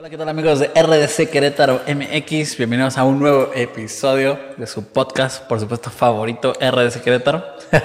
Hola, 0.00 0.08
¿qué 0.08 0.16
tal 0.16 0.30
amigos 0.30 0.58
de 0.60 0.68
RDC 0.68 1.28
Querétaro 1.28 1.82
MX? 1.86 2.56
Bienvenidos 2.56 2.96
a 2.96 3.04
un 3.04 3.18
nuevo 3.18 3.50
episodio 3.54 4.38
de 4.56 4.66
su 4.66 4.82
podcast, 4.86 5.42
por 5.42 5.60
supuesto, 5.60 5.90
favorito, 5.90 6.54
RDC 6.54 7.02
Querétaro. 7.02 7.44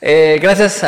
Eh, 0.00 0.38
gracias, 0.42 0.84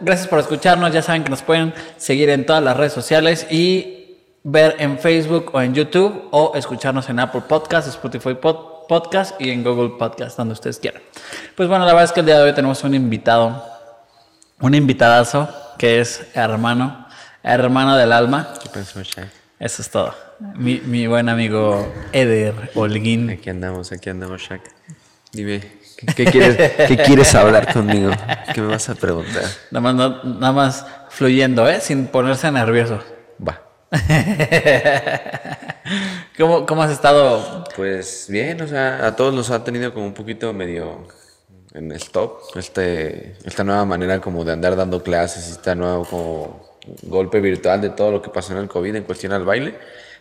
gracias 0.00 0.26
por 0.26 0.40
escucharnos. 0.40 0.92
Ya 0.92 1.00
saben 1.00 1.24
que 1.24 1.30
nos 1.30 1.42
pueden 1.42 1.72
seguir 1.96 2.28
en 2.28 2.44
todas 2.44 2.62
las 2.62 2.76
redes 2.76 2.92
sociales 2.92 3.46
y 3.50 4.16
ver 4.42 4.76
en 4.78 4.98
Facebook 4.98 5.50
o 5.52 5.60
en 5.62 5.74
YouTube 5.74 6.28
o 6.32 6.52
escucharnos 6.54 7.08
en 7.08 7.20
Apple 7.20 7.42
Podcast, 7.48 7.88
Spotify 7.88 8.34
Podcast 8.34 9.40
y 9.40 9.50
en 9.50 9.62
Google 9.62 9.96
Podcast, 9.96 10.36
donde 10.36 10.54
ustedes 10.54 10.78
quieran. 10.78 11.00
Pues 11.54 11.68
bueno, 11.68 11.84
la 11.86 11.92
verdad 11.92 12.04
es 12.04 12.12
que 12.12 12.20
el 12.20 12.26
día 12.26 12.38
de 12.38 12.44
hoy 12.44 12.54
tenemos 12.54 12.82
un 12.82 12.94
invitado, 12.94 13.62
un 14.60 14.74
invitadazo 14.74 15.48
que 15.78 16.00
es 16.00 16.26
hermano 16.34 17.07
hermano 17.54 17.96
del 17.96 18.12
alma. 18.12 18.54
Eso 19.58 19.82
es 19.82 19.90
todo. 19.90 20.14
Mi, 20.54 20.80
mi 20.84 21.06
buen 21.06 21.28
amigo 21.28 21.92
Eder 22.12 22.70
Holguín. 22.74 23.30
Aquí 23.30 23.50
andamos, 23.50 23.90
aquí 23.90 24.10
andamos, 24.10 24.40
Shaq. 24.42 24.60
Dime, 25.32 25.60
¿qué, 26.14 26.24
quieres, 26.24 26.72
¿qué 26.88 26.96
quieres 26.96 27.34
hablar 27.34 27.72
conmigo? 27.72 28.12
¿Qué 28.54 28.60
me 28.60 28.68
vas 28.68 28.88
a 28.88 28.94
preguntar? 28.94 29.44
Nada 29.70 29.92
más, 29.92 30.24
nada 30.24 30.52
más 30.52 30.86
fluyendo, 31.10 31.68
¿eh? 31.68 31.80
Sin 31.80 32.06
ponerse 32.06 32.50
nervioso. 32.52 33.02
Va. 33.46 33.62
¿Cómo, 36.38 36.66
¿Cómo 36.66 36.82
has 36.82 36.92
estado? 36.92 37.64
Pues 37.74 38.26
bien, 38.28 38.60
o 38.62 38.68
sea, 38.68 39.06
a 39.06 39.16
todos 39.16 39.34
nos 39.34 39.50
ha 39.50 39.64
tenido 39.64 39.92
como 39.92 40.06
un 40.06 40.14
poquito 40.14 40.52
medio 40.52 41.08
en 41.74 41.92
stop, 41.92 42.40
este, 42.56 43.36
esta 43.44 43.64
nueva 43.64 43.84
manera 43.84 44.20
como 44.20 44.44
de 44.44 44.52
andar 44.52 44.76
dando 44.76 45.02
clases, 45.02 45.48
esta 45.50 45.74
nueva 45.74 46.04
como 46.04 46.67
golpe 47.02 47.40
virtual 47.40 47.80
de 47.80 47.90
todo 47.90 48.10
lo 48.10 48.22
que 48.22 48.30
pasó 48.30 48.52
en 48.52 48.58
el 48.58 48.68
COVID 48.68 48.94
en 48.96 49.04
cuestión 49.04 49.32
al 49.32 49.44
baile. 49.44 49.74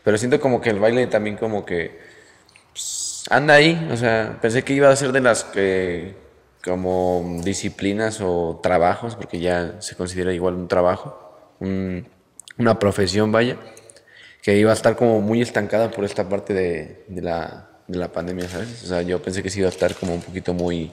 Pero 0.04 0.18
siento 0.18 0.40
como 0.40 0.62
que 0.62 0.70
el 0.70 0.80
baile 0.80 1.08
también 1.08 1.38
como 1.38 1.66
que 1.66 2.00
pues, 2.72 3.26
anda 3.30 3.56
ahí. 3.56 3.88
O 3.92 3.98
sea, 3.98 4.38
pensé 4.42 4.64
que 4.64 4.74
iba 4.74 4.90
a 4.90 4.96
ser 4.96 5.12
de 5.12 5.22
las 5.22 5.44
que 5.44 6.16
como 6.64 7.40
disciplinas 7.44 8.20
o 8.22 8.60
trabajos, 8.62 9.16
porque 9.16 9.40
ya 9.40 9.82
se 9.82 9.96
considera 9.96 10.34
igual 10.34 10.56
un 10.56 10.68
trabajo, 10.68 11.56
una 11.60 12.80
profesión, 12.80 13.32
vaya, 13.32 13.58
que 14.42 14.58
iba 14.58 14.72
a 14.72 14.74
estar 14.74 14.96
como 14.96 15.22
muy 15.22 15.42
estancada 15.42 15.92
por 15.92 16.04
esta 16.04 16.28
parte 16.28 16.54
de, 16.54 17.06
de, 17.08 17.22
la, 17.22 17.70
de 17.88 17.98
la 17.98 18.12
pandemia, 18.12 18.50
¿sabes? 18.50 18.84
O 18.84 18.88
sea, 18.88 19.02
yo 19.02 19.22
pensé 19.22 19.42
que 19.42 19.50
sí 19.50 19.60
iba 19.60 19.70
a 19.70 19.72
estar 19.72 19.96
como 19.96 20.14
un 20.14 20.22
poquito 20.22 20.54
muy 20.54 20.92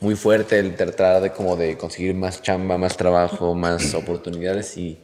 muy 0.00 0.14
fuerte 0.14 0.58
el 0.58 0.76
tratar 0.76 1.22
de 1.22 1.32
como 1.32 1.56
de 1.56 1.76
conseguir 1.76 2.14
más 2.14 2.42
chamba, 2.42 2.78
más 2.78 2.96
trabajo, 2.96 3.54
más 3.54 3.94
oportunidades 3.94 4.76
y 4.76 5.00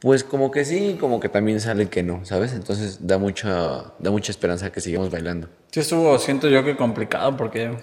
pues 0.00 0.22
como 0.22 0.50
que 0.50 0.64
sí, 0.64 0.98
como 1.00 1.18
que 1.18 1.28
también 1.28 1.60
sale 1.60 1.88
que 1.88 2.02
no, 2.02 2.24
¿sabes? 2.24 2.52
Entonces 2.52 3.06
da 3.06 3.16
mucha, 3.16 3.92
da 3.98 4.10
mucha 4.10 4.32
esperanza 4.32 4.70
que 4.70 4.80
sigamos 4.80 5.10
bailando. 5.10 5.48
Sí 5.70 5.80
estuvo, 5.80 6.18
siento 6.18 6.48
yo 6.48 6.62
que 6.64 6.76
complicado 6.76 7.36
porque 7.36 7.74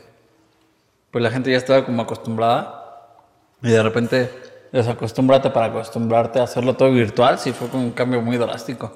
pues 1.10 1.24
la 1.24 1.32
gente 1.32 1.52
ya 1.52 1.58
estaba 1.58 1.86
como 1.86 2.04
acostumbrada 2.04 3.18
y 3.62 3.70
de 3.70 3.82
repente 3.82 4.30
desacostúmbrate 4.72 5.50
para 5.50 5.68
acostumbrarte 5.68 6.40
a 6.40 6.44
hacerlo 6.44 6.76
todo 6.76 6.92
virtual, 6.92 7.40
sí 7.40 7.52
fue 7.54 7.68
como 7.70 7.84
un 7.84 7.92
cambio 7.92 8.22
muy 8.22 8.38
drástico. 8.38 8.96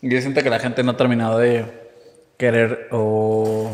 Y 0.00 0.10
yo 0.10 0.20
siento 0.20 0.42
que 0.42 0.50
la 0.50 0.58
gente 0.58 0.82
no 0.82 0.92
ha 0.92 0.96
terminado 0.96 1.38
de 1.38 1.66
querer 2.36 2.88
o 2.90 3.70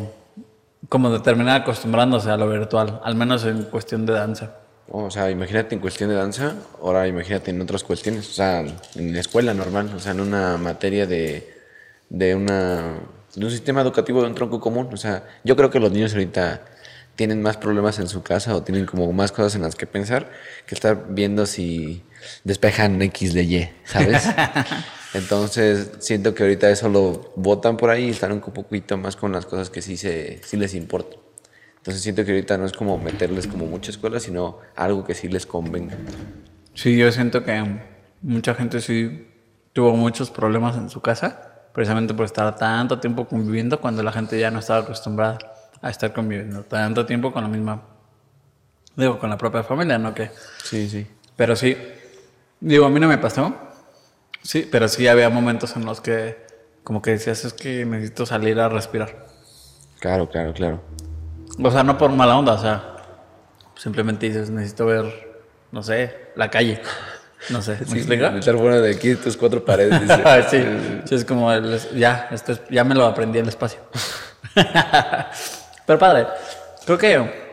como 0.88 1.10
de 1.10 1.20
terminar 1.20 1.62
acostumbrándose 1.62 2.30
a 2.30 2.36
lo 2.36 2.48
virtual, 2.48 3.00
al 3.04 3.14
menos 3.14 3.44
en 3.44 3.64
cuestión 3.64 4.06
de 4.06 4.12
danza. 4.12 4.56
O 4.88 5.10
sea, 5.10 5.30
imagínate 5.30 5.74
en 5.74 5.80
cuestión 5.80 6.10
de 6.10 6.16
danza, 6.16 6.54
ahora 6.80 7.08
imagínate 7.08 7.50
en 7.50 7.60
otras 7.60 7.82
cuestiones, 7.82 8.28
o 8.28 8.32
sea, 8.32 8.60
en 8.60 9.12
la 9.12 9.20
escuela 9.20 9.52
normal, 9.52 9.90
o 9.94 9.98
sea, 9.98 10.12
en 10.12 10.20
una 10.20 10.56
materia 10.58 11.06
de, 11.06 11.56
de, 12.08 12.34
una, 12.36 13.00
de 13.34 13.44
un 13.44 13.50
sistema 13.50 13.80
educativo 13.80 14.22
de 14.22 14.28
un 14.28 14.34
tronco 14.34 14.60
común. 14.60 14.88
O 14.92 14.96
sea, 14.96 15.24
yo 15.42 15.56
creo 15.56 15.70
que 15.70 15.80
los 15.80 15.90
niños 15.90 16.12
ahorita 16.12 16.62
tienen 17.16 17.42
más 17.42 17.56
problemas 17.56 17.98
en 17.98 18.08
su 18.08 18.22
casa 18.22 18.54
o 18.54 18.62
tienen 18.62 18.86
como 18.86 19.10
más 19.12 19.32
cosas 19.32 19.56
en 19.56 19.62
las 19.62 19.74
que 19.74 19.86
pensar 19.86 20.30
que 20.66 20.74
estar 20.74 21.06
viendo 21.08 21.46
si 21.46 22.04
despejan 22.44 23.00
X 23.02 23.34
de 23.34 23.42
Y, 23.42 23.70
¿sabes? 23.84 24.28
Entonces, 25.16 25.92
siento 26.00 26.34
que 26.34 26.42
ahorita 26.42 26.68
eso 26.68 26.90
lo 26.90 27.32
votan 27.36 27.78
por 27.78 27.88
ahí 27.88 28.04
y 28.04 28.10
están 28.10 28.32
un 28.32 28.40
poquito 28.40 28.98
más 28.98 29.16
con 29.16 29.32
las 29.32 29.46
cosas 29.46 29.70
que 29.70 29.80
sí, 29.80 29.96
se, 29.96 30.42
sí 30.44 30.58
les 30.58 30.74
importan. 30.74 31.18
Entonces, 31.78 32.02
siento 32.02 32.22
que 32.24 32.32
ahorita 32.32 32.58
no 32.58 32.66
es 32.66 32.72
como 32.72 32.98
meterles 32.98 33.46
como 33.46 33.64
mucha 33.64 33.90
escuela, 33.90 34.20
sino 34.20 34.58
algo 34.74 35.04
que 35.04 35.14
sí 35.14 35.28
les 35.28 35.46
convenga. 35.46 35.96
Sí, 36.74 36.98
yo 36.98 37.10
siento 37.12 37.44
que 37.44 37.64
mucha 38.20 38.54
gente 38.54 38.82
sí 38.82 39.26
tuvo 39.72 39.96
muchos 39.96 40.30
problemas 40.30 40.76
en 40.76 40.90
su 40.90 41.00
casa, 41.00 41.62
precisamente 41.72 42.12
por 42.12 42.26
estar 42.26 42.54
tanto 42.56 43.00
tiempo 43.00 43.26
conviviendo 43.26 43.80
cuando 43.80 44.02
la 44.02 44.12
gente 44.12 44.38
ya 44.38 44.50
no 44.50 44.58
estaba 44.58 44.80
acostumbrada 44.80 45.38
a 45.80 45.88
estar 45.88 46.12
conviviendo 46.12 46.62
tanto 46.64 47.06
tiempo 47.06 47.32
con 47.32 47.42
la 47.42 47.48
misma, 47.48 47.82
digo, 48.94 49.18
con 49.18 49.30
la 49.30 49.38
propia 49.38 49.62
familia, 49.62 49.96
¿no? 49.96 50.12
Que, 50.12 50.30
sí, 50.62 50.90
sí. 50.90 51.06
Pero 51.36 51.56
sí, 51.56 51.74
digo, 52.60 52.84
a 52.84 52.90
mí 52.90 53.00
no 53.00 53.08
me 53.08 53.16
pasó, 53.16 53.65
Sí, 54.46 54.68
pero 54.70 54.86
sí 54.86 55.08
había 55.08 55.28
momentos 55.28 55.74
en 55.76 55.84
los 55.84 56.00
que 56.00 56.46
como 56.86 57.02
que 57.02 57.10
decías, 57.10 57.44
es 57.44 57.52
que 57.52 57.84
necesito 57.84 58.26
salir 58.26 58.60
a 58.60 58.68
respirar. 58.68 59.26
Claro, 59.98 60.28
claro, 60.28 60.52
claro. 60.54 60.80
O 61.60 61.70
sea, 61.72 61.82
no 61.82 61.98
por 61.98 62.12
mala 62.12 62.38
onda, 62.38 62.52
o 62.52 62.58
sea, 62.58 62.96
simplemente 63.74 64.26
dices, 64.26 64.50
necesito 64.50 64.86
ver, 64.86 65.42
no 65.72 65.82
sé, 65.82 66.30
la 66.36 66.48
calle. 66.48 66.80
No 67.50 67.62
sé, 67.62 67.76
¿me 67.78 67.86
sí, 67.86 67.98
explica? 67.98 68.36
Estar 68.36 68.56
fuera 68.56 68.80
de 68.80 68.92
aquí, 68.92 69.14
tus 69.14 69.36
cuatro 69.36 69.64
paredes. 69.64 70.00
sí, 70.50 70.64
sí, 71.04 71.14
es 71.14 71.24
como, 71.24 71.52
ya, 71.94 72.28
esto 72.32 72.58
ya 72.70 72.82
me 72.82 72.94
lo 72.94 73.04
aprendí 73.04 73.38
en 73.38 73.44
el 73.44 73.50
espacio. 73.50 73.78
Pero 75.86 75.98
padre, 75.98 76.26
creo 76.86 76.98
que 76.98 77.45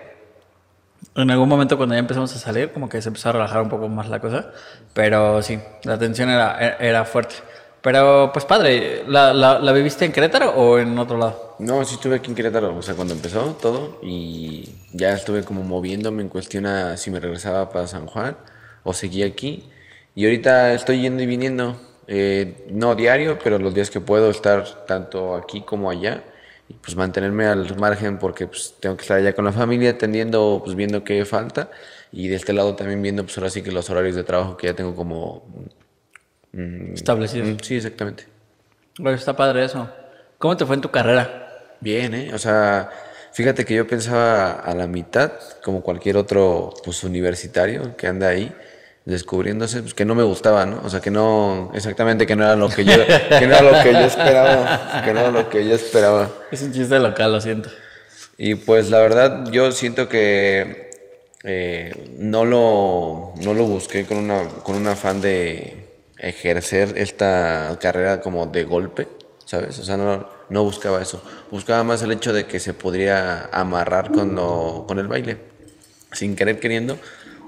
en 1.15 1.31
algún 1.31 1.49
momento 1.49 1.77
cuando 1.77 1.95
ya 1.95 1.99
empezamos 1.99 2.35
a 2.35 2.39
salir, 2.39 2.71
como 2.71 2.89
que 2.89 3.01
se 3.01 3.09
empezó 3.09 3.29
a 3.29 3.33
relajar 3.33 3.61
un 3.61 3.69
poco 3.69 3.87
más 3.87 4.09
la 4.09 4.19
cosa. 4.19 4.51
Pero 4.93 5.41
sí, 5.41 5.59
la 5.83 5.97
tensión 5.97 6.29
era, 6.29 6.77
era 6.79 7.05
fuerte. 7.05 7.35
Pero 7.83 8.31
pues 8.31 8.45
padre, 8.45 9.03
¿la, 9.07 9.33
la, 9.33 9.71
viviste 9.73 10.05
en 10.05 10.13
Querétaro 10.13 10.51
o 10.51 10.79
en 10.79 10.97
otro 10.97 11.17
lado? 11.17 11.57
No, 11.59 11.83
sí 11.83 11.95
estuve 11.95 12.15
aquí 12.15 12.29
en 12.29 12.35
Querétaro, 12.35 12.77
o 12.77 12.81
sea, 12.81 12.95
cuando 12.95 13.13
empezó 13.13 13.57
todo 13.61 13.99
y 14.01 14.69
ya 14.93 15.11
estuve 15.11 15.43
como 15.43 15.63
moviéndome 15.63 16.21
en 16.21 16.29
cuestión 16.29 16.65
a 16.65 16.95
si 16.95 17.11
me 17.11 17.19
regresaba 17.19 17.69
para 17.69 17.85
San 17.87 18.07
Juan 18.07 18.37
o 18.83 18.93
seguía 18.93 19.25
aquí. 19.25 19.69
Y 20.15 20.23
ahorita 20.23 20.73
estoy 20.73 21.01
yendo 21.01 21.23
y 21.23 21.25
viniendo, 21.25 21.75
eh, 22.07 22.65
no 22.69 22.95
diario, 22.95 23.37
pero 23.43 23.59
los 23.59 23.73
días 23.73 23.89
que 23.89 23.99
puedo 23.99 24.29
estar 24.29 24.85
tanto 24.85 25.35
aquí 25.35 25.59
como 25.59 25.89
allá 25.89 26.23
y 26.69 26.73
pues 26.75 26.95
mantenerme 26.95 27.45
al 27.45 27.75
margen 27.77 28.17
porque 28.17 28.47
pues 28.47 28.75
tengo 28.79 28.95
que 28.95 29.01
estar 29.01 29.17
allá 29.17 29.33
con 29.33 29.45
la 29.45 29.51
familia 29.51 29.91
atendiendo, 29.91 30.61
pues 30.63 30.75
viendo 30.75 31.03
qué 31.03 31.25
falta 31.25 31.69
y 32.11 32.27
de 32.27 32.35
este 32.35 32.53
lado 32.53 32.75
también 32.75 33.01
viendo 33.01 33.23
pues 33.23 33.37
ahora 33.37 33.49
sí 33.49 33.61
que 33.61 33.71
los 33.71 33.89
horarios 33.89 34.15
de 34.15 34.23
trabajo 34.23 34.55
que 34.55 34.67
ya 34.67 34.75
tengo 34.75 34.95
como 34.95 35.45
mm, 36.53 36.93
establecidos. 36.93 37.49
Mm, 37.49 37.57
sí, 37.61 37.75
exactamente. 37.75 38.25
Bueno, 38.99 39.17
está 39.17 39.35
padre 39.35 39.65
eso. 39.65 39.89
¿Cómo 40.37 40.55
te 40.55 40.65
fue 40.65 40.75
en 40.75 40.81
tu 40.81 40.91
carrera? 40.91 41.77
Bien, 41.79 42.13
¿eh? 42.13 42.31
O 42.33 42.37
sea, 42.37 42.89
fíjate 43.33 43.65
que 43.65 43.75
yo 43.75 43.87
pensaba 43.87 44.51
a 44.51 44.75
la 44.75 44.87
mitad, 44.87 45.33
como 45.63 45.81
cualquier 45.81 46.17
otro 46.17 46.73
pues 46.83 47.03
universitario 47.03 47.97
que 47.97 48.07
anda 48.07 48.27
ahí, 48.27 48.53
descubriéndose, 49.05 49.81
pues 49.81 49.93
que 49.93 50.05
no 50.05 50.15
me 50.15 50.23
gustaba, 50.23 50.65
¿no? 50.65 50.81
O 50.83 50.89
sea, 50.89 51.01
que 51.01 51.11
no, 51.11 51.71
exactamente 51.73 52.25
que 52.25 52.35
no 52.35 52.43
era 52.43 52.55
lo 52.55 52.69
que 52.69 52.85
yo, 52.85 52.93
que 53.05 53.47
no 53.47 53.55
era 53.55 53.61
lo 53.61 53.83
que 53.83 53.91
yo 53.91 53.99
esperaba, 53.99 55.01
que 55.03 55.13
no 55.13 55.19
era 55.19 55.31
lo 55.31 55.49
que 55.49 55.67
yo 55.67 55.75
esperaba. 55.75 56.29
Es 56.51 56.61
un 56.61 56.71
chiste 56.71 56.99
local, 56.99 57.31
lo 57.31 57.41
siento. 57.41 57.69
Y 58.37 58.55
pues 58.55 58.89
la 58.89 58.99
verdad, 58.99 59.49
yo 59.51 59.71
siento 59.71 60.07
que 60.07 60.91
eh, 61.43 62.11
no, 62.17 62.45
lo, 62.45 63.33
no 63.43 63.53
lo 63.53 63.65
busqué 63.65 64.05
con, 64.05 64.17
una, 64.17 64.47
con 64.63 64.75
un 64.75 64.87
afán 64.87 65.21
de 65.21 65.85
ejercer 66.17 66.93
esta 66.97 67.77
carrera 67.81 68.21
como 68.21 68.45
de 68.45 68.63
golpe, 68.63 69.09
¿sabes? 69.45 69.77
O 69.79 69.83
sea, 69.83 69.97
no, 69.97 70.27
no 70.49 70.63
buscaba 70.63 71.01
eso. 71.01 71.21
Buscaba 71.51 71.83
más 71.83 72.01
el 72.01 72.13
hecho 72.13 72.31
de 72.31 72.45
que 72.45 72.59
se 72.61 72.73
podría 72.73 73.49
amarrar 73.51 74.11
con, 74.11 74.35
con 74.87 74.97
el 74.97 75.07
baile, 75.07 75.37
sin 76.13 76.37
querer 76.37 76.61
queriendo 76.61 76.97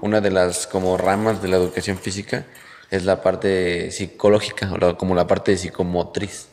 una 0.02 0.20
de 0.20 0.30
las 0.30 0.66
como 0.66 0.96
ramas 0.96 1.42
de 1.42 1.48
la 1.48 1.56
educación 1.56 1.98
física 1.98 2.46
es 2.90 3.04
la 3.04 3.22
parte 3.22 3.90
psicológica, 3.90 4.70
como 4.96 5.14
la 5.14 5.26
parte 5.26 5.56
psicomotriz. 5.56 6.48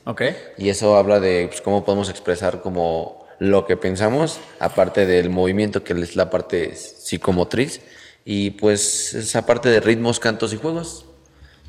Y 0.58 0.70
eso 0.70 0.98
habla 0.98 1.20
de 1.20 1.48
pues, 1.48 1.62
cómo 1.62 1.86
podemos 1.86 2.10
expresar 2.10 2.62
como 2.62 3.26
lo 3.40 3.66
que 3.66 3.78
pensamos, 3.78 4.40
aparte 4.60 5.06
del 5.06 5.30
movimiento, 5.30 5.84
que 5.84 5.94
es 5.94 6.16
la 6.16 6.30
parte 6.30 6.76
psicomotriz, 6.76 7.82
y 8.26 8.52
pues 8.52 9.14
esa 9.14 9.46
parte 9.46 9.70
de 9.70 9.80
ritmos, 9.80 10.20
cantos 10.20 10.54
y 10.54 10.58
juegos. 10.58 11.06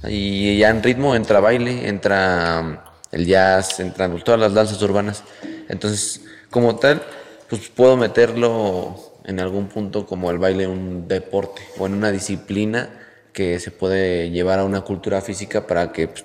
Y 0.07 0.59
ya 0.59 0.71
en 0.71 0.83
ritmo 0.83 1.15
entra 1.15 1.41
baile, 1.41 1.89
entra 1.89 2.61
um, 2.63 2.77
el 3.11 3.27
jazz, 3.27 3.81
entran 3.81 4.19
todas 4.23 4.39
las 4.39 4.55
danzas 4.55 4.81
urbanas. 4.83 5.25
Entonces, 5.69 6.21
como 6.51 6.77
tal, 6.77 7.03
pues 7.49 7.69
puedo 7.69 7.97
meterlo 7.97 9.14
en 9.25 9.41
algún 9.41 9.69
punto 9.69 10.07
como 10.07 10.31
el 10.31 10.39
baile 10.39 10.67
un 10.67 11.09
deporte 11.09 11.63
o 11.79 11.87
en 11.87 11.95
una 11.95 12.11
disciplina 12.13 12.91
que 13.33 13.59
se 13.59 13.71
puede 13.71 14.31
llevar 14.31 14.59
a 14.61 14.65
una 14.65 14.83
cultura 14.83 15.21
física 15.21 15.67
para 15.67 15.93
que 15.93 16.09
pues, 16.09 16.25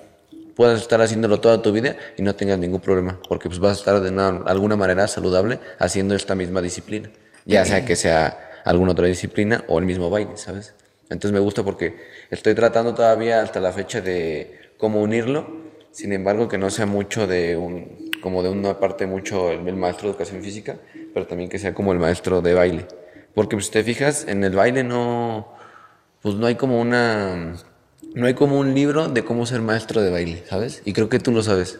puedas 0.54 0.80
estar 0.80 1.00
haciéndolo 1.00 1.40
toda 1.40 1.62
tu 1.62 1.72
vida 1.72 1.96
y 2.16 2.22
no 2.22 2.34
tengas 2.36 2.58
ningún 2.58 2.80
problema, 2.80 3.18
porque 3.28 3.48
pues 3.48 3.58
vas 3.58 3.76
a 3.78 3.80
estar 3.80 4.00
de 4.00 4.10
una- 4.10 4.42
alguna 4.46 4.76
manera 4.76 5.08
saludable 5.08 5.58
haciendo 5.78 6.14
esta 6.14 6.34
misma 6.34 6.60
disciplina, 6.62 7.10
ya 7.46 7.64
sea 7.64 7.84
que 7.84 7.96
sea 7.96 8.38
alguna 8.64 8.92
otra 8.92 9.06
disciplina 9.06 9.64
o 9.68 9.78
el 9.78 9.86
mismo 9.86 10.10
baile, 10.10 10.36
¿sabes? 10.36 10.74
Entonces 11.08 11.32
me 11.32 11.40
gusta 11.40 11.64
porque 11.64 11.96
estoy 12.30 12.54
tratando 12.54 12.94
todavía 12.94 13.40
hasta 13.42 13.58
la 13.58 13.72
fecha 13.72 14.00
de 14.00 14.58
cómo 14.76 15.00
unirlo, 15.00 15.48
sin 15.90 16.12
embargo 16.12 16.46
que 16.48 16.58
no 16.58 16.70
sea 16.70 16.86
mucho 16.86 17.26
de 17.26 17.56
un, 17.56 18.10
como 18.20 18.42
de 18.42 18.50
una 18.50 18.78
parte 18.78 19.06
mucho 19.06 19.50
el, 19.50 19.66
el 19.66 19.74
maestro 19.76 20.08
de 20.08 20.10
educación 20.12 20.42
física, 20.42 20.76
pero 21.12 21.26
también 21.26 21.50
que 21.50 21.58
sea 21.58 21.74
como 21.74 21.92
el 21.92 21.98
maestro 21.98 22.42
de 22.42 22.54
baile, 22.54 22.86
porque 23.34 23.56
pues, 23.56 23.66
si 23.66 23.72
te 23.72 23.84
fijas 23.84 24.26
en 24.26 24.44
el 24.44 24.54
baile 24.54 24.84
no, 24.84 25.52
pues 26.22 26.34
no 26.34 26.46
hay 26.46 26.54
como 26.54 26.80
una, 26.80 27.54
no 28.14 28.26
hay 28.26 28.34
como 28.34 28.58
un 28.58 28.74
libro 28.74 29.08
de 29.08 29.24
cómo 29.24 29.46
ser 29.46 29.60
maestro 29.60 30.00
de 30.02 30.10
baile, 30.10 30.44
¿sabes? 30.48 30.82
Y 30.84 30.92
creo 30.92 31.08
que 31.08 31.18
tú 31.18 31.32
lo 31.32 31.42
sabes. 31.42 31.78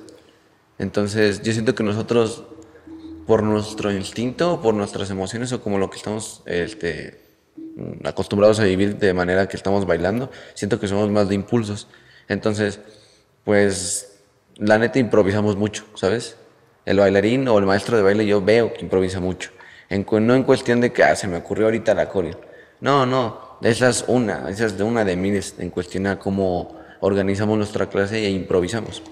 Entonces 0.79 1.43
yo 1.43 1.53
siento 1.53 1.75
que 1.75 1.83
nosotros 1.83 2.45
por 3.27 3.43
nuestro 3.43 3.93
instinto, 3.93 4.61
por 4.61 4.75
nuestras 4.75 5.09
emociones 5.11 5.53
o 5.53 5.63
como 5.63 5.79
lo 5.79 5.89
que 5.89 5.99
estamos 5.99 6.43
este, 6.47 7.21
acostumbrados 8.03 8.59
a 8.59 8.65
vivir 8.65 8.99
de 8.99 9.15
manera 9.15 9.47
que 9.47 9.57
estamos 9.57 9.87
bailando, 9.87 10.31
siento 10.55 10.81
que 10.81 10.89
somos 10.89 11.11
más 11.11 11.29
de 11.29 11.37
impulsos. 11.37 11.87
Entonces, 12.29 12.81
pues 13.45 14.21
la 14.57 14.79
neta 14.79 14.99
improvisamos 14.99 15.57
mucho, 15.57 15.85
¿sabes? 15.95 16.37
El 16.85 16.99
bailarín 16.99 17.47
o 17.49 17.59
el 17.59 17.67
maestro 17.67 17.97
de 17.97 18.03
baile 18.03 18.27
yo 18.27 18.41
veo 18.43 18.73
que 18.73 18.83
improvisa 18.83 19.21
mucho. 19.21 19.51
En 19.89 20.07
no 20.27 20.35
en 20.35 20.45
cuestión 20.45 20.81
de 20.81 20.93
que 20.93 21.03
ah, 21.03 21.17
se 21.17 21.27
me 21.27 21.37
ocurrió 21.37 21.67
ahorita 21.67 21.95
la 21.95 22.09
coreo. 22.09 22.41
No, 22.81 23.05
no, 23.07 23.59
esa 23.63 23.89
es 23.89 24.05
una, 24.07 24.49
esa 24.49 24.67
es 24.67 24.79
de 24.79 24.85
una 24.85 25.05
de 25.05 25.17
miles 25.17 25.57
en 25.59 25.71
cuestión 25.71 26.07
a 26.07 26.19
cómo 26.19 26.79
organizamos 27.01 27.57
nuestra 27.59 27.89
clase 27.89 28.25
e 28.25 28.31
improvisamos 28.31 29.03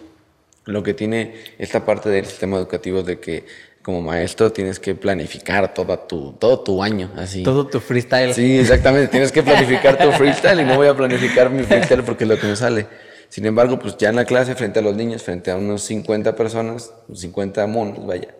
lo 0.68 0.82
que 0.82 0.94
tiene 0.94 1.34
esta 1.58 1.84
parte 1.84 2.10
del 2.10 2.26
sistema 2.26 2.58
educativo 2.58 3.02
de 3.02 3.18
que 3.18 3.46
como 3.82 4.02
maestro 4.02 4.52
tienes 4.52 4.78
que 4.78 4.94
planificar 4.94 5.72
toda 5.72 6.06
tu, 6.06 6.32
todo 6.32 6.60
tu 6.60 6.82
año, 6.82 7.10
así. 7.16 7.42
Todo 7.42 7.66
tu 7.66 7.80
freestyle. 7.80 8.34
Sí, 8.34 8.58
exactamente, 8.58 9.08
tienes 9.08 9.32
que 9.32 9.42
planificar 9.42 9.96
tu 9.96 10.12
freestyle 10.12 10.60
y 10.60 10.64
no 10.64 10.76
voy 10.76 10.88
a 10.88 10.94
planificar 10.94 11.48
mi 11.48 11.62
freestyle 11.62 12.02
porque 12.02 12.24
es 12.24 12.28
lo 12.28 12.38
que 12.38 12.48
me 12.48 12.56
sale. 12.56 12.86
Sin 13.28 13.44
embargo, 13.46 13.78
pues 13.78 13.96
ya 13.98 14.08
en 14.08 14.16
la 14.16 14.24
clase, 14.24 14.54
frente 14.54 14.78
a 14.78 14.82
los 14.82 14.96
niños, 14.96 15.22
frente 15.22 15.50
a 15.50 15.56
unos 15.56 15.82
50 15.82 16.34
personas, 16.34 16.92
50 17.12 17.66
monos, 17.66 18.06
vaya, 18.06 18.34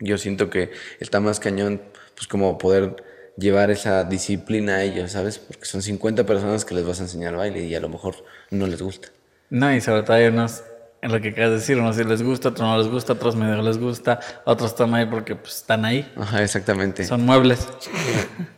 yo 0.00 0.18
siento 0.18 0.50
que 0.50 0.70
está 1.00 1.20
más 1.20 1.40
cañón, 1.40 1.80
pues 2.14 2.26
como 2.26 2.58
poder 2.58 2.96
llevar 3.36 3.70
esa 3.70 4.04
disciplina 4.04 4.76
a 4.76 4.82
ellos, 4.82 5.12
¿sabes? 5.12 5.38
Porque 5.38 5.64
son 5.64 5.82
50 5.82 6.26
personas 6.26 6.64
que 6.64 6.74
les 6.74 6.86
vas 6.86 7.00
a 7.00 7.04
enseñar 7.04 7.36
baile 7.36 7.64
y 7.64 7.74
a 7.74 7.80
lo 7.80 7.88
mejor 7.88 8.16
no 8.50 8.66
les 8.66 8.82
gusta. 8.82 9.08
No, 9.48 9.74
y 9.74 9.80
sobre 9.80 10.02
todo 10.02 10.16
hay 10.16 10.26
unos, 10.26 10.62
en 11.02 11.10
lo 11.10 11.20
que 11.20 11.30
acabas 11.30 11.50
de 11.50 11.56
decir, 11.56 11.78
unos 11.78 11.96
sí 11.96 12.04
les 12.04 12.22
gusta, 12.22 12.50
otros 12.50 12.66
no 12.68 12.78
les 12.78 12.86
gusta, 12.86 13.12
otros 13.14 13.34
medio 13.34 13.60
les 13.60 13.76
gusta, 13.76 14.20
otros 14.44 14.70
están 14.70 14.94
ahí 14.94 15.04
porque 15.06 15.34
pues, 15.34 15.56
están 15.56 15.84
ahí. 15.84 16.08
Ajá, 16.16 16.42
exactamente. 16.42 17.04
Son 17.04 17.26
muebles. 17.26 17.66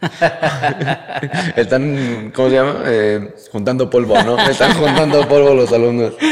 Están, 1.57 2.31
¿cómo 2.35 2.49
se 2.51 2.55
llama? 2.57 2.83
Eh, 2.87 3.35
juntando 3.51 3.89
polvo, 3.89 4.23
¿no? 4.23 4.39
Están 4.39 4.75
juntando 4.75 5.27
polvo 5.29 5.55
los 5.55 5.73
alumnos. 5.73 6.15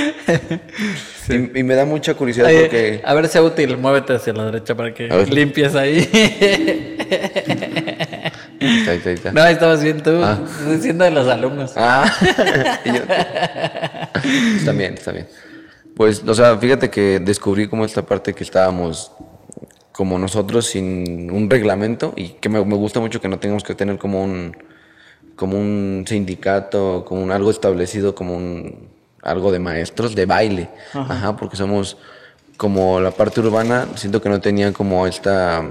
Y, 1.28 1.60
y 1.60 1.62
me 1.62 1.76
da 1.76 1.84
mucha 1.84 2.14
curiosidad 2.14 2.48
Oye, 2.48 2.62
porque... 2.62 3.00
A 3.04 3.14
ver, 3.14 3.28
sea 3.28 3.42
útil, 3.44 3.76
muévete 3.78 4.12
hacia 4.14 4.32
la 4.32 4.46
derecha 4.46 4.74
para 4.74 4.92
que 4.92 5.06
limpies 5.30 5.76
ahí. 5.76 5.98
Ahí 8.60 8.78
está, 8.80 8.90
ahí 9.10 9.14
está. 9.14 9.32
no, 9.32 9.40
ahí 9.40 9.52
estabas 9.54 9.84
bien 9.84 10.02
tú, 10.02 10.20
Ah. 10.22 10.40
diciendo 10.68 11.04
de 11.04 11.12
los 11.12 11.28
alumnos. 11.28 11.74
Ah, 11.76 12.12
yo- 12.84 13.02
está 14.56 14.72
bien, 14.72 14.94
está 14.94 15.12
bien. 15.12 15.28
Pues, 15.96 16.22
o 16.26 16.34
sea, 16.34 16.56
fíjate 16.56 16.90
que 16.90 17.20
descubrí 17.20 17.68
como 17.68 17.84
esta 17.84 18.02
parte 18.02 18.34
que 18.34 18.44
estábamos 18.44 19.12
como 19.92 20.18
nosotros 20.18 20.66
sin 20.66 21.30
un 21.30 21.50
reglamento 21.50 22.14
y 22.16 22.30
que 22.30 22.48
me, 22.48 22.64
me 22.64 22.76
gusta 22.76 22.98
mucho 22.98 23.20
que 23.20 23.28
no 23.28 23.38
tengamos 23.38 23.62
que 23.62 23.74
tener 23.74 23.98
como 23.98 24.22
un 24.22 24.56
como 25.36 25.58
un 25.58 26.04
sindicato, 26.06 27.04
como 27.06 27.22
un 27.22 27.30
algo 27.30 27.50
establecido, 27.50 28.14
como 28.14 28.36
un 28.36 28.88
algo 29.22 29.52
de 29.52 29.58
maestros 29.58 30.14
de 30.14 30.26
baile, 30.26 30.68
Ajá, 30.92 31.36
porque 31.36 31.56
somos 31.56 31.96
como 32.56 33.00
la 33.00 33.12
parte 33.12 33.40
urbana, 33.40 33.88
siento 33.94 34.20
que 34.20 34.28
no 34.28 34.40
tenía 34.40 34.72
como 34.72 35.06
esta 35.06 35.64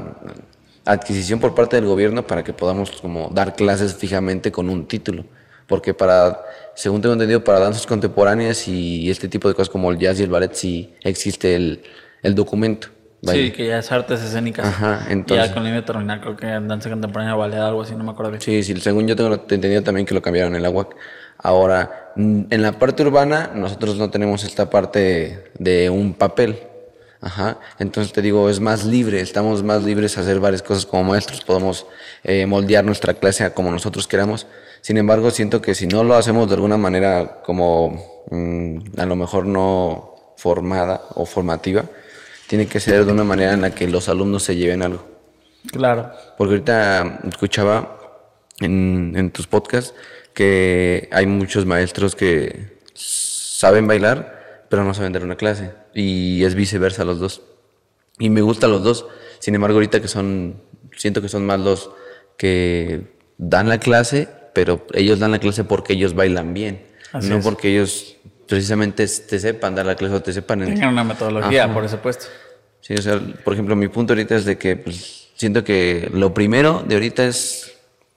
adquisición 0.85 1.39
por 1.39 1.53
parte 1.53 1.75
del 1.75 1.85
gobierno 1.85 2.25
para 2.25 2.43
que 2.43 2.53
podamos 2.53 2.91
como 3.01 3.29
dar 3.33 3.55
clases 3.55 3.95
fijamente 3.95 4.51
con 4.51 4.69
un 4.69 4.87
título, 4.87 5.25
porque 5.71 5.95
para, 5.95 6.39
según 6.75 7.01
tengo 7.01 7.13
entendido, 7.13 7.43
para 7.43 7.59
danzas 7.59 7.87
contemporáneas 7.87 8.67
y 8.67 9.09
este 9.09 9.27
tipo 9.27 9.47
de 9.47 9.55
cosas 9.55 9.69
como 9.69 9.89
el 9.89 9.97
jazz 9.97 10.19
y 10.19 10.23
el 10.23 10.29
ballet 10.29 10.53
sí 10.53 10.93
existe 11.03 11.55
el, 11.55 11.81
el 12.21 12.35
documento. 12.35 12.89
vaya. 13.23 13.39
Sí, 13.41 13.51
que 13.51 13.67
ya 13.67 13.79
es 13.79 13.91
artes 13.91 14.21
escénicas. 14.21 14.65
Ajá, 14.67 15.07
entonces- 15.09 15.47
Ya 15.47 15.53
con 15.53 15.63
línea 15.63 15.83
terminal, 15.85 16.19
creo 16.21 16.35
que 16.37 16.47
en 16.47 16.67
danza 16.67 16.89
contemporánea 16.89 17.33
ballet, 17.35 17.57
algo 17.59 17.81
así, 17.81 17.95
no 17.95 18.03
me 18.03 18.11
acuerdo 18.11 18.31
bien. 18.31 18.41
Sí, 18.41 18.61
sí, 18.63 18.75
según 18.81 19.07
yo 19.07 19.15
tengo 19.15 19.33
entendido 19.33 19.81
también 19.81 20.05
que 20.05 20.13
lo 20.13 20.21
cambiaron 20.21 20.55
en 20.55 20.61
la 20.61 20.69
UAC. 20.69 20.95
Ahora, 21.43 22.11
en 22.15 22.61
la 22.61 22.73
parte 22.73 23.01
urbana, 23.03 23.49
nosotros 23.55 23.95
no 23.97 24.11
tenemos 24.11 24.43
esta 24.43 24.69
parte 24.69 25.45
de 25.57 25.89
un 25.89 26.13
papel. 26.13 26.59
Ajá. 27.21 27.59
Entonces 27.77 28.11
te 28.13 28.21
digo, 28.23 28.49
es 28.49 28.59
más 28.59 28.83
libre, 28.83 29.21
estamos 29.21 29.63
más 29.63 29.83
libres 29.83 30.17
a 30.17 30.21
hacer 30.21 30.39
varias 30.39 30.63
cosas 30.63 30.87
como 30.87 31.03
maestros, 31.03 31.43
podemos 31.43 31.85
eh, 32.23 32.47
moldear 32.47 32.83
nuestra 32.83 33.13
clase 33.13 33.43
a 33.43 33.53
como 33.53 33.71
nosotros 33.71 34.07
queramos. 34.07 34.47
Sin 34.81 34.97
embargo, 34.97 35.29
siento 35.29 35.61
que 35.61 35.75
si 35.75 35.85
no 35.85 36.03
lo 36.03 36.15
hacemos 36.15 36.47
de 36.47 36.55
alguna 36.55 36.77
manera 36.77 37.41
como 37.43 38.23
mm, 38.31 38.99
a 38.99 39.05
lo 39.05 39.15
mejor 39.15 39.45
no 39.45 40.15
formada 40.35 41.01
o 41.13 41.27
formativa, 41.27 41.85
tiene 42.47 42.65
que 42.65 42.79
ser 42.79 43.05
de 43.05 43.11
una 43.11 43.23
manera 43.23 43.53
en 43.53 43.61
la 43.61 43.69
que 43.69 43.87
los 43.87 44.09
alumnos 44.09 44.41
se 44.41 44.55
lleven 44.55 44.81
algo. 44.81 45.05
Claro. 45.71 46.11
Porque 46.37 46.55
ahorita 46.55 47.19
escuchaba 47.29 47.99
en, 48.59 49.13
en 49.15 49.29
tus 49.29 49.45
podcasts 49.45 49.93
que 50.33 51.07
hay 51.11 51.27
muchos 51.27 51.67
maestros 51.67 52.15
que 52.15 52.79
saben 52.95 53.85
bailar, 53.85 54.65
pero 54.69 54.83
no 54.83 54.95
saben 54.95 55.13
dar 55.13 55.23
una 55.23 55.35
clase. 55.35 55.80
Y 55.93 56.43
es 56.43 56.55
viceversa 56.55 57.03
los 57.05 57.19
dos. 57.19 57.41
Y 58.19 58.29
me 58.29 58.41
gustan 58.41 58.71
los 58.71 58.83
dos. 58.83 59.05
Sin 59.39 59.55
embargo, 59.55 59.75
ahorita 59.77 60.01
que 60.01 60.07
son, 60.07 60.61
siento 60.95 61.21
que 61.21 61.29
son 61.29 61.45
más 61.45 61.59
los 61.59 61.89
que 62.37 63.01
dan 63.37 63.69
la 63.69 63.79
clase, 63.79 64.27
pero 64.53 64.85
ellos 64.93 65.19
dan 65.19 65.31
la 65.31 65.39
clase 65.39 65.63
porque 65.63 65.93
ellos 65.93 66.13
bailan 66.13 66.53
bien. 66.53 66.85
Así 67.11 67.29
no 67.29 67.37
es. 67.37 67.43
porque 67.43 67.69
ellos 67.69 68.15
precisamente 68.47 69.05
te 69.07 69.39
sepan 69.39 69.75
dar 69.75 69.85
la 69.85 69.95
clase 69.95 70.15
o 70.15 70.21
te 70.21 70.33
sepan... 70.33 70.61
en- 70.61 70.73
Tienen 70.73 70.89
una 70.89 71.03
metodología, 71.03 71.65
Ajá. 71.65 71.73
por 71.73 71.87
supuesto. 71.89 72.25
Sí, 72.81 72.93
o 72.95 73.01
sea, 73.01 73.19
por 73.43 73.53
ejemplo, 73.53 73.75
mi 73.75 73.87
punto 73.87 74.13
ahorita 74.13 74.35
es 74.35 74.45
de 74.45 74.57
que 74.57 74.75
pues, 74.75 75.29
siento 75.35 75.63
que 75.63 76.09
lo 76.13 76.33
primero 76.33 76.83
de 76.87 76.95
ahorita 76.95 77.25
es 77.25 77.71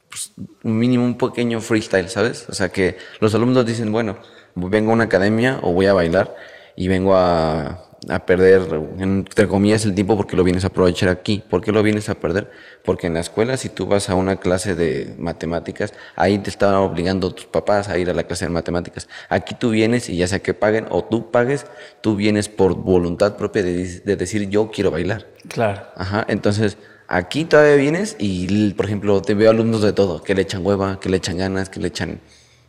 pues, 0.08 0.32
un 0.62 0.78
mínimo, 0.78 1.04
un 1.04 1.18
pequeño 1.18 1.60
freestyle, 1.60 2.08
¿sabes? 2.08 2.46
O 2.48 2.54
sea, 2.54 2.70
que 2.70 2.96
los 3.20 3.34
alumnos 3.34 3.66
dicen, 3.66 3.92
bueno, 3.92 4.18
vengo 4.54 4.90
a 4.90 4.94
una 4.94 5.04
academia 5.04 5.58
o 5.62 5.72
voy 5.72 5.86
a 5.86 5.92
bailar 5.92 6.34
y 6.76 6.88
vengo 6.88 7.16
a, 7.16 7.84
a 8.08 8.26
perder, 8.26 8.62
entre 8.98 9.48
comillas, 9.48 9.84
el 9.84 9.94
tiempo 9.94 10.16
porque 10.16 10.36
lo 10.36 10.44
vienes 10.44 10.64
a 10.64 10.68
aprovechar 10.68 11.08
aquí. 11.08 11.42
¿Por 11.48 11.60
qué 11.62 11.72
lo 11.72 11.82
vienes 11.82 12.08
a 12.08 12.14
perder? 12.14 12.50
Porque 12.84 13.06
en 13.06 13.14
la 13.14 13.20
escuela, 13.20 13.56
si 13.56 13.68
tú 13.68 13.86
vas 13.86 14.10
a 14.10 14.14
una 14.14 14.36
clase 14.36 14.74
de 14.74 15.14
matemáticas, 15.18 15.94
ahí 16.16 16.38
te 16.38 16.50
estaban 16.50 16.76
obligando 16.76 17.32
tus 17.32 17.46
papás 17.46 17.88
a 17.88 17.98
ir 17.98 18.10
a 18.10 18.14
la 18.14 18.24
clase 18.24 18.44
de 18.44 18.50
matemáticas. 18.50 19.08
Aquí 19.28 19.54
tú 19.54 19.70
vienes 19.70 20.08
y 20.08 20.16
ya 20.16 20.26
sea 20.26 20.40
que 20.40 20.54
paguen 20.54 20.86
o 20.90 21.04
tú 21.04 21.30
pagues, 21.30 21.66
tú 22.00 22.16
vienes 22.16 22.48
por 22.48 22.74
voluntad 22.74 23.36
propia 23.36 23.62
de, 23.62 24.00
de 24.00 24.16
decir 24.16 24.48
yo 24.48 24.70
quiero 24.70 24.90
bailar. 24.90 25.26
Claro. 25.48 25.82
Ajá, 25.96 26.24
entonces 26.28 26.76
aquí 27.08 27.44
todavía 27.44 27.76
vienes 27.76 28.16
y, 28.18 28.72
por 28.74 28.86
ejemplo, 28.86 29.20
te 29.22 29.34
veo 29.34 29.50
alumnos 29.50 29.82
de 29.82 29.92
todo, 29.92 30.22
que 30.22 30.34
le 30.34 30.42
echan 30.42 30.64
hueva, 30.64 31.00
que 31.00 31.08
le 31.08 31.16
echan 31.18 31.38
ganas, 31.38 31.68
que 31.68 31.80
le 31.80 31.88
echan 31.88 32.20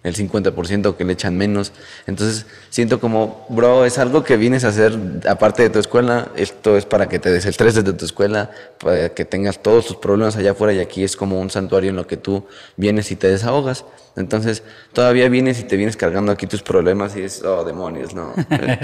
el 0.06 0.16
50%, 0.16 0.96
que 0.96 1.04
le 1.04 1.14
echan 1.14 1.36
menos. 1.38 1.74
Entonces 2.08 2.46
siento 2.70 3.00
como, 3.00 3.46
bro, 3.50 3.86
es 3.86 3.98
algo 3.98 4.24
que 4.24 4.38
vienes 4.38 4.64
a 4.64 4.70
hacer 4.70 4.98
aparte 5.28 5.64
de 5.64 5.70
tu 5.70 5.80
escuela, 5.80 6.30
esto 6.36 6.78
es 6.78 6.86
para 6.86 7.10
que 7.10 7.20
te 7.20 7.32
desestreses 7.32 7.84
de 7.84 7.94
tu 7.94 8.06
escuela, 8.06 8.52
para 8.80 9.10
que 9.10 9.26
tengas 9.26 9.62
todos 9.62 9.88
tus 9.88 9.98
problemas 9.98 10.36
allá 10.38 10.52
afuera 10.52 10.74
y 10.74 10.80
aquí 10.80 11.04
es 11.04 11.16
como 11.16 11.42
un 11.42 11.50
santuario 11.50 11.90
en 11.90 11.96
lo 11.96 12.08
que 12.08 12.18
tú 12.18 12.46
vienes 12.78 13.12
y 13.12 13.16
te 13.16 13.28
desahogas. 13.28 13.86
Entonces 14.16 14.64
todavía 14.94 15.28
vienes 15.28 15.60
y 15.60 15.64
te 15.64 15.76
vienes 15.76 15.98
cargando 15.98 16.32
aquí 16.32 16.48
tus 16.48 16.62
problemas 16.62 17.18
y 17.18 17.24
es, 17.24 17.44
oh, 17.44 17.64
demonios, 17.66 18.14
no. 18.14 18.34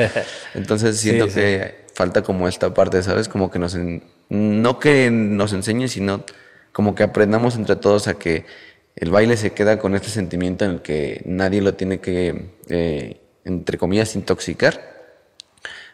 Entonces 0.54 0.98
siento 0.98 1.28
sí. 1.28 1.36
que 1.36 1.86
falta 1.94 2.22
como 2.22 2.48
esta 2.48 2.74
parte, 2.74 3.01
¿sabes? 3.04 3.30
Como 3.30 3.51
que 3.51 3.60
nos, 3.60 3.75
en- 3.75 4.04
no 4.30 4.80
que 4.80 5.12
nos 5.12 5.54
enseñe, 5.54 5.88
sino 5.88 6.24
como 6.72 6.96
que 6.96 7.04
aprendamos 7.04 7.56
entre 7.56 7.75
todos 7.75 8.08
a 8.08 8.16
que 8.16 8.46
el 8.95 9.10
baile 9.10 9.38
se 9.38 9.53
queda 9.53 9.79
con 9.79 9.95
este 9.95 10.10
sentimiento 10.10 10.65
en 10.65 10.71
el 10.71 10.81
que 10.81 11.21
nadie 11.25 11.62
lo 11.62 11.74
tiene 11.74 12.00
que, 12.00 12.51
eh, 12.69 13.21
entre 13.45 13.77
comillas, 13.77 14.15
intoxicar, 14.15 14.79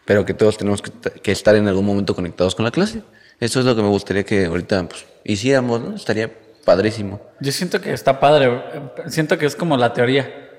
pero 0.05 0.25
que 0.25 0.33
todos 0.33 0.57
tenemos 0.57 0.81
que, 0.81 0.91
que 1.21 1.31
estar 1.31 1.55
en 1.55 1.67
algún 1.67 1.85
momento 1.85 2.15
conectados 2.15 2.55
con 2.55 2.65
la 2.65 2.71
clase. 2.71 3.01
Eso 3.39 3.59
es 3.59 3.65
lo 3.65 3.75
que 3.75 3.81
me 3.81 3.89
gustaría 3.89 4.23
que 4.23 4.45
ahorita 4.45 4.87
pues, 4.87 5.05
hiciéramos, 5.23 5.81
¿no? 5.81 5.95
Estaría 5.95 6.31
padrísimo. 6.65 7.21
Yo 7.39 7.51
siento 7.51 7.79
que 7.79 7.93
está 7.93 8.19
padre. 8.19 8.61
Siento 9.07 9.37
que 9.37 9.45
es 9.45 9.55
como 9.55 9.77
la 9.77 9.93
teoría. 9.93 10.49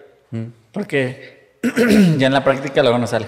Porque 0.73 1.59
ya 2.18 2.28
en 2.28 2.33
la 2.33 2.45
práctica 2.45 2.83
luego 2.83 2.99
no 2.99 3.07
sale. 3.07 3.26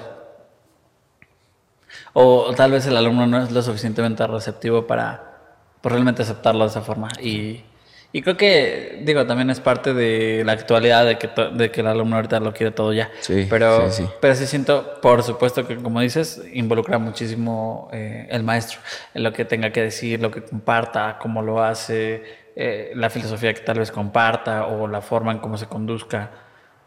O 2.13 2.53
tal 2.55 2.73
vez 2.73 2.87
el 2.87 2.97
alumno 2.97 3.27
no 3.27 3.43
es 3.43 3.51
lo 3.51 3.63
suficientemente 3.63 4.27
receptivo 4.27 4.87
para 4.87 5.39
pues, 5.81 5.93
realmente 5.93 6.23
aceptarlo 6.23 6.65
de 6.65 6.71
esa 6.71 6.83
forma. 6.83 7.09
Y, 7.21 7.65
y 8.13 8.23
creo 8.23 8.37
que, 8.37 9.01
digo, 9.03 9.25
también 9.25 9.51
es 9.51 9.61
parte 9.61 9.95
de 9.95 10.43
la 10.45 10.53
actualidad 10.53 11.07
de 11.07 11.17
que, 11.17 11.31
de 11.53 11.71
que 11.71 11.81
el 11.81 11.87
alumno 11.87 12.17
ahorita 12.17 12.41
lo 12.41 12.53
quiere 12.53 12.73
todo 12.73 12.93
ya. 12.93 13.11
Sí, 13.21 13.47
pero, 13.49 13.89
sí, 13.91 14.03
sí. 14.03 14.11
pero 14.21 14.35
sí 14.35 14.47
siento, 14.47 15.01
por 15.01 15.23
supuesto 15.23 15.67
que 15.67 15.77
como 15.77 16.01
dices, 16.01 16.43
involucra 16.53 16.99
muchísimo 16.99 17.89
eh, 17.93 18.27
el 18.31 18.43
maestro 18.43 18.81
en 19.15 19.23
lo 19.23 19.33
que 19.33 19.45
tenga 19.45 19.71
que 19.71 19.83
decir, 19.83 20.21
lo 20.21 20.33
que 20.33 20.43
comparta, 20.43 21.19
cómo 21.21 21.41
lo 21.41 21.63
hace, 21.63 22.25
eh, 22.57 22.93
la 22.97 23.11
filosofía 23.11 23.55
que 23.55 23.61
tal 23.61 23.79
vez 23.79 23.93
comparta 23.93 24.67
o 24.67 24.89
la 24.89 25.01
forma 25.01 25.31
en 25.31 25.39
cómo 25.39 25.57
se 25.57 25.67
conduzca 25.67 26.31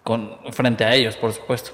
con, 0.03 0.37
frente 0.51 0.83
a 0.83 0.93
ellos, 0.93 1.15
por 1.15 1.31
supuesto. 1.31 1.71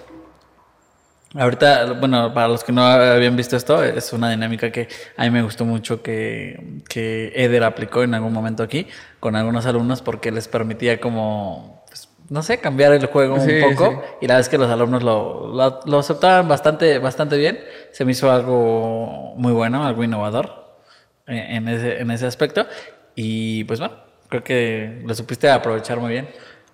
Ahorita, 1.36 1.94
bueno, 1.94 2.34
para 2.34 2.48
los 2.48 2.64
que 2.64 2.72
no 2.72 2.84
habían 2.84 3.36
visto 3.36 3.56
esto, 3.56 3.84
es 3.84 4.14
una 4.14 4.32
dinámica 4.32 4.72
que 4.72 4.88
a 5.16 5.24
mí 5.26 5.30
me 5.30 5.44
gustó 5.44 5.64
mucho 5.64 6.02
que, 6.02 6.80
que 6.90 7.32
Eder 7.36 7.64
aplicó 7.64 8.02
en 8.02 8.16
algún 8.16 8.34
momento 8.34 8.64
aquí 8.64 8.88
con 9.20 9.36
algunos 9.36 9.68
alumnos 9.68 10.02
porque 10.02 10.32
les 10.32 10.48
permitía 10.48 11.00
como, 11.00 11.84
pues, 11.88 12.10
no 12.30 12.42
sé, 12.42 12.58
cambiar 12.60 12.94
el 12.94 13.06
juego 13.06 13.40
Sí, 13.40 13.52
un 13.62 13.76
poco 13.76 13.92
sí. 13.92 14.08
y 14.22 14.28
la 14.28 14.40
es 14.40 14.50
que 14.50 14.58
los 14.58 14.72
alumnos 14.72 15.04
lo, 15.04 15.54
lo, 15.54 15.82
lo 15.86 16.00
aceptaban 16.00 16.48
bastante, 16.48 16.98
bastante 16.98 17.38
bien. 17.38 17.60
Se 17.92 18.06
me 18.06 18.14
hizo 18.14 18.32
algo 18.32 19.34
muy 19.38 19.54
bueno, 19.54 19.86
algo 19.86 20.04
innovador 20.04 20.80
en 21.28 21.68
ese, 21.68 22.00
en 22.02 22.10
ese 22.10 22.26
aspecto 22.26 22.66
y 23.14 23.64
pues 23.66 23.80
bueno, 23.80 23.96
creo 24.30 24.44
que 24.44 25.04
lo 25.06 25.14
supiste 25.14 25.48
aprovechar 25.50 26.00
muy 26.00 26.10
bien. 26.12 26.30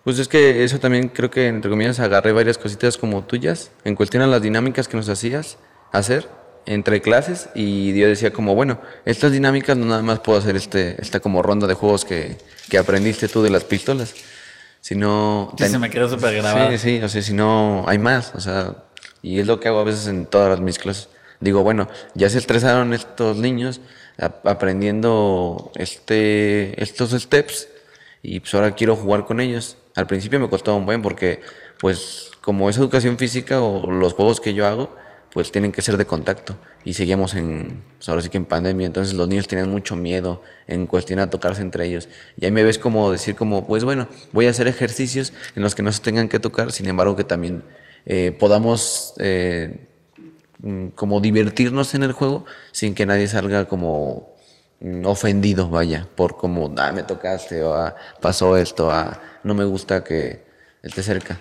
Pues 0.06 0.20
es 0.20 0.28
que 0.30 0.64
eso 0.64 0.80
también 0.80 1.10
creo 1.10 1.30
que, 1.30 1.48
entre 1.48 1.70
comillas, 1.70 2.00
agarré 2.00 2.32
varias 2.32 2.58
cositas 2.58 2.98
como 2.98 3.24
tuyas 3.26 3.72
en 3.84 3.96
cuestión 3.96 4.24
a 4.24 4.28
las 4.28 4.42
dinámicas 4.42 4.88
que 4.88 4.96
nos 4.96 5.10
hacías 5.10 5.58
hacer 5.92 6.30
entre 6.68 7.02
clases 7.02 7.50
y 7.56 7.94
yo 8.00 8.08
decía 8.08 8.32
como, 8.32 8.56
bueno, 8.56 8.80
estas 9.04 9.32
dinámicas 9.32 9.76
no 9.76 9.86
nada 9.88 10.02
más 10.04 10.20
puedo 10.20 10.38
hacer 10.40 10.56
este, 10.56 10.96
esta 11.02 11.20
como 11.20 11.42
ronda 11.42 11.68
de 11.68 11.74
juegos 11.74 12.06
que, 12.06 12.38
que 12.70 12.78
aprendiste 12.78 13.28
tú 13.28 13.42
de 13.44 13.50
las 13.50 13.64
pistolas, 13.64 14.14
sino... 14.80 15.54
Sí, 15.58 15.66
se 15.68 15.80
me 15.80 15.90
quedó 15.90 16.08
súper 16.08 16.36
grabado. 16.36 16.70
Sí, 16.72 16.78
sí, 16.78 17.02
o 17.04 17.10
sea, 17.10 17.22
si 17.24 17.34
no, 17.34 17.84
hay 17.88 17.98
más, 17.98 18.34
o 18.36 18.40
sea, 18.40 18.76
y 19.24 19.40
es 19.40 19.48
lo 19.48 19.60
que 19.60 19.68
hago 19.70 19.80
a 19.80 19.84
veces 19.84 20.08
en 20.08 20.28
todas 20.28 20.50
las- 20.50 20.60
mis 20.60 20.78
clases. 20.80 21.10
Digo, 21.40 21.64
bueno, 21.64 21.90
ya 22.14 22.30
se 22.30 22.38
estresaron 22.38 22.94
estos 22.94 23.38
niños 23.38 23.82
aprendiendo 24.44 25.72
este, 25.76 26.82
estos 26.82 27.12
steps 27.12 27.68
y 28.26 28.40
pues 28.40 28.54
ahora 28.56 28.72
quiero 28.72 28.96
jugar 28.96 29.26
con 29.26 29.40
ellos. 29.40 29.78
Al 29.96 30.08
principio 30.08 30.40
me 30.40 30.50
costó 30.50 30.76
un 30.76 30.86
buen 30.86 31.02
porque 31.02 31.42
pues 31.80 32.32
como 32.42 32.70
es 32.70 32.78
educación 32.78 33.18
física 33.18 33.62
o 33.62 33.90
los 33.92 34.14
juegos 34.14 34.42
que 34.42 34.54
yo 34.54 34.66
hago, 34.66 34.96
pues 35.32 35.52
tienen 35.52 35.72
que 35.72 35.82
ser 35.82 35.98
de 35.98 36.06
contacto 36.06 36.56
y 36.86 36.94
seguíamos 36.94 37.36
en, 37.36 37.84
pues, 37.98 38.08
ahora 38.08 38.22
sí 38.22 38.30
que 38.30 38.38
en 38.38 38.46
pandemia, 38.46 38.88
entonces 38.88 39.14
los 39.14 39.28
niños 39.28 39.48
tenían 39.48 39.70
mucho 39.70 39.96
miedo 39.96 40.42
en 40.66 40.88
cuestión 40.88 41.20
a 41.20 41.30
tocarse 41.30 41.62
entre 41.62 41.86
ellos. 41.86 42.08
Y 42.38 42.46
ahí 42.46 42.52
me 42.52 42.64
ves 42.64 42.80
como 42.80 43.12
decir 43.12 43.36
como, 43.36 43.68
pues 43.68 43.84
bueno, 43.84 44.08
voy 44.32 44.48
a 44.48 44.52
hacer 44.52 44.68
ejercicios 44.68 45.34
en 45.56 45.64
los 45.64 45.76
que 45.76 45.84
no 45.84 45.92
se 45.92 46.02
tengan 46.02 46.30
que 46.30 46.40
tocar, 46.40 46.72
sin 46.72 46.88
embargo 46.88 47.16
que 47.16 47.26
también 47.26 47.64
eh, 48.06 48.36
podamos 48.40 49.14
eh, 49.20 49.88
mm, 50.60 50.88
como 50.90 51.20
divertirnos 51.20 51.96
en 51.96 52.04
el 52.04 52.14
juego 52.14 52.46
sin 52.72 52.96
que 52.96 53.06
nadie 53.06 53.28
salga 53.28 53.66
como 53.66 54.35
mm, 54.80 55.06
ofendido, 55.06 55.70
vaya, 55.70 56.08
por 56.16 56.38
como, 56.38 56.74
ah, 56.78 56.92
me 56.92 57.04
tocaste, 57.04 57.64
o 57.64 57.74
ah, 57.74 57.96
pasó 58.22 58.58
esto, 58.58 58.92
ah, 58.92 59.20
no 59.44 59.54
me 59.54 59.66
gusta 59.66 60.04
que 60.04 60.44
esté 60.84 61.04
cerca. 61.04 61.40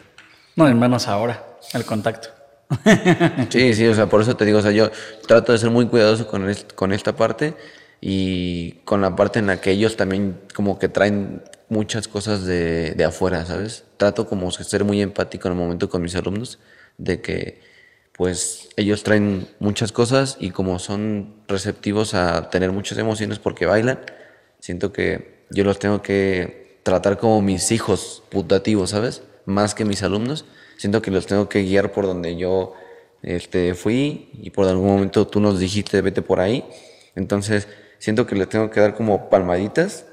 No, 0.57 0.69
y 0.69 0.75
menos 0.75 1.09
ahora, 1.09 1.45
el 1.73 1.85
contacto. 1.85 2.29
Sí, 3.51 3.75
sí, 3.75 3.87
o 3.87 3.95
sea, 3.95 4.07
por 4.07 4.23
eso 4.23 4.37
te 4.37 4.45
digo, 4.45 4.59
o 4.59 4.63
sea, 4.63 4.71
yo 4.71 4.91
trato 5.27 5.53
de 5.53 5.59
ser 5.59 5.71
muy 5.71 5.87
cuidadoso 5.87 6.27
con, 6.27 6.53
con 6.75 6.93
esta 6.93 7.15
parte 7.15 7.55
y 8.01 8.73
con 8.85 9.01
la 9.01 9.15
parte 9.17 9.39
en 9.39 9.47
la 9.47 9.61
que 9.61 9.71
ellos 9.71 9.97
también 9.97 10.41
como 10.55 10.79
que 10.79 10.89
traen 10.89 11.43
muchas 11.69 12.09
cosas 12.09 12.45
de, 12.45 12.93
de 12.93 13.05
afuera, 13.05 13.45
¿sabes? 13.47 13.85
Trato 13.97 14.27
como 14.27 14.51
ser 14.51 14.85
muy 14.85 15.01
empático 15.01 15.49
en 15.49 15.55
el 15.55 15.59
momento 15.59 15.89
con 15.89 16.03
mis 16.03 16.15
alumnos, 16.15 16.59
de 16.99 17.21
que 17.21 17.61
pues 18.17 18.69
ellos 18.77 19.03
traen 19.03 19.49
muchas 19.59 19.93
cosas 19.93 20.37
y 20.39 20.51
como 20.51 20.79
son 20.79 21.35
receptivos 21.49 22.15
a 22.15 22.49
tener 22.51 22.71
muchas 22.71 22.99
emociones 22.99 23.39
porque 23.39 23.67
bailan, 23.67 23.99
siento 24.61 24.93
que 24.93 25.45
yo 25.51 25.65
los 25.65 25.79
tengo 25.79 26.01
que 26.01 26.79
tratar 26.85 27.19
como 27.19 27.43
mis 27.43 27.73
hijos 27.73 28.23
putativos, 28.31 28.91
¿sabes? 28.91 29.23
Más 29.47 29.75
que 29.75 29.85
mis 29.85 30.03
alumnos. 30.03 30.45
Siento 30.77 31.03
que 31.03 31.11
los 31.11 31.27
tengo 31.27 31.49
que 31.49 31.63
guiar 31.63 31.93
por 31.93 32.07
donde 32.07 32.37
yo 32.37 32.75
este, 33.23 33.75
fui 33.75 34.31
y 34.41 34.51
por 34.51 34.69
algún 34.69 34.87
momento 34.87 35.27
tú 35.27 35.41
nos 35.41 35.59
dijiste 35.59 36.01
vete 36.01 36.23
por 36.23 36.41
ahí. 36.41 36.65
Entonces, 37.17 37.69
siento 37.99 38.27
que 38.27 38.37
les 38.37 38.49
tengo 38.49 38.71
que 38.71 38.81
dar 38.81 38.95
como 38.95 39.29
palmaditas, 39.29 40.07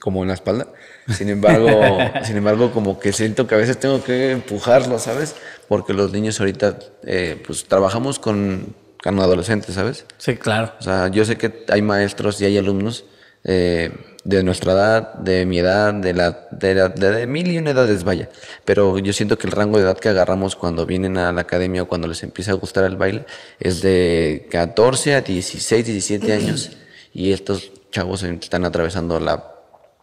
como 0.00 0.22
en 0.22 0.28
la 0.28 0.34
espalda. 0.34 0.68
Sin 1.08 1.28
embargo, 1.28 1.68
sin 2.24 2.36
embargo, 2.36 2.72
como 2.72 2.98
que 2.98 3.12
siento 3.12 3.46
que 3.46 3.54
a 3.54 3.58
veces 3.58 3.78
tengo 3.78 4.02
que 4.02 4.30
empujarlos, 4.30 5.02
¿sabes? 5.02 5.34
Porque 5.68 5.92
los 5.92 6.12
niños 6.12 6.40
ahorita, 6.40 6.78
eh, 7.04 7.42
pues 7.46 7.64
trabajamos 7.66 8.18
con, 8.18 8.74
con 9.02 9.18
adolescentes, 9.20 9.74
¿sabes? 9.74 10.06
Sí, 10.16 10.36
claro. 10.36 10.72
O 10.80 10.82
sea, 10.82 11.08
yo 11.08 11.24
sé 11.24 11.36
que 11.36 11.64
hay 11.68 11.82
maestros 11.82 12.40
y 12.40 12.46
hay 12.46 12.56
alumnos 12.58 13.04
eh, 13.44 13.92
de 14.24 14.42
nuestra 14.42 14.72
edad, 14.72 15.14
de 15.14 15.46
mi 15.46 15.58
edad, 15.60 15.94
de 15.94 16.12
la 16.12 16.48
de, 16.50 16.74
la- 16.74 16.88
de, 16.88 17.10
de 17.12 17.26
mil 17.26 17.46
y 17.52 17.58
una 17.58 17.70
edades, 17.70 18.02
vaya. 18.04 18.28
Pero 18.64 18.98
yo 18.98 19.12
siento 19.12 19.38
que 19.38 19.46
el 19.46 19.52
rango 19.52 19.76
de 19.78 19.84
edad 19.84 19.96
que 19.98 20.08
agarramos 20.08 20.56
cuando 20.56 20.84
vienen 20.86 21.16
a 21.18 21.32
la 21.32 21.42
academia 21.42 21.82
o 21.82 21.88
cuando 21.88 22.08
les 22.08 22.22
empieza 22.22 22.50
a 22.52 22.54
gustar 22.54 22.84
el 22.84 22.96
baile 22.96 23.24
es 23.60 23.80
de 23.80 24.48
14 24.50 25.14
a 25.14 25.20
16, 25.20 25.84
17 25.86 26.32
años. 26.32 26.70
Y 27.14 27.32
estos 27.32 27.70
chavos 27.90 28.22
están 28.22 28.64
atravesando 28.64 29.18
la 29.20 29.54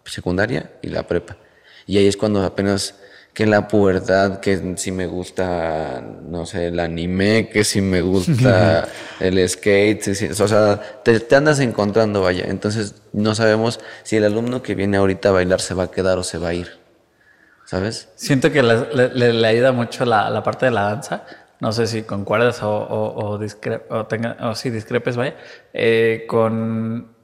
secundaria 0.05 0.71
y 0.81 0.87
la 0.89 1.07
prepa. 1.07 1.37
Y 1.87 1.97
ahí 1.97 2.07
es 2.07 2.17
cuando 2.17 2.43
apenas 2.43 2.95
que 3.35 3.45
la 3.45 3.67
pubertad, 3.67 4.39
que 4.39 4.73
si 4.77 4.91
me 4.91 5.05
gusta, 5.05 6.01
no 6.27 6.47
sé, 6.47 6.67
el 6.69 6.79
anime, 6.79 7.49
que 7.49 7.63
si 7.63 7.81
me 7.81 8.01
gusta 8.01 8.87
el 9.19 9.47
skate, 9.47 10.01
sí, 10.15 10.27
o 10.41 10.47
sea, 10.47 10.81
te, 11.03 11.19
te 11.19 11.35
andas 11.35 11.59
encontrando, 11.59 12.21
vaya. 12.23 12.45
Entonces 12.47 12.95
no 13.13 13.35
sabemos 13.35 13.79
si 14.03 14.15
el 14.15 14.23
alumno 14.23 14.63
que 14.63 14.73
viene 14.73 14.97
ahorita 14.97 15.29
a 15.29 15.33
bailar 15.33 15.61
se 15.61 15.73
va 15.75 15.83
a 15.83 15.91
quedar 15.91 16.17
o 16.17 16.23
se 16.23 16.37
va 16.39 16.47
a 16.49 16.53
ir. 16.55 16.69
¿Sabes? 17.65 18.09
Siento 18.15 18.51
que 18.51 18.61
le, 18.63 18.93
le- 18.93 19.09
le- 19.13 19.33
le 19.33 19.47
ayuda 19.47 19.71
mucho 19.71 20.05
la, 20.05 20.29
la 20.29 20.41
parte 20.43 20.65
de 20.67 20.71
la 20.71 20.83
danza. 20.83 21.23
No 21.59 21.71
sé 21.71 21.87
si 21.87 22.03
concuerdas 22.03 22.61
o, 22.61 22.69
o, 22.69 23.25
o, 23.25 23.39
discre- 23.39 23.81
o, 23.89 24.05
tenga- 24.05 24.37
o 24.49 24.55
si 24.55 24.69
discrepes, 24.69 25.15
vaya, 25.17 25.35
eh, 25.73 26.25
con 26.27 27.14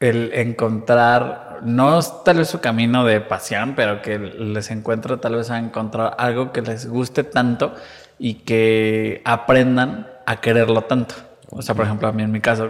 el 0.00 0.32
encontrar, 0.32 1.58
no 1.62 2.00
tal 2.24 2.38
vez 2.38 2.48
su 2.48 2.60
camino 2.60 3.04
de 3.04 3.20
pasión, 3.20 3.74
pero 3.76 4.00
que 4.00 4.18
les 4.18 4.70
encuentre 4.70 5.18
tal 5.18 5.36
vez 5.36 5.50
a 5.50 5.58
encontrar 5.58 6.16
algo 6.18 6.52
que 6.52 6.62
les 6.62 6.88
guste 6.88 7.22
tanto 7.22 7.74
y 8.18 8.34
que 8.34 9.20
aprendan 9.26 10.08
a 10.24 10.40
quererlo 10.40 10.82
tanto. 10.82 11.14
O 11.50 11.62
sea, 11.62 11.74
por 11.74 11.84
ejemplo, 11.84 12.08
a 12.08 12.12
mí 12.12 12.22
en 12.22 12.32
mi 12.32 12.40
caso, 12.40 12.68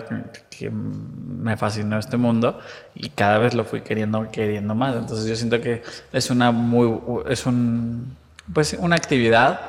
que, 0.51 0.71
me 0.71 1.57
fascinó 1.57 1.99
este 1.99 2.19
mundo 2.19 2.61
y 2.95 3.09
cada 3.09 3.39
vez 3.39 3.55
lo 3.55 3.65
fui 3.65 3.81
queriendo, 3.81 4.31
queriendo 4.31 4.75
más. 4.75 4.95
Entonces 4.95 5.27
yo 5.27 5.35
siento 5.35 5.61
que 5.61 5.83
es 6.13 6.31
una 6.31 6.51
muy, 6.51 6.99
es 7.31 7.47
un, 7.47 8.15
pues 8.53 8.77
una 8.79 8.97
actividad 8.97 9.61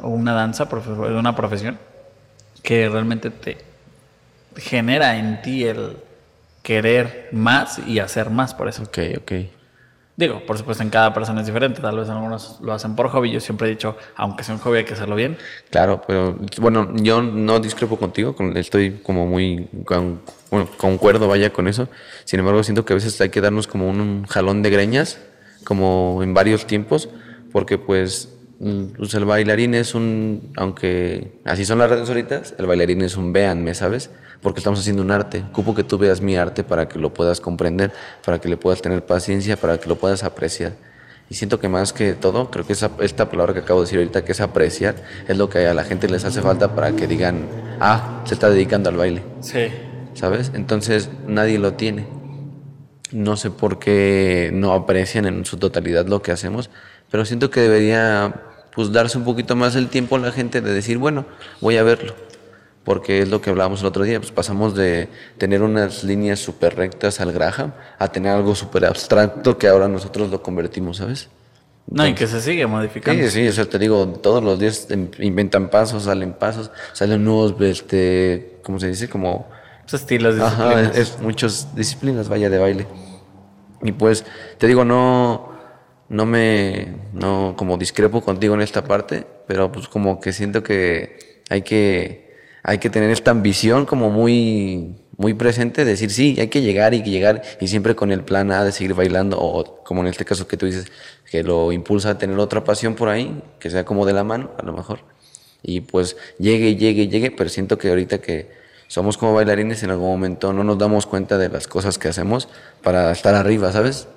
o 0.00 0.08
una 0.08 0.32
danza, 0.32 0.66
una 0.70 1.36
profesión 1.36 1.78
que 2.62 2.88
realmente 2.88 3.28
te 3.30 3.58
genera 4.56 5.16
en 5.16 5.42
ti 5.42 5.64
el 5.64 5.98
querer 6.68 7.30
más 7.32 7.80
y 7.86 7.98
hacer 7.98 8.28
más 8.28 8.52
por 8.52 8.68
eso. 8.68 8.82
Ok, 8.82 8.98
ok. 9.22 9.32
Digo, 10.16 10.44
por 10.44 10.58
supuesto, 10.58 10.82
en 10.82 10.90
cada 10.90 11.14
persona 11.14 11.40
es 11.40 11.46
diferente. 11.46 11.80
Tal 11.80 11.96
vez 11.96 12.08
algunos 12.10 12.58
lo 12.60 12.74
hacen 12.74 12.94
por 12.94 13.08
hobby. 13.08 13.30
Yo 13.30 13.40
siempre 13.40 13.68
he 13.68 13.70
dicho, 13.70 13.96
aunque 14.16 14.44
sea 14.44 14.54
un 14.54 14.60
hobby, 14.60 14.78
hay 14.78 14.84
que 14.84 14.92
hacerlo 14.92 15.14
bien. 15.16 15.38
Claro, 15.70 16.02
pero 16.06 16.36
bueno, 16.60 16.90
yo 16.96 17.22
no 17.22 17.58
discrepo 17.60 17.96
contigo, 17.98 18.34
con- 18.36 18.54
estoy 18.56 19.00
como 19.02 19.26
muy 19.26 19.68
con- 19.86 20.20
bueno, 20.50 20.68
concuerdo, 20.76 21.26
vaya 21.28 21.50
con 21.50 21.68
eso. 21.68 21.88
Sin 22.26 22.40
embargo, 22.40 22.62
siento 22.64 22.84
que 22.84 22.92
a 22.92 22.96
veces 22.96 23.18
hay 23.22 23.30
que 23.30 23.40
darnos 23.40 23.66
como 23.66 23.88
un, 23.88 24.00
un 24.00 24.24
jalón 24.26 24.60
de 24.62 24.68
greñas, 24.70 25.18
como 25.64 26.20
en 26.22 26.34
varios 26.34 26.66
tiempos, 26.66 27.08
porque 27.52 27.78
pues, 27.78 28.28
mm, 28.58 28.84
pues 28.98 29.14
el 29.14 29.24
bailarín 29.24 29.74
es 29.74 29.94
un, 29.94 30.52
aunque 30.56 31.40
así 31.44 31.64
son 31.64 31.78
las 31.78 31.88
redes 31.90 32.08
ahorita, 32.08 32.42
el 32.58 32.66
bailarín 32.66 33.02
es 33.02 33.16
un 33.16 33.32
véanme, 33.32 33.72
¿sabes? 33.74 34.10
Porque 34.42 34.60
estamos 34.60 34.78
haciendo 34.80 35.02
un 35.02 35.10
arte. 35.10 35.44
Ocupo 35.50 35.74
que 35.74 35.82
tú 35.84 35.98
veas 35.98 36.20
mi 36.20 36.36
arte 36.36 36.62
para 36.64 36.88
que 36.88 36.98
lo 36.98 37.12
puedas 37.12 37.40
comprender, 37.40 37.92
para 38.24 38.40
que 38.40 38.48
le 38.48 38.56
puedas 38.56 38.80
tener 38.80 39.04
paciencia, 39.04 39.56
para 39.56 39.78
que 39.78 39.88
lo 39.88 39.96
puedas 39.96 40.22
apreciar. 40.22 40.72
Y 41.30 41.34
siento 41.34 41.60
que 41.60 41.68
más 41.68 41.92
que 41.92 42.14
todo, 42.14 42.50
creo 42.50 42.66
que 42.66 42.72
esa, 42.72 42.90
esta 43.00 43.28
palabra 43.28 43.52
que 43.52 43.60
acabo 43.60 43.80
de 43.80 43.86
decir 43.86 43.98
ahorita, 43.98 44.24
que 44.24 44.32
es 44.32 44.40
apreciar, 44.40 44.94
es 45.26 45.36
lo 45.36 45.50
que 45.50 45.66
a 45.66 45.74
la 45.74 45.84
gente 45.84 46.08
les 46.08 46.24
hace 46.24 46.40
falta 46.40 46.74
para 46.74 46.92
que 46.92 47.06
digan, 47.06 47.46
ah, 47.80 48.22
se 48.24 48.34
está 48.34 48.48
dedicando 48.48 48.88
al 48.88 48.96
baile, 48.96 49.22
Sí. 49.40 49.68
¿sabes? 50.14 50.52
Entonces 50.54 51.10
nadie 51.26 51.58
lo 51.58 51.74
tiene. 51.74 52.06
No 53.12 53.36
sé 53.36 53.50
por 53.50 53.78
qué 53.78 54.50
no 54.54 54.72
aprecian 54.72 55.26
en 55.26 55.44
su 55.44 55.58
totalidad 55.58 56.06
lo 56.06 56.22
que 56.22 56.32
hacemos, 56.32 56.70
pero 57.10 57.24
siento 57.24 57.50
que 57.50 57.60
debería 57.60 58.42
pues 58.74 58.92
darse 58.92 59.18
un 59.18 59.24
poquito 59.24 59.56
más 59.56 59.76
el 59.76 59.88
tiempo 59.88 60.16
a 60.16 60.18
la 60.20 60.32
gente 60.32 60.60
de 60.60 60.72
decir, 60.72 60.98
bueno, 60.98 61.26
voy 61.60 61.76
a 61.76 61.82
verlo. 61.82 62.14
Porque 62.88 63.20
es 63.20 63.28
lo 63.28 63.42
que 63.42 63.50
hablábamos 63.50 63.82
el 63.82 63.86
otro 63.88 64.02
día, 64.02 64.18
pues 64.18 64.32
pasamos 64.32 64.74
de 64.74 65.08
tener 65.36 65.60
unas 65.60 66.04
líneas 66.04 66.38
súper 66.38 66.74
rectas 66.74 67.20
al 67.20 67.32
Graham 67.32 67.74
a 67.98 68.08
tener 68.08 68.32
algo 68.32 68.54
súper 68.54 68.86
abstracto 68.86 69.58
que 69.58 69.68
ahora 69.68 69.88
nosotros 69.88 70.30
lo 70.30 70.42
convertimos, 70.42 70.96
¿sabes? 70.96 71.28
No, 71.86 72.06
y 72.06 72.14
que 72.14 72.26
se 72.26 72.40
sigue 72.40 72.66
modificando. 72.66 73.22
Sí, 73.24 73.30
sí, 73.30 73.46
o 73.46 73.52
sea, 73.52 73.66
te 73.66 73.78
digo, 73.78 74.06
todos 74.06 74.42
los 74.42 74.58
días 74.58 74.88
inventan 75.18 75.68
pasos, 75.68 76.04
salen 76.04 76.32
pasos, 76.32 76.70
salen 76.94 77.22
nuevos, 77.22 77.60
este, 77.60 78.56
¿cómo 78.62 78.80
se 78.80 78.88
dice? 78.88 79.06
Como... 79.06 79.50
Estilos, 79.92 80.40
Ajá, 80.40 80.80
es, 80.80 80.96
es 80.96 81.18
muchas 81.20 81.76
disciplinas, 81.76 82.30
vaya 82.30 82.48
de 82.48 82.56
baile. 82.56 82.86
Y 83.82 83.92
pues, 83.92 84.24
te 84.56 84.66
digo, 84.66 84.86
no, 84.86 85.52
no 86.08 86.24
me, 86.24 86.88
no, 87.12 87.52
como 87.54 87.76
discrepo 87.76 88.22
contigo 88.22 88.54
en 88.54 88.62
esta 88.62 88.84
parte, 88.84 89.26
pero 89.46 89.70
pues 89.70 89.88
como 89.88 90.22
que 90.22 90.32
siento 90.32 90.62
que 90.62 91.42
hay 91.50 91.60
que, 91.60 92.27
hay 92.68 92.76
que 92.76 92.90
tener 92.90 93.08
esta 93.08 93.30
ambición 93.30 93.86
como 93.86 94.10
muy, 94.10 94.94
muy 95.16 95.32
presente, 95.32 95.86
decir 95.86 96.10
sí, 96.10 96.36
hay 96.38 96.48
que 96.48 96.60
llegar 96.60 96.92
y 96.92 97.02
llegar 97.02 97.40
y 97.62 97.68
siempre 97.68 97.96
con 97.96 98.12
el 98.12 98.24
plan 98.24 98.52
A 98.52 98.62
de 98.62 98.72
seguir 98.72 98.92
bailando 98.92 99.38
o 99.40 99.82
como 99.84 100.02
en 100.02 100.08
este 100.08 100.26
caso 100.26 100.46
que 100.46 100.58
tú 100.58 100.66
dices, 100.66 100.92
que 101.30 101.42
lo 101.42 101.72
impulsa 101.72 102.10
a 102.10 102.18
tener 102.18 102.38
otra 102.38 102.64
pasión 102.64 102.94
por 102.94 103.08
ahí, 103.08 103.42
que 103.58 103.70
sea 103.70 103.86
como 103.86 104.04
de 104.04 104.12
la 104.12 104.22
mano, 104.22 104.50
a 104.58 104.62
lo 104.66 104.74
mejor. 104.74 104.98
Y 105.62 105.80
pues 105.80 106.18
llegue, 106.38 106.76
llegue, 106.76 107.08
llegue, 107.08 107.30
pero 107.30 107.48
siento 107.48 107.78
que 107.78 107.88
ahorita 107.88 108.18
que 108.18 108.50
somos 108.86 109.16
como 109.16 109.32
bailarines, 109.32 109.82
en 109.82 109.90
algún 109.90 110.10
momento 110.10 110.52
no 110.52 110.62
nos 110.62 110.76
damos 110.76 111.06
cuenta 111.06 111.38
de 111.38 111.48
las 111.48 111.68
cosas 111.68 111.96
que 111.96 112.08
hacemos 112.08 112.50
para 112.82 113.10
estar 113.12 113.34
arriba, 113.34 113.72
¿sabes? 113.72 114.08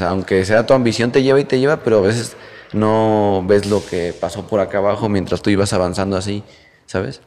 Aunque 0.00 0.42
sea 0.46 0.64
tu 0.64 0.72
ambición 0.72 1.12
te 1.12 1.22
lleva 1.22 1.38
y 1.38 1.44
te 1.44 1.60
lleva, 1.60 1.84
pero 1.84 1.98
a 1.98 2.02
veces 2.02 2.34
no 2.72 3.44
ves 3.46 3.66
lo 3.66 3.84
que 3.84 4.14
pasó 4.18 4.46
por 4.46 4.60
acá 4.60 4.78
abajo 4.78 5.10
mientras 5.10 5.42
tú 5.42 5.50
ibas 5.50 5.74
avanzando 5.74 6.16
así, 6.16 6.42
¿sabes? 6.86 7.20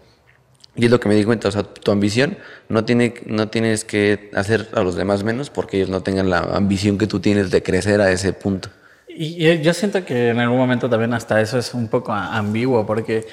Y 0.76 0.86
es 0.86 0.92
lo 0.92 1.00
que 1.00 1.10
me 1.10 1.16
di 1.16 1.26
cuenta, 1.26 1.50
o 1.50 1.52
sea, 1.52 1.64
tu 1.64 1.92
ambición 1.92 2.38
no, 2.70 2.86
tiene, 2.86 3.14
no 3.26 3.50
tienes 3.50 3.84
que 3.84 4.32
hacer 4.34 4.70
a 4.74 4.82
los 4.84 4.96
demás 4.96 5.24
menos 5.24 5.50
porque 5.50 5.78
ellos 5.78 5.90
no 5.90 6.02
tengan 6.02 6.30
la 6.30 6.40
ambición 6.40 6.98
que 6.98 7.08
tú 7.08 7.20
tienes 7.20 7.52
de 7.52 7.62
crecer 7.62 8.00
a 8.00 8.10
ese 8.10 8.32
punto. 8.32 8.70
Y 9.10 9.60
yo 9.62 9.74
siento 9.74 10.06
que 10.06 10.30
en 10.30 10.40
algún 10.40 10.58
momento 10.58 10.90
también 10.90 11.14
hasta 11.14 11.42
eso 11.42 11.58
es 11.58 11.74
un 11.74 11.90
poco 11.90 12.14
ambiguo, 12.14 12.86
porque 12.86 13.28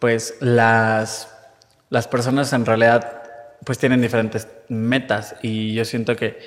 pues 0.00 0.34
las, 0.40 1.28
las 1.90 2.08
personas 2.08 2.52
en 2.52 2.66
realidad 2.66 3.22
pues 3.64 3.78
tienen 3.78 4.00
diferentes 4.00 4.48
metas 4.68 5.36
y 5.42 5.74
yo 5.74 5.84
siento 5.84 6.16
que, 6.16 6.38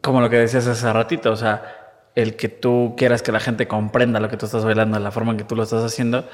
como 0.00 0.22
lo 0.22 0.30
que 0.30 0.36
decías 0.36 0.66
hace 0.66 0.90
ratito, 0.90 1.30
o 1.30 1.36
sea, 1.36 1.86
el 2.14 2.36
que 2.36 2.48
tú 2.48 2.94
quieras 2.96 3.22
que 3.22 3.32
la 3.32 3.40
gente 3.40 3.68
comprenda 3.68 4.20
lo 4.20 4.30
que 4.30 4.38
tú 4.38 4.46
estás 4.46 4.64
bailando, 4.64 4.98
la 4.98 5.10
forma 5.10 5.32
en 5.32 5.38
que 5.38 5.44
tú 5.44 5.54
lo 5.54 5.64
estás 5.64 5.84
haciendo, 5.84 6.26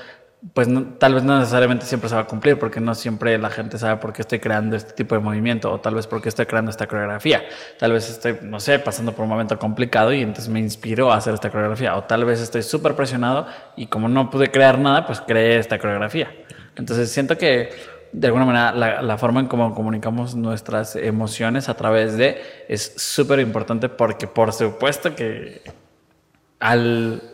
pues 0.55 0.69
tal 0.99 1.15
vez 1.15 1.23
no 1.23 1.39
necesariamente 1.39 1.87
siempre 1.87 2.09
se 2.09 2.17
va 2.17 2.23
a 2.23 2.27
cumplir, 2.27 2.59
porque 2.59 2.81
no 2.81 2.95
siempre 2.97 3.39
la 3.39 3.49
gente 3.49 3.79
sabe 3.79 3.99
por 3.99 4.13
qué 4.13 4.23
estoy 4.23 4.41
creando 4.41 4.75
este 4.75 4.93
tipo 4.93 5.15
de 5.15 5.21
movimiento, 5.21 5.71
o 5.71 5.81
tal 5.81 5.95
vez 5.95 6.09
por 6.09 6.21
qué 6.21 6.29
estoy 6.29 6.47
creando 6.47 6.71
esta 6.71 6.89
coreografía. 6.89 7.45
Tal 7.79 7.93
vez 7.93 8.11
estoy, 8.11 8.39
no 8.43 8.59
sé, 8.59 8.81
pasando 8.81 9.13
por 9.13 9.23
un 9.23 9.31
momento 9.31 9.57
complicado 9.59 10.13
y 10.13 10.21
entonces 10.21 10.49
me 10.49 10.59
inspiró 10.59 11.13
a 11.13 11.17
hacer 11.17 11.35
esta 11.35 11.51
coreografía, 11.51 11.97
o 11.97 12.05
tal 12.05 12.25
vez 12.25 12.41
estoy 12.41 12.63
súper 12.63 12.97
presionado 12.97 13.47
y 13.77 13.87
como 13.87 14.09
no 14.09 14.31
pude 14.31 14.51
crear 14.51 14.79
nada, 14.79 15.07
pues 15.07 15.21
creé 15.21 15.59
esta 15.59 15.79
coreografía. 15.79 16.35
Entonces 16.77 17.11
siento 17.11 17.39
que 17.39 17.71
de 18.13 18.27
alguna 18.27 18.45
manera 18.45 18.73
la, 18.73 19.01
la 19.01 19.19
forma 19.19 19.41
en 19.41 19.47
cómo 19.47 19.75
comunicamos 19.75 20.35
nuestras 20.35 20.97
emociones 20.97 21.69
a 21.69 21.75
través 21.75 22.17
de 22.17 22.43
es 22.69 22.95
súper 22.97 23.39
importante 23.39 23.89
porque 23.89 24.27
por 24.27 24.53
supuesto 24.53 25.15
que 25.15 25.63
al 26.61 27.32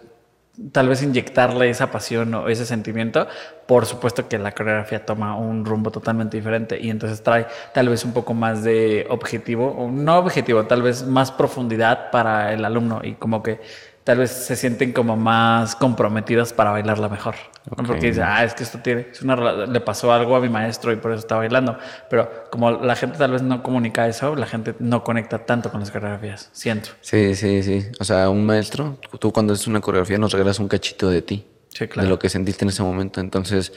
tal 0.72 0.88
vez 0.88 1.02
inyectarle 1.02 1.70
esa 1.70 1.90
pasión 1.90 2.34
o 2.34 2.48
ese 2.48 2.66
sentimiento, 2.66 3.28
por 3.66 3.86
supuesto 3.86 4.28
que 4.28 4.38
la 4.38 4.52
coreografía 4.52 5.04
toma 5.04 5.36
un 5.36 5.64
rumbo 5.64 5.90
totalmente 5.90 6.36
diferente 6.36 6.78
y 6.80 6.90
entonces 6.90 7.22
trae 7.22 7.46
tal 7.72 7.88
vez 7.88 8.04
un 8.04 8.12
poco 8.12 8.34
más 8.34 8.64
de 8.64 9.06
objetivo, 9.08 9.68
o 9.68 9.90
no 9.90 10.18
objetivo, 10.18 10.64
tal 10.64 10.82
vez 10.82 11.06
más 11.06 11.30
profundidad 11.30 12.10
para 12.10 12.52
el 12.52 12.64
alumno 12.64 13.00
y 13.02 13.14
como 13.14 13.42
que 13.42 13.60
tal 14.08 14.16
vez 14.16 14.30
se 14.30 14.56
sienten 14.56 14.94
como 14.94 15.18
más 15.18 15.76
comprometidos 15.76 16.54
para 16.54 16.70
bailarla 16.70 17.10
mejor. 17.10 17.34
Porque 17.76 18.06
dice, 18.06 18.22
ah, 18.22 18.42
es 18.42 18.54
que 18.54 18.62
esto 18.62 18.78
tiene, 18.78 19.08
es 19.12 19.20
una, 19.20 19.66
le 19.66 19.80
pasó 19.82 20.10
algo 20.14 20.34
a 20.34 20.40
mi 20.40 20.48
maestro 20.48 20.90
y 20.92 20.96
por 20.96 21.10
eso 21.10 21.18
está 21.18 21.36
bailando. 21.36 21.76
Pero 22.08 22.46
como 22.50 22.70
la 22.70 22.96
gente 22.96 23.18
tal 23.18 23.32
vez 23.32 23.42
no 23.42 23.62
comunica 23.62 24.08
eso, 24.08 24.34
la 24.34 24.46
gente 24.46 24.74
no 24.78 25.04
conecta 25.04 25.44
tanto 25.44 25.70
con 25.70 25.80
las 25.80 25.90
coreografías, 25.90 26.48
siento. 26.54 26.88
Sí, 27.02 27.34
sí, 27.34 27.62
sí. 27.62 27.86
O 28.00 28.04
sea, 28.04 28.30
un 28.30 28.46
maestro, 28.46 28.98
tú 29.20 29.30
cuando 29.30 29.52
haces 29.52 29.66
una 29.66 29.82
coreografía 29.82 30.16
nos 30.16 30.32
regalas 30.32 30.58
un 30.58 30.68
cachito 30.68 31.10
de 31.10 31.20
ti. 31.20 31.46
Sí, 31.68 31.86
claro. 31.86 32.06
De 32.06 32.08
lo 32.08 32.18
que 32.18 32.30
sentiste 32.30 32.64
en 32.64 32.70
ese 32.70 32.82
momento. 32.82 33.20
Entonces, 33.20 33.74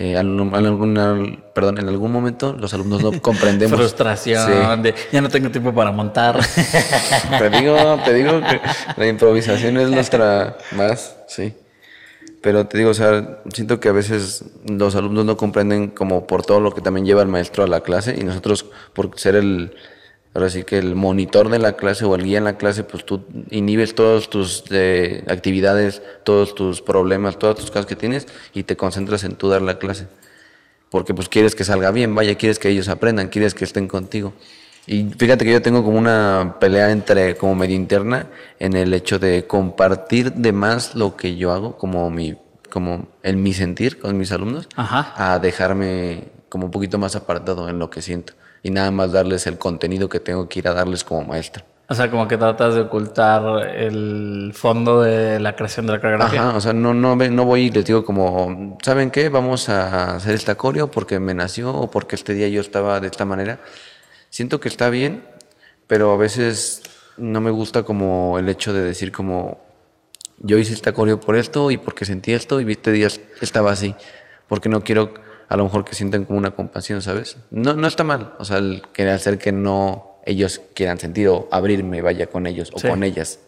eh, 0.00 0.16
algún, 0.16 1.42
perdón, 1.52 1.78
en 1.78 1.88
algún 1.88 2.12
momento 2.12 2.52
los 2.56 2.72
alumnos 2.72 3.02
no 3.02 3.20
comprendemos. 3.20 3.76
Frustración, 3.76 4.80
de 4.80 4.94
ya 5.10 5.20
no 5.20 5.28
tengo 5.28 5.50
tiempo 5.50 5.74
para 5.74 5.90
montar. 5.90 6.38
te 7.38 7.50
digo, 7.50 7.76
te 8.04 8.14
digo 8.14 8.40
que 8.40 8.60
la 8.96 9.08
improvisación 9.08 9.76
es 9.76 9.90
nuestra 9.90 10.56
más, 10.76 11.16
sí. 11.26 11.52
Pero 12.40 12.68
te 12.68 12.78
digo, 12.78 12.90
o 12.90 12.94
sea, 12.94 13.40
siento 13.52 13.80
que 13.80 13.88
a 13.88 13.92
veces 13.92 14.44
los 14.64 14.94
alumnos 14.94 15.24
no 15.24 15.36
comprenden 15.36 15.88
como 15.88 16.28
por 16.28 16.46
todo 16.46 16.60
lo 16.60 16.72
que 16.72 16.80
también 16.80 17.04
lleva 17.04 17.22
el 17.22 17.28
maestro 17.28 17.64
a 17.64 17.66
la 17.66 17.80
clase 17.80 18.14
y 18.16 18.22
nosotros 18.22 18.66
por 18.92 19.18
ser 19.18 19.34
el, 19.34 19.74
Ahora 20.34 20.50
sí 20.50 20.64
que 20.64 20.78
el 20.78 20.94
monitor 20.94 21.48
de 21.48 21.58
la 21.58 21.72
clase 21.72 22.04
o 22.04 22.14
el 22.14 22.22
guía 22.22 22.38
en 22.38 22.44
la 22.44 22.58
clase, 22.58 22.84
pues 22.84 23.04
tú 23.04 23.24
inhibes 23.50 23.94
todas 23.94 24.28
tus 24.28 24.64
eh, 24.70 25.24
actividades, 25.28 26.02
todos 26.22 26.54
tus 26.54 26.82
problemas, 26.82 27.38
todas 27.38 27.56
tus 27.56 27.70
cosas 27.70 27.86
que 27.86 27.96
tienes 27.96 28.26
y 28.52 28.62
te 28.62 28.76
concentras 28.76 29.24
en 29.24 29.36
tú 29.36 29.48
dar 29.48 29.62
la 29.62 29.78
clase. 29.78 30.06
Porque 30.90 31.14
pues 31.14 31.28
quieres 31.28 31.54
que 31.54 31.64
salga 31.64 31.90
bien, 31.90 32.14
vaya, 32.14 32.34
quieres 32.36 32.58
que 32.58 32.68
ellos 32.68 32.88
aprendan, 32.88 33.28
quieres 33.28 33.54
que 33.54 33.64
estén 33.64 33.88
contigo. 33.88 34.32
Y 34.86 35.04
fíjate 35.18 35.44
que 35.44 35.52
yo 35.52 35.60
tengo 35.60 35.82
como 35.82 35.98
una 35.98 36.56
pelea 36.60 36.90
entre, 36.92 37.36
como 37.36 37.54
media 37.54 37.76
interna, 37.76 38.26
en 38.58 38.74
el 38.74 38.94
hecho 38.94 39.18
de 39.18 39.46
compartir 39.46 40.32
de 40.32 40.52
más 40.52 40.94
lo 40.94 41.16
que 41.16 41.36
yo 41.36 41.52
hago, 41.52 41.76
como 41.76 42.10
mi, 42.10 42.36
como 42.70 43.08
en 43.22 43.42
mi 43.42 43.52
sentir 43.54 43.98
con 43.98 44.16
mis 44.16 44.32
alumnos, 44.32 44.68
a 44.76 45.38
dejarme 45.40 46.28
como 46.48 46.66
un 46.66 46.70
poquito 46.70 46.96
más 46.96 47.16
apartado 47.16 47.68
en 47.68 47.78
lo 47.78 47.90
que 47.90 48.00
siento 48.00 48.34
y 48.62 48.70
nada 48.70 48.90
más 48.90 49.12
darles 49.12 49.46
el 49.46 49.58
contenido 49.58 50.08
que 50.08 50.20
tengo 50.20 50.48
que 50.48 50.60
ir 50.60 50.68
a 50.68 50.74
darles 50.74 51.04
como 51.04 51.22
maestro. 51.22 51.64
O 51.90 51.94
sea, 51.94 52.10
como 52.10 52.28
que 52.28 52.36
tratas 52.36 52.74
de 52.74 52.82
ocultar 52.82 53.66
el 53.66 54.52
fondo 54.54 55.00
de 55.00 55.40
la 55.40 55.56
creación 55.56 55.86
de 55.86 55.92
la 55.92 56.00
coreografía. 56.00 56.48
Ajá, 56.48 56.56
o 56.56 56.60
sea, 56.60 56.74
no, 56.74 56.92
no, 56.92 57.16
no 57.16 57.44
voy 57.46 57.62
y 57.62 57.70
les 57.70 57.86
digo 57.86 58.04
como, 58.04 58.76
¿saben 58.82 59.10
qué? 59.10 59.30
Vamos 59.30 59.70
a 59.70 60.16
hacer 60.16 60.34
esta 60.34 60.54
coreo 60.56 60.90
porque 60.90 61.18
me 61.18 61.32
nació 61.32 61.72
o 61.72 61.90
porque 61.90 62.14
este 62.14 62.34
día 62.34 62.46
yo 62.48 62.60
estaba 62.60 63.00
de 63.00 63.06
esta 63.06 63.24
manera. 63.24 63.60
Siento 64.28 64.60
que 64.60 64.68
está 64.68 64.90
bien, 64.90 65.24
pero 65.86 66.12
a 66.12 66.18
veces 66.18 66.82
no 67.16 67.40
me 67.40 67.50
gusta 67.50 67.84
como 67.84 68.38
el 68.38 68.50
hecho 68.50 68.74
de 68.74 68.82
decir 68.82 69.10
como, 69.10 69.58
yo 70.40 70.58
hice 70.58 70.74
esta 70.74 70.92
coreo 70.92 71.18
por 71.18 71.36
esto 71.36 71.70
y 71.70 71.78
porque 71.78 72.04
sentí 72.04 72.34
esto 72.34 72.60
y 72.60 72.70
este 72.70 72.92
día 72.92 73.08
estaba 73.40 73.72
así. 73.72 73.94
Porque 74.46 74.68
no 74.68 74.82
quiero 74.82 75.14
a 75.48 75.56
lo 75.56 75.64
mejor 75.64 75.84
que 75.84 75.94
sienten 75.94 76.24
como 76.24 76.38
una 76.38 76.50
compasión, 76.50 77.00
¿sabes? 77.02 77.38
No, 77.50 77.74
no 77.74 77.86
está 77.86 78.04
mal, 78.04 78.34
o 78.38 78.44
sea, 78.44 78.58
el 78.58 78.82
querer 78.92 79.14
hacer 79.14 79.38
que 79.38 79.52
no 79.52 80.18
ellos 80.24 80.60
quieran 80.74 80.98
sentir 80.98 81.28
o 81.28 81.48
abrirme, 81.50 82.02
vaya 82.02 82.26
con 82.26 82.46
ellos 82.46 82.70
o 82.74 82.80
con 82.80 83.02
ellas. 83.02 83.40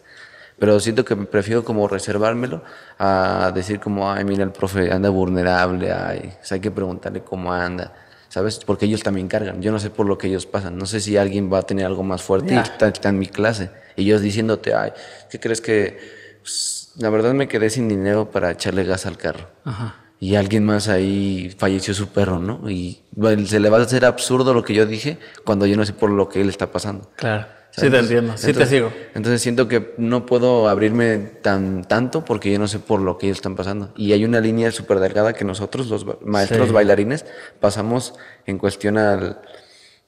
Pero 0.57 0.79
siento 0.79 1.05
que 1.05 1.15
prefiero 1.15 1.63
como 1.63 1.87
reservármelo 1.87 2.63
a 2.97 3.51
decir 3.53 3.79
como, 3.79 4.11
ay, 4.11 4.23
mira, 4.23 4.43
el 4.43 4.51
profe 4.51 4.91
anda 4.91 5.09
vulnerable, 5.09 5.91
ay, 5.91 6.33
o 6.41 6.45
sea, 6.45 6.55
hay 6.55 6.61
que 6.61 6.71
preguntarle 6.71 7.21
cómo 7.21 7.53
anda, 7.53 7.93
¿sabes? 8.29 8.59
Porque 8.65 8.85
ellos 8.85 9.03
también 9.03 9.27
cargan. 9.27 9.61
Yo 9.61 9.71
no 9.71 9.79
sé 9.79 9.89
por 9.89 10.07
lo 10.07 10.17
que 10.17 10.27
ellos 10.27 10.45
pasan. 10.45 10.77
No 10.77 10.85
sé 10.85 10.99
si 10.99 11.17
alguien 11.17 11.51
va 11.51 11.59
a 11.59 11.63
tener 11.63 11.85
algo 11.85 12.03
más 12.03 12.21
fuerte 12.21 12.53
y 12.53 12.57
está, 12.57 13.09
en 13.09 13.19
mi 13.19 13.27
clase. 13.27 13.69
Y 13.95 14.03
ellos 14.03 14.21
diciéndote, 14.21 14.73
ay, 14.73 14.91
¿qué 15.29 15.39
crees 15.39 15.61
que...? 15.61 16.21
Pues, 16.41 16.91
la 16.97 17.09
verdad 17.09 17.33
me 17.33 17.47
quedé 17.47 17.69
sin 17.69 17.87
dinero 17.87 18.29
para 18.31 18.51
echarle 18.51 18.83
gas 18.83 19.05
al 19.05 19.17
carro. 19.17 19.47
Ajá 19.63 20.00
y 20.21 20.35
alguien 20.35 20.63
más 20.63 20.87
ahí 20.87 21.51
falleció 21.57 21.95
su 21.95 22.09
perro, 22.09 22.37
¿no? 22.37 22.69
Y 22.69 23.01
se 23.47 23.59
le 23.59 23.71
va 23.71 23.79
a 23.79 23.81
hacer 23.81 24.05
absurdo 24.05 24.53
lo 24.53 24.63
que 24.63 24.75
yo 24.75 24.85
dije 24.85 25.17
cuando 25.43 25.65
yo 25.65 25.75
no 25.75 25.83
sé 25.83 25.93
por 25.93 26.11
lo 26.11 26.29
que 26.29 26.41
él 26.41 26.47
está 26.47 26.71
pasando. 26.71 27.09
Claro. 27.15 27.47
Sí, 27.71 27.89
te 27.89 27.97
entiendo, 27.97 28.33
sí 28.37 28.53
te 28.53 28.67
sigo. 28.67 28.93
Entonces 29.15 29.41
siento 29.41 29.67
que 29.67 29.95
no 29.97 30.27
puedo 30.27 30.69
abrirme 30.69 31.17
tan 31.17 31.85
tanto 31.85 32.23
porque 32.23 32.51
yo 32.51 32.59
no 32.59 32.67
sé 32.67 32.77
por 32.77 33.01
lo 33.01 33.17
que 33.17 33.25
ellos 33.25 33.39
están 33.39 33.55
pasando. 33.55 33.93
Y 33.97 34.13
hay 34.13 34.23
una 34.23 34.39
línea 34.39 34.71
súper 34.71 34.99
delgada 34.99 35.33
que 35.33 35.43
nosotros, 35.43 35.87
los 35.87 36.05
maestros 36.21 36.71
bailarines, 36.71 37.25
pasamos 37.59 38.13
en 38.45 38.59
cuestión 38.59 38.99
al... 38.99 39.41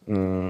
Mm, 0.05 0.49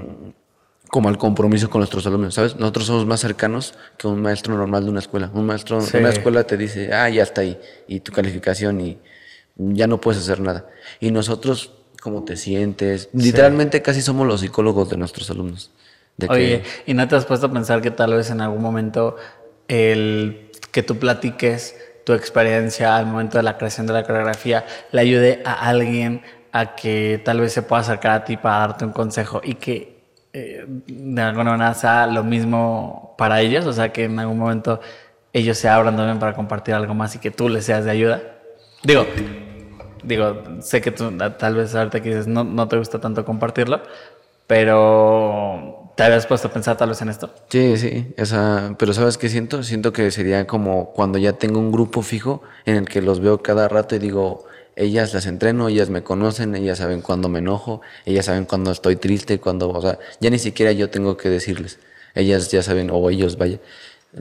como 0.88 1.08
al 1.08 1.16
compromiso 1.16 1.70
con 1.70 1.80
nuestros 1.80 2.06
alumnos, 2.06 2.34
¿sabes? 2.34 2.56
Nosotros 2.56 2.86
somos 2.86 3.06
más 3.06 3.20
cercanos 3.20 3.74
que 3.96 4.06
un 4.06 4.20
maestro 4.20 4.56
normal 4.56 4.84
de 4.84 4.90
una 4.90 5.00
escuela. 5.00 5.30
Un 5.32 5.46
maestro 5.46 5.80
de 5.80 5.98
una 5.98 6.10
escuela 6.10 6.44
te 6.44 6.56
dice, 6.58 6.92
ah, 6.92 7.08
ya 7.08 7.22
está 7.22 7.40
ahí, 7.40 7.58
y 7.88 8.00
tu 8.00 8.12
calificación, 8.12 8.80
y 8.80 8.98
ya 9.56 9.86
no 9.86 10.00
puedes 10.00 10.22
hacer 10.22 10.40
nada. 10.40 10.66
Y 11.00 11.10
nosotros, 11.10 11.72
¿cómo 12.00 12.24
te 12.24 12.36
sientes? 12.36 13.08
Literalmente 13.12 13.82
casi 13.82 14.02
somos 14.02 14.26
los 14.26 14.40
psicólogos 14.40 14.90
de 14.90 14.96
nuestros 14.96 15.30
alumnos. 15.30 15.70
Oye, 16.28 16.62
¿y 16.86 16.94
no 16.94 17.08
te 17.08 17.16
has 17.16 17.24
puesto 17.24 17.46
a 17.46 17.52
pensar 17.52 17.82
que 17.82 17.90
tal 17.90 18.14
vez 18.14 18.30
en 18.30 18.40
algún 18.40 18.62
momento 18.62 19.16
el 19.66 20.50
que 20.70 20.82
tú 20.82 20.98
platiques 20.98 21.76
tu 22.04 22.12
experiencia 22.12 22.96
al 22.96 23.06
momento 23.06 23.38
de 23.38 23.42
la 23.42 23.56
creación 23.56 23.86
de 23.86 23.94
la 23.94 24.04
coreografía 24.04 24.66
le 24.92 25.00
ayude 25.00 25.42
a 25.44 25.68
alguien 25.68 26.22
a 26.52 26.76
que 26.76 27.20
tal 27.24 27.40
vez 27.40 27.52
se 27.52 27.62
pueda 27.62 27.82
acercar 27.82 28.12
a 28.12 28.24
ti 28.24 28.36
para 28.36 28.58
darte 28.58 28.84
un 28.84 28.92
consejo 28.92 29.40
y 29.42 29.54
que 29.54 29.94
eh, 30.32 30.64
de 30.68 31.22
alguna 31.22 31.52
manera 31.52 31.74
sea 31.74 32.06
lo 32.06 32.22
mismo 32.22 33.14
para 33.16 33.40
ellos, 33.40 33.66
o 33.66 33.72
sea, 33.72 33.92
que 33.92 34.04
en 34.04 34.18
algún 34.18 34.38
momento 34.38 34.80
ellos 35.32 35.58
se 35.58 35.68
abran 35.68 35.96
también 35.96 36.18
para 36.18 36.34
compartir 36.34 36.74
algo 36.74 36.94
más 36.94 37.14
y 37.16 37.18
que 37.18 37.30
tú 37.30 37.48
les 37.48 37.64
seas 37.64 37.84
de 37.84 37.90
ayuda. 37.90 38.22
Digo, 38.82 39.06
digo, 40.04 40.42
sé 40.60 40.80
que 40.80 40.90
tú 40.90 41.16
tal 41.38 41.54
vez 41.56 41.74
ahorita 41.74 42.00
que 42.00 42.10
dices 42.10 42.26
no, 42.26 42.44
no 42.44 42.68
te 42.68 42.76
gusta 42.76 43.00
tanto 43.00 43.24
compartirlo, 43.24 43.82
pero 44.46 45.92
¿te 45.96 46.02
habías 46.02 46.26
puesto 46.26 46.48
a 46.48 46.52
pensar 46.52 46.76
tal 46.76 46.90
vez 46.90 47.00
en 47.02 47.08
esto? 47.08 47.34
Sí, 47.48 47.76
sí, 47.76 48.12
esa, 48.16 48.74
pero 48.78 48.92
¿sabes 48.92 49.18
qué 49.18 49.28
siento? 49.28 49.62
Siento 49.62 49.92
que 49.92 50.10
sería 50.10 50.46
como 50.46 50.92
cuando 50.92 51.18
ya 51.18 51.34
tengo 51.34 51.58
un 51.58 51.72
grupo 51.72 52.02
fijo 52.02 52.42
en 52.66 52.76
el 52.76 52.88
que 52.88 53.00
los 53.00 53.20
veo 53.20 53.42
cada 53.42 53.68
rato 53.68 53.96
y 53.96 53.98
digo, 53.98 54.46
ellas 54.76 55.14
las 55.14 55.26
entreno, 55.26 55.68
ellas 55.68 55.88
me 55.90 56.02
conocen, 56.02 56.54
ellas 56.54 56.78
saben 56.78 57.00
cuando 57.00 57.28
me 57.28 57.38
enojo, 57.38 57.80
ellas 58.04 58.26
saben 58.26 58.44
cuando 58.44 58.72
estoy 58.72 58.96
triste, 58.96 59.38
cuando, 59.38 59.70
o 59.70 59.80
sea, 59.80 59.98
ya 60.20 60.30
ni 60.30 60.38
siquiera 60.38 60.72
yo 60.72 60.90
tengo 60.90 61.16
que 61.16 61.28
decirles, 61.30 61.78
ellas 62.14 62.50
ya 62.50 62.62
saben, 62.62 62.90
o 62.90 63.10
ellos, 63.10 63.38
vaya. 63.38 63.58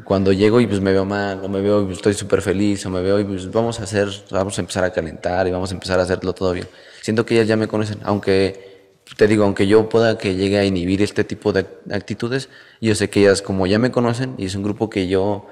Cuando 0.04 0.34
llego 0.34 0.60
y 0.60 0.68
pues 0.68 0.82
me 0.82 0.92
veo 0.92 1.06
mal, 1.06 1.42
o 1.44 1.50
me 1.50 1.62
veo 1.62 1.84
y 1.84 1.86
pues, 1.86 1.98
estoy 1.98 2.14
súper 2.14 2.42
feliz, 2.42 2.86
o 2.86 2.90
me 2.90 3.02
veo 3.02 3.20
y 3.20 3.24
pues 3.24 3.52
vamos 3.52 3.80
a 3.80 3.84
hacer, 3.84 4.10
vamos 4.32 4.58
a 4.58 4.62
empezar 4.62 4.84
a 4.84 4.92
calentar 4.92 5.48
y 5.48 5.52
vamos 5.52 5.72
a 5.72 5.76
empezar 5.76 6.00
a 6.00 6.04
hacerlo 6.04 6.34
todo 6.34 6.52
bien. 6.54 6.68
Siento 7.02 7.26
que 7.26 7.36
ellas 7.36 7.48
ya 7.48 7.58
me 7.58 7.68
conocen, 7.68 8.00
aunque 8.04 8.74
te 9.18 9.28
digo, 9.28 9.44
aunque 9.44 9.68
yo 9.68 9.90
pueda 9.90 10.18
que 10.18 10.36
llegue 10.36 10.58
a 10.58 10.66
inhibir 10.66 11.02
este 11.02 11.24
tipo 11.24 11.54
de 11.54 11.68
actitudes, 11.92 12.50
yo 12.82 12.96
sé 12.96 13.10
que 13.10 13.22
ellas 13.22 13.42
como 13.42 13.68
ya 13.68 13.78
me 13.78 13.92
conocen 13.92 14.34
y 14.38 14.46
es 14.46 14.56
un 14.56 14.64
grupo 14.64 14.90
que 14.90 15.08
yo 15.08 15.46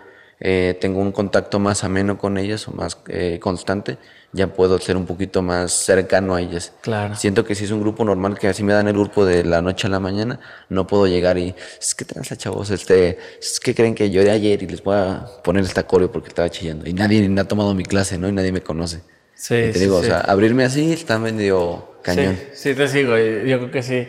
eh, 0.43 0.75
tengo 0.81 0.99
un 0.99 1.11
contacto 1.11 1.59
más 1.59 1.83
ameno 1.83 2.17
con 2.17 2.39
ellas 2.39 2.67
o 2.67 2.71
más 2.71 2.97
eh, 3.07 3.37
constante, 3.39 3.97
ya 4.33 4.47
puedo 4.47 4.79
ser 4.79 4.97
un 4.97 5.05
poquito 5.05 5.43
más 5.43 5.71
cercano 5.71 6.33
a 6.33 6.41
ellas. 6.41 6.73
Claro. 6.81 7.15
Siento 7.15 7.45
que 7.45 7.53
si 7.53 7.65
es 7.65 7.71
un 7.71 7.79
grupo 7.79 8.03
normal, 8.03 8.39
que 8.39 8.47
así 8.47 8.63
me 8.63 8.73
dan 8.73 8.87
el 8.87 8.93
grupo 8.93 9.23
de 9.23 9.43
la 9.43 9.61
noche 9.61 9.85
a 9.85 9.91
la 9.91 9.99
mañana, 9.99 10.39
no 10.69 10.87
puedo 10.87 11.05
llegar 11.05 11.37
y, 11.37 11.53
es 11.79 11.93
que 11.93 12.05
transa 12.05 12.35
chavos, 12.35 12.71
este, 12.71 13.19
es 13.39 13.59
que 13.59 13.75
creen 13.75 13.93
que 13.93 14.09
yo 14.09 14.23
de 14.23 14.31
ayer 14.31 14.63
y 14.63 14.67
les 14.67 14.83
voy 14.83 14.95
a 14.95 15.27
poner 15.43 15.63
esta 15.63 15.83
coreo 15.83 16.11
porque 16.11 16.29
estaba 16.29 16.49
chillando. 16.49 16.89
Y 16.89 16.93
nadie 16.93 17.29
ha 17.39 17.43
tomado 17.43 17.75
mi 17.75 17.83
clase, 17.83 18.17
¿no? 18.17 18.27
Y 18.27 18.31
nadie 18.31 18.51
me 18.51 18.61
conoce. 18.61 19.01
Sí, 19.35 19.55
y 19.55 19.71
te 19.71 19.73
sí, 19.73 19.79
digo, 19.81 19.99
sí. 19.99 20.05
o 20.05 20.09
sea, 20.09 20.21
abrirme 20.21 20.63
así 20.63 20.91
está 20.91 21.19
medio 21.19 21.97
cañón. 22.01 22.35
Sí, 22.53 22.69
sí, 22.69 22.75
te 22.75 22.87
sigo. 22.87 23.17
Yo 23.17 23.59
creo 23.59 23.71
que 23.71 23.83
sí. 23.83 24.07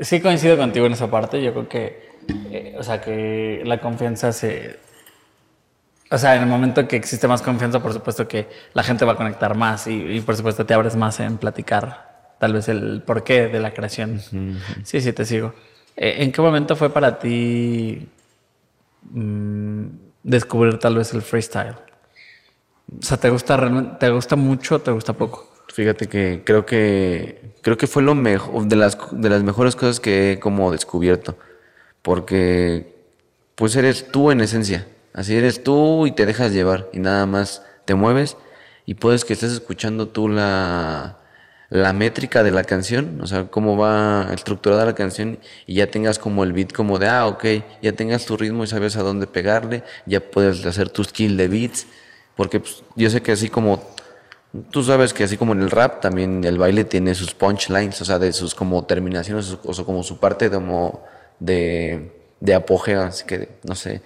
Sí 0.00 0.20
coincido 0.20 0.56
contigo 0.58 0.84
en 0.86 0.92
esa 0.92 1.10
parte. 1.10 1.42
Yo 1.42 1.52
creo 1.52 1.68
que, 1.68 2.10
eh, 2.50 2.74
o 2.78 2.82
sea, 2.82 3.00
que 3.00 3.62
la 3.64 3.80
confianza 3.80 4.32
se... 4.32 4.76
O 6.14 6.18
sea, 6.18 6.36
en 6.36 6.42
el 6.42 6.48
momento 6.48 6.86
que 6.86 6.94
existe 6.94 7.26
más 7.26 7.42
confianza, 7.42 7.82
por 7.82 7.92
supuesto 7.92 8.28
que 8.28 8.48
la 8.72 8.84
gente 8.84 9.04
va 9.04 9.12
a 9.12 9.16
conectar 9.16 9.56
más 9.56 9.88
y, 9.88 9.94
y 9.94 10.20
por 10.20 10.36
supuesto 10.36 10.64
te 10.64 10.72
abres 10.72 10.94
más 10.94 11.18
en 11.18 11.38
platicar 11.38 12.36
tal 12.38 12.52
vez 12.52 12.68
el 12.68 13.02
porqué 13.02 13.48
de 13.48 13.58
la 13.58 13.72
creación. 13.72 14.20
Sí, 14.84 15.00
sí, 15.00 15.12
te 15.12 15.24
sigo. 15.24 15.54
Eh, 15.96 16.16
¿En 16.18 16.30
qué 16.30 16.40
momento 16.40 16.76
fue 16.76 16.90
para 16.90 17.18
ti 17.18 18.06
mm, 19.10 19.86
descubrir 20.22 20.78
tal 20.78 20.96
vez 20.96 21.12
el 21.14 21.22
freestyle? 21.22 21.74
O 22.96 23.02
sea, 23.02 23.16
¿te 23.16 23.30
gusta 23.30 23.56
realmente, 23.56 23.96
te 23.98 24.10
gusta 24.10 24.36
mucho 24.36 24.76
o 24.76 24.78
te 24.78 24.92
gusta 24.92 25.14
poco? 25.14 25.50
Fíjate 25.72 26.06
que 26.06 26.42
creo 26.44 26.64
que 26.64 27.54
creo 27.62 27.76
que 27.76 27.88
fue 27.88 28.04
lo 28.04 28.14
mejor 28.14 28.66
de 28.66 28.76
las 28.76 28.96
de 29.10 29.30
las 29.30 29.42
mejores 29.42 29.74
cosas 29.74 29.98
que 29.98 30.32
he 30.32 30.38
como 30.38 30.70
descubierto, 30.70 31.36
porque 32.02 32.94
pues 33.56 33.74
eres 33.74 34.12
tú 34.12 34.30
en 34.30 34.42
esencia, 34.42 34.86
así 35.14 35.34
eres 35.34 35.64
tú 35.64 36.06
y 36.06 36.12
te 36.12 36.26
dejas 36.26 36.52
llevar 36.52 36.90
y 36.92 36.98
nada 36.98 37.24
más 37.24 37.62
te 37.86 37.94
mueves 37.94 38.36
y 38.84 38.94
puedes 38.94 39.24
que 39.24 39.32
estés 39.32 39.52
escuchando 39.52 40.08
tú 40.08 40.28
la 40.28 41.18
la 41.70 41.92
métrica 41.92 42.42
de 42.44 42.50
la 42.50 42.62
canción, 42.62 43.20
o 43.20 43.26
sea, 43.26 43.46
cómo 43.46 43.76
va 43.76 44.28
estructurada 44.32 44.84
la 44.84 44.94
canción 44.94 45.38
y 45.66 45.74
ya 45.74 45.90
tengas 45.90 46.18
como 46.18 46.44
el 46.44 46.52
beat 46.52 46.72
como 46.72 46.98
de, 46.98 47.08
ah, 47.08 47.26
ok, 47.26 47.44
ya 47.82 47.92
tengas 47.92 48.26
tu 48.26 48.36
ritmo 48.36 48.62
y 48.62 48.66
sabes 48.68 48.96
a 48.96 49.02
dónde 49.02 49.26
pegarle, 49.26 49.82
ya 50.06 50.20
puedes 50.20 50.64
hacer 50.66 50.90
tu 50.90 51.02
skill 51.02 51.36
de 51.36 51.48
beats, 51.48 51.86
porque 52.36 52.60
pues, 52.60 52.84
yo 52.94 53.10
sé 53.10 53.22
que 53.22 53.32
así 53.32 53.48
como 53.48 53.82
Tú 54.70 54.84
sabes 54.84 55.12
que 55.12 55.24
así 55.24 55.36
como 55.36 55.52
en 55.52 55.62
el 55.62 55.70
rap, 55.70 56.00
también 56.00 56.44
el 56.44 56.58
baile 56.58 56.84
tiene 56.84 57.16
sus 57.16 57.34
punchlines, 57.34 58.00
o 58.00 58.04
sea, 58.04 58.20
de 58.20 58.32
sus 58.32 58.54
como 58.54 58.84
terminaciones, 58.84 59.58
o 59.64 59.84
como 59.84 60.04
su 60.04 60.20
parte 60.20 60.48
como 60.48 61.02
de, 61.40 62.12
de 62.38 62.54
apogeo, 62.54 63.02
así 63.02 63.24
que, 63.26 63.48
no 63.64 63.74
sé, 63.74 64.00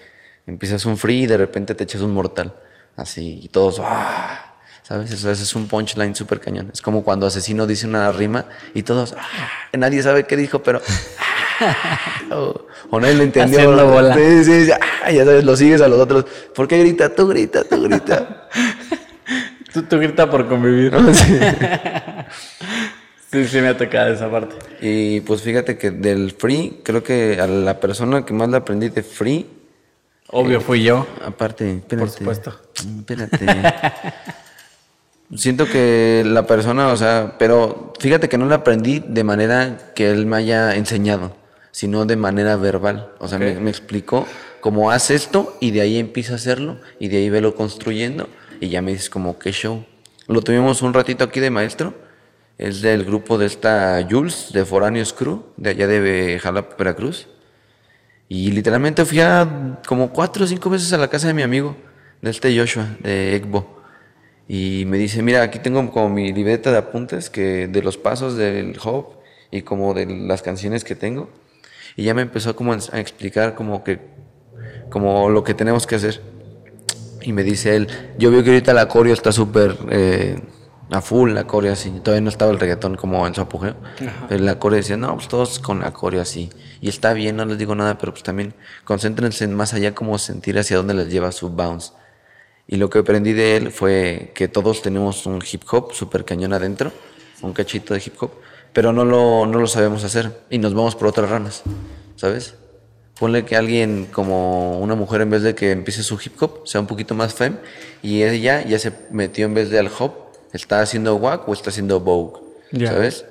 empiezas 0.51 0.85
un 0.87 0.97
free 0.97 1.23
y 1.23 1.27
de 1.27 1.37
repente 1.37 1.75
te 1.75 1.85
echas 1.85 2.01
un 2.01 2.13
mortal, 2.13 2.55
así, 2.97 3.41
y 3.43 3.49
todos, 3.49 3.81
¡ah! 3.83 4.55
¿sabes? 4.83 5.11
Eso, 5.11 5.31
eso 5.31 5.43
es 5.43 5.55
un 5.55 5.69
punchline 5.69 6.15
súper 6.15 6.41
cañón. 6.41 6.71
Es 6.73 6.81
como 6.81 7.05
cuando 7.05 7.27
Asesino 7.27 7.67
dice 7.67 7.87
una 7.87 8.11
rima 8.11 8.47
y 8.73 8.83
todos, 8.83 9.15
¡ah! 9.19 9.77
nadie 9.77 10.03
sabe 10.03 10.25
qué 10.25 10.37
dijo, 10.37 10.63
pero... 10.63 10.81
¡ah! 11.61 11.99
o, 12.35 12.67
o 12.91 13.01
nadie 13.01 13.15
lo 13.15 13.25
entendió. 13.25 13.59
Haciendo 13.59 13.87
bola. 13.87 14.15
Sí, 14.15 14.45
sí, 14.45 14.65
sí, 14.67 14.73
¡ah! 14.73 15.11
ya 15.11 15.25
sabes, 15.27 15.45
lo 15.45 15.57
sigues 15.57 15.83
a 15.83 15.89
los 15.89 16.01
otros. 16.01 16.25
¿Por 16.55 16.67
qué 16.67 16.79
grita? 16.79 17.15
Tú 17.15 17.29
grita, 17.29 17.65
tú 17.65 17.83
grita. 17.83 18.49
Tú, 19.71 19.83
tú 19.83 19.99
grita 19.99 20.31
por 20.31 20.49
convivir. 20.49 20.95
sí, 23.31 23.45
sí 23.45 23.61
me 23.61 23.69
ha 23.69 23.77
tocado 23.77 24.15
esa 24.15 24.31
parte. 24.31 24.57
Y 24.81 25.21
pues 25.21 25.43
fíjate 25.43 25.77
que 25.77 25.91
del 25.91 26.33
free, 26.33 26.81
creo 26.83 27.03
que 27.03 27.39
a 27.39 27.47
la 27.47 27.79
persona 27.79 28.25
que 28.25 28.33
más 28.33 28.49
le 28.49 28.57
aprendí 28.57 28.89
de 28.89 29.03
free, 29.03 29.47
Obvio 30.31 30.61
fui 30.61 30.83
yo. 30.83 31.07
aparte, 31.25 31.71
espérate, 31.77 32.07
Por 32.07 32.11
supuesto. 32.11 32.61
Espérate. 32.75 33.47
Siento 35.35 35.67
que 35.67 36.23
la 36.25 36.47
persona, 36.47 36.88
o 36.88 36.97
sea, 36.97 37.37
pero 37.38 37.93
fíjate 37.99 38.29
que 38.29 38.38
no 38.38 38.47
la 38.47 38.57
aprendí 38.57 39.01
de 39.01 39.25
manera 39.25 39.93
que 39.95 40.11
él 40.11 40.25
me 40.27 40.38
haya 40.38 40.75
enseñado, 40.75 41.37
sino 41.71 42.07
de 42.07 42.17
manera 42.17 42.57
verbal. 42.57 43.12
O 43.19 43.29
sea, 43.29 43.38
me, 43.38 43.55
me 43.61 43.71
explicó 43.71 44.27
cómo 44.61 44.91
haz 44.91 45.11
esto 45.11 45.57
y 45.61 45.71
de 45.71 45.83
ahí 45.83 45.99
empieza 45.99 46.33
a 46.33 46.37
hacerlo 46.37 46.79
y 46.99 47.09
de 47.09 47.19
ahí 47.19 47.31
velo 47.31 47.55
construyendo 47.55 48.29
y 48.61 48.69
ya 48.69 48.83
me 48.83 48.93
dices 48.93 49.11
como 49.11 49.38
qué 49.38 49.53
show. 49.53 49.85
Lo 50.27 50.43
tuvimos 50.43 50.83
un 50.83 50.93
ratito 50.93 51.25
aquí 51.25 51.41
de 51.41 51.51
maestro. 51.51 51.95
Es 52.59 52.83
del 52.83 53.05
grupo 53.05 53.38
de 53.38 53.47
esta 53.47 54.05
Jules, 54.09 54.51
de 54.53 54.64
Foráneos 54.64 55.12
Crew, 55.12 55.45
de 55.57 55.71
allá 55.71 55.87
de 55.87 56.41
Jalapa, 56.43 56.75
Veracruz. 56.77 57.29
Y 58.29 58.51
literalmente 58.53 59.05
fui 59.05 59.21
a 59.21 59.81
como 59.87 60.11
cuatro 60.11 60.45
o 60.45 60.47
cinco 60.47 60.69
veces 60.69 60.93
a 60.93 60.99
la 60.99 61.09
casa 61.09 61.29
de 61.29 61.35
mi 61.35 61.43
amigo, 61.43 61.77
de 62.21 62.31
este 62.31 62.57
Joshua, 62.57 62.97
de 63.01 63.37
Egbo. 63.37 63.79
Y 64.47 64.85
me 64.87 64.99
dice, 64.99 65.23
mira, 65.23 65.43
aquí 65.43 65.59
tengo 65.59 65.91
como 65.91 66.11
mi 66.11 66.33
libreta 66.33 66.71
de 66.71 66.79
apuntes 66.79 67.31
que 67.31 67.69
de 67.69 67.83
los 67.83 67.97
pasos 67.97 68.37
del 68.37 68.79
hop 68.83 69.19
y 69.51 69.62
como 69.62 69.95
de 69.95 70.07
las 70.07 70.43
canciones 70.43 70.85
que 70.85 70.95
tengo. 70.95 71.31
Y 71.97 72.05
ya 72.05 72.14
me 72.14 72.23
empezó 72.23 72.55
como 72.55 72.73
a 72.73 73.01
explicar 73.01 73.55
como 73.55 73.83
que, 73.83 73.99
como 74.91 75.31
lo 75.31 75.43
que 75.43 75.55
tenemos 75.55 75.87
que 75.87 75.97
hacer. 75.97 76.21
Y 77.23 77.33
me 77.33 77.43
dice 77.43 77.77
él, 77.77 77.88
yo 78.19 78.31
veo 78.31 78.43
que 78.43 78.51
ahorita 78.51 78.73
la 78.75 78.88
coreo 78.88 79.12
está 79.12 79.33
súper 79.33 79.77
eh, 79.91 80.38
a 80.90 81.01
full, 81.01 81.33
la 81.33 81.46
coreo 81.46 81.72
así. 81.72 81.90
Todavía 81.90 82.22
no 82.22 82.31
estaba 82.31 82.51
el 82.51 82.59
reggaetón 82.59 82.96
como 82.96 83.27
en 83.27 83.35
su 83.35 83.40
apogeo. 83.40 83.77
Pero 84.29 84.44
la 84.44 84.59
coreo 84.59 84.79
decía, 84.79 84.96
no, 84.96 85.14
pues 85.14 85.29
todos 85.29 85.59
con 85.59 85.81
la 85.81 85.92
coreo 85.92 86.22
así. 86.22 86.51
Y 86.81 86.88
está 86.88 87.12
bien, 87.12 87.37
no 87.37 87.44
les 87.44 87.59
digo 87.59 87.74
nada, 87.74 87.98
pero 87.98 88.12
pues 88.12 88.22
también 88.22 88.55
concéntrense 88.85 89.44
en 89.44 89.55
más 89.55 89.74
allá 89.74 89.94
como 89.94 90.18
sentir 90.18 90.59
hacia 90.59 90.77
dónde 90.77 90.94
les 90.94 91.11
lleva 91.11 91.33
su 91.33 91.51
bounce. 91.51 91.92
Y 92.66 92.77
lo 92.77 92.90
que 92.90 92.98
aprendí 92.98 93.33
de 93.33 93.57
él 93.57 93.72
fue 93.72 94.33
que 94.35 94.46
todos 94.46 94.83
tenemos 94.83 95.24
un 95.27 95.42
hip 95.51 95.62
hop 95.70 95.94
súper 95.94 96.24
cañón 96.27 96.53
adentro, 96.53 96.92
un 97.40 97.55
cachito 97.55 97.94
de 97.94 98.03
hip 98.05 98.14
hop, 98.20 98.31
pero 98.74 98.92
no 98.92 99.07
lo, 99.07 99.46
no 99.46 99.59
lo 99.59 99.66
sabemos 99.66 100.05
hacer 100.05 100.42
y 100.51 100.59
nos 100.59 100.74
vamos 100.74 100.94
por 100.94 101.09
otras 101.09 101.31
ramas, 101.31 101.62
¿sabes? 102.16 102.55
Ponle 103.18 103.46
que 103.46 103.57
alguien 103.57 104.07
como 104.12 104.79
una 104.81 104.94
mujer 104.94 105.22
en 105.22 105.31
vez 105.31 105.42
de 105.42 105.55
que 105.55 105.72
empiece 105.72 106.03
su 106.03 106.20
hip 106.22 106.40
hop 106.42 106.68
sea 106.68 106.81
un 106.83 106.87
poquito 106.87 107.14
más 107.14 107.33
fem 107.33 107.57
y 108.03 108.22
ella 108.22 108.62
ya 108.62 108.79
se 108.79 108.92
metió 109.11 109.46
en 109.46 109.55
vez 109.55 109.70
de 109.70 109.79
al 109.79 109.90
hop, 109.98 110.28
está 110.53 110.81
haciendo 110.81 111.17
wack 111.17 111.49
o 111.49 111.53
está 111.53 111.71
haciendo 111.71 112.01
vogue. 112.01 112.41
¿sabes? 112.87 113.25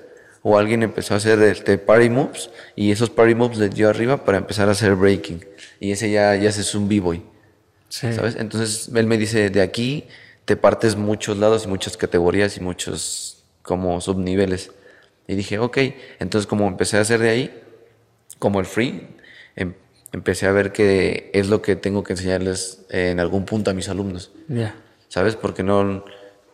O 0.44 0.58
alguien 0.58 0.82
empezó 0.84 1.14
a 1.14 1.18
hacer 1.18 1.42
este 1.42 1.78
party 1.78 2.10
moves 2.10 2.50
y 2.76 2.92
esos 2.92 3.10
party 3.10 3.36
moves 3.36 3.58
le 3.58 3.70
dio 3.70 3.90
arriba 3.90 4.24
para 4.24 4.38
empezar 4.38 4.68
a 4.70 4.72
hacer 4.72 4.96
breaking 4.96 5.44
y 5.80 5.92
ese 5.92 6.10
ya, 6.10 6.36
ya 6.36 6.50
es 6.50 6.74
un 6.76 6.88
b-boy. 6.88 7.22
Sí. 7.90 8.12
¿Sabes? 8.14 8.36
Entonces 8.38 8.90
él 8.94 9.06
me 9.08 9.18
dice, 9.18 9.50
de 9.50 9.62
aquí 9.62 10.06
te 10.46 10.56
partes 10.56 10.96
muchos 10.96 11.38
lados 11.38 11.66
y 11.66 11.68
muchas 11.68 11.98
categorías 11.98 12.58
y 12.58 12.62
muchos 12.62 13.44
como 13.62 14.00
subniveles. 14.02 14.72
Y 15.28 15.36
dije, 15.36 15.60
ok, 15.60 15.78
entonces 16.20 16.48
como 16.48 16.68
empecé 16.68 16.98
a 16.98 17.02
hacer 17.02 17.20
de 17.20 17.30
ahí, 17.30 17.62
como 18.40 18.60
el 18.60 18.66
free, 18.66 19.08
em- 19.56 19.74
empecé 20.14 20.48
a 20.48 20.52
ver 20.52 20.72
que 20.72 21.30
es 21.34 21.50
lo 21.50 21.62
que 21.62 21.76
tengo 21.76 22.04
que 22.04 22.14
enseñarles 22.14 22.86
eh, 22.90 23.10
en 23.12 23.20
algún 23.20 23.44
punto 23.46 23.70
a 23.72 23.74
mis 23.74 23.90
alumnos. 23.90 24.32
¿Sabes? 25.10 25.36
Porque 25.36 25.64
no... 25.64 26.06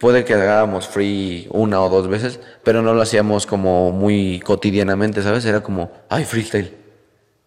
Puede 0.03 0.25
que 0.25 0.33
hagamos 0.33 0.89
free 0.89 1.47
una 1.49 1.81
o 1.81 1.87
dos 1.87 2.09
veces, 2.09 2.41
pero 2.65 2.81
no 2.81 2.93
lo 2.93 3.01
hacíamos 3.01 3.45
como 3.45 3.93
muy 3.93 4.41
cotidianamente, 4.41 5.23
¿sabes? 5.23 5.45
Era 5.45 5.63
como, 5.63 5.93
ay, 6.09 6.25
freestyle. 6.25 6.73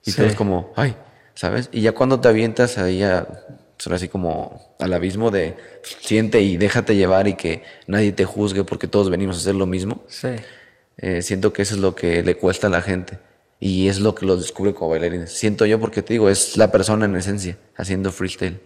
Y 0.07 0.11
Sí. 0.11 0.17
todos 0.17 0.35
como, 0.35 0.73
ay, 0.75 0.97
¿sabes? 1.35 1.69
Y 1.71 1.83
ya 1.83 1.93
cuando 1.93 2.19
te 2.19 2.29
avientas 2.29 2.79
ahí 2.79 3.03
a 3.03 3.27
son 3.77 3.93
así 3.93 4.09
como 4.09 4.75
al 4.79 4.95
abismo 4.95 5.31
de 5.31 5.55
siente 6.01 6.41
y 6.41 6.57
déjate 6.57 6.97
llevar 6.97 7.29
y 7.29 7.35
que 7.35 7.63
nadie 7.89 8.13
te 8.13 8.25
juzgue 8.25 8.65
porque 8.65 8.89
todos 8.89 9.11
venimos 9.11 9.37
a 9.37 9.41
hacer 9.41 9.55
lo 9.55 9.67
mismo. 9.67 10.03
Sí. 10.09 10.29
Eh, 10.97 11.21
siento 11.21 11.53
que 11.53 11.61
eso 11.61 11.75
es 11.75 11.83
lo 11.83 11.95
que 11.95 12.23
le 12.23 12.39
cuesta 12.39 12.69
a 12.69 12.71
la 12.71 12.81
gente 12.81 13.19
y 13.61 13.89
es 13.89 14.01
lo 14.01 14.15
que 14.15 14.25
los 14.25 14.41
descubre 14.41 14.73
como 14.73 14.93
bailarines. 14.93 15.31
Siento 15.31 15.67
yo 15.67 15.79
porque 15.79 16.01
te 16.01 16.15
digo, 16.15 16.31
es 16.31 16.57
la 16.57 16.73
persona 16.73 17.05
en 17.05 17.17
esencia 17.17 17.59
haciendo 17.77 18.13
freestyle. 18.13 18.61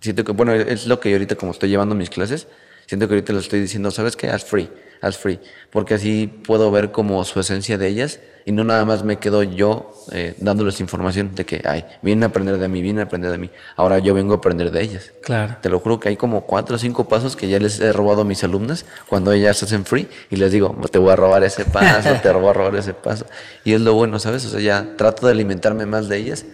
Siento 0.00 0.22
que, 0.22 0.30
bueno, 0.30 0.54
es 0.54 0.86
lo 0.86 1.00
que 1.00 1.10
yo 1.10 1.16
ahorita 1.16 1.34
como 1.34 1.50
estoy 1.50 1.70
llevando 1.70 1.96
mis 1.96 2.08
clases, 2.08 2.46
siento 2.90 3.06
que 3.06 3.14
ahorita 3.14 3.32
lo 3.32 3.38
estoy 3.38 3.60
diciendo, 3.60 3.92
¿sabes 3.92 4.16
qué? 4.16 4.30
Haz 4.30 4.44
free, 4.44 4.68
haz 5.00 5.16
free, 5.16 5.38
porque 5.70 5.94
así 5.94 6.26
puedo 6.26 6.72
ver 6.72 6.90
como 6.90 7.22
su 7.22 7.38
esencia 7.38 7.78
de 7.78 7.86
ellas 7.86 8.18
y 8.44 8.50
no 8.50 8.64
nada 8.64 8.84
más 8.84 9.04
me 9.04 9.18
quedo 9.20 9.44
yo 9.44 9.94
eh, 10.10 10.34
dándoles 10.38 10.80
información 10.80 11.32
de 11.36 11.46
que, 11.46 11.62
ay, 11.64 11.84
vienen 12.02 12.24
a 12.24 12.26
aprender 12.26 12.58
de 12.58 12.66
mí, 12.66 12.82
vienen 12.82 12.98
a 12.98 13.04
aprender 13.04 13.30
de 13.30 13.38
mí, 13.38 13.48
ahora 13.76 14.00
yo 14.00 14.12
vengo 14.12 14.34
a 14.34 14.38
aprender 14.38 14.72
de 14.72 14.82
ellas. 14.82 15.12
Claro. 15.22 15.54
Te 15.62 15.68
lo 15.68 15.78
juro 15.78 16.00
que 16.00 16.08
hay 16.08 16.16
como 16.16 16.40
cuatro 16.46 16.74
o 16.74 16.78
cinco 16.80 17.06
pasos 17.08 17.36
que 17.36 17.46
ya 17.46 17.60
les 17.60 17.78
he 17.78 17.92
robado 17.92 18.22
a 18.22 18.24
mis 18.24 18.42
alumnas 18.42 18.84
cuando 19.06 19.30
ellas 19.30 19.62
hacen 19.62 19.84
free 19.84 20.08
y 20.28 20.34
les 20.34 20.50
digo, 20.50 20.76
te 20.90 20.98
voy 20.98 21.12
a 21.12 21.16
robar 21.16 21.44
ese 21.44 21.64
paso, 21.66 22.10
te 22.20 22.32
voy 22.32 22.50
a 22.50 22.52
robar 22.54 22.74
ese 22.74 22.92
paso. 22.92 23.24
Y 23.62 23.74
es 23.74 23.80
lo 23.82 23.94
bueno, 23.94 24.18
¿sabes? 24.18 24.44
O 24.46 24.48
sea, 24.48 24.58
ya 24.58 24.96
trato 24.96 25.26
de 25.26 25.32
alimentarme 25.32 25.86
más 25.86 26.08
de 26.08 26.16
ellas 26.16 26.44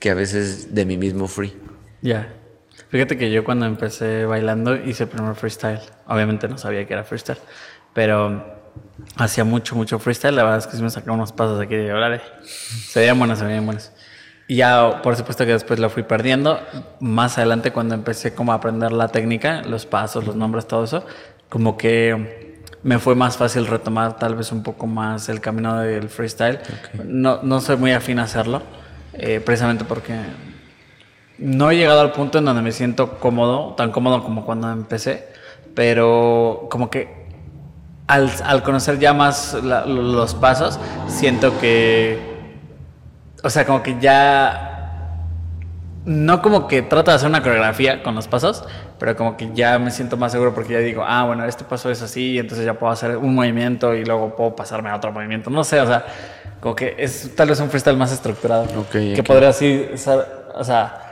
que 0.00 0.10
a 0.10 0.14
veces 0.14 0.74
de 0.74 0.86
mí 0.86 0.96
mismo 0.96 1.28
free. 1.28 1.54
Ya. 2.02 2.26
Fíjate 2.94 3.18
que 3.18 3.28
yo 3.32 3.42
cuando 3.42 3.66
empecé 3.66 4.24
bailando 4.24 4.76
hice 4.76 5.08
primero 5.08 5.34
freestyle. 5.34 5.80
Obviamente 6.06 6.46
no 6.46 6.58
sabía 6.58 6.86
que 6.86 6.92
era 6.92 7.02
freestyle, 7.02 7.40
pero 7.92 8.44
hacía 9.16 9.42
mucho, 9.42 9.74
mucho 9.74 9.98
freestyle. 9.98 10.36
La 10.36 10.44
verdad 10.44 10.58
es 10.58 10.68
que 10.68 10.76
sí 10.76 10.82
me 10.84 10.90
sacaba 10.90 11.16
unos 11.16 11.32
pasos 11.32 11.60
aquí 11.60 11.74
de 11.74 11.92
órale. 11.92 12.20
Se 12.44 13.00
veían 13.00 13.18
buenos, 13.18 13.40
se 13.40 13.46
veían 13.46 13.66
buenos. 13.66 13.90
Y 14.46 14.54
ya, 14.54 15.02
por 15.02 15.16
supuesto 15.16 15.44
que 15.44 15.50
después 15.50 15.80
lo 15.80 15.90
fui 15.90 16.04
perdiendo. 16.04 16.60
Más 17.00 17.36
adelante, 17.36 17.72
cuando 17.72 17.96
empecé 17.96 18.32
como 18.32 18.52
a 18.52 18.54
aprender 18.54 18.92
la 18.92 19.08
técnica, 19.08 19.62
los 19.62 19.86
pasos, 19.86 20.24
los 20.24 20.36
nombres, 20.36 20.68
todo 20.68 20.84
eso, 20.84 21.04
como 21.48 21.76
que 21.76 22.62
me 22.84 23.00
fue 23.00 23.16
más 23.16 23.36
fácil 23.36 23.66
retomar 23.66 24.20
tal 24.20 24.36
vez 24.36 24.52
un 24.52 24.62
poco 24.62 24.86
más 24.86 25.28
el 25.28 25.40
camino 25.40 25.80
del 25.80 26.08
freestyle. 26.08 26.60
No, 27.02 27.42
no 27.42 27.60
soy 27.60 27.76
muy 27.76 27.90
afín 27.90 28.20
a 28.20 28.22
hacerlo, 28.22 28.62
eh, 29.14 29.40
precisamente 29.44 29.84
porque 29.84 30.14
no 31.38 31.70
he 31.70 31.76
llegado 31.76 32.00
al 32.00 32.12
punto 32.12 32.38
en 32.38 32.44
donde 32.44 32.62
me 32.62 32.72
siento 32.72 33.18
cómodo, 33.18 33.74
tan 33.74 33.90
cómodo 33.90 34.22
como 34.22 34.44
cuando 34.44 34.70
empecé, 34.70 35.28
pero 35.74 36.68
como 36.70 36.90
que 36.90 37.24
al, 38.06 38.30
al 38.44 38.62
conocer 38.62 38.98
ya 38.98 39.12
más 39.14 39.54
la- 39.62 39.86
los 39.86 40.34
pasos, 40.34 40.78
siento 41.08 41.58
que, 41.58 42.18
o 43.42 43.50
sea, 43.50 43.64
como 43.66 43.82
que 43.82 43.96
ya, 44.00 45.22
no 46.04 46.42
como 46.42 46.68
que 46.68 46.82
trato 46.82 47.10
de 47.10 47.16
hacer 47.16 47.28
una 47.28 47.42
coreografía 47.42 48.02
con 48.02 48.14
los 48.14 48.28
pasos, 48.28 48.62
pero 48.98 49.16
como 49.16 49.36
que 49.36 49.50
ya 49.54 49.78
me 49.78 49.90
siento 49.90 50.16
más 50.16 50.32
seguro 50.32 50.54
porque 50.54 50.74
ya 50.74 50.78
digo, 50.80 51.02
ah, 51.06 51.24
bueno, 51.24 51.44
este 51.46 51.64
paso 51.64 51.90
es 51.90 52.00
así, 52.02 52.32
y 52.32 52.38
entonces 52.38 52.64
ya 52.66 52.74
puedo 52.74 52.92
hacer 52.92 53.16
un 53.16 53.34
movimiento 53.34 53.94
y 53.94 54.04
luego 54.04 54.36
puedo 54.36 54.54
pasarme 54.54 54.90
a 54.90 54.96
otro 54.96 55.10
movimiento, 55.12 55.50
no 55.50 55.64
sé, 55.64 55.80
o 55.80 55.86
sea, 55.86 56.04
como 56.60 56.74
que 56.76 56.94
es 56.98 57.34
tal 57.34 57.48
vez 57.48 57.58
un 57.60 57.70
freestyle 57.70 57.96
más 57.96 58.12
estructurado, 58.12 58.64
Ok, 58.80 58.90
que 59.14 59.22
podría 59.26 59.48
así, 59.48 59.88
o 60.54 60.62
sea, 60.64 61.10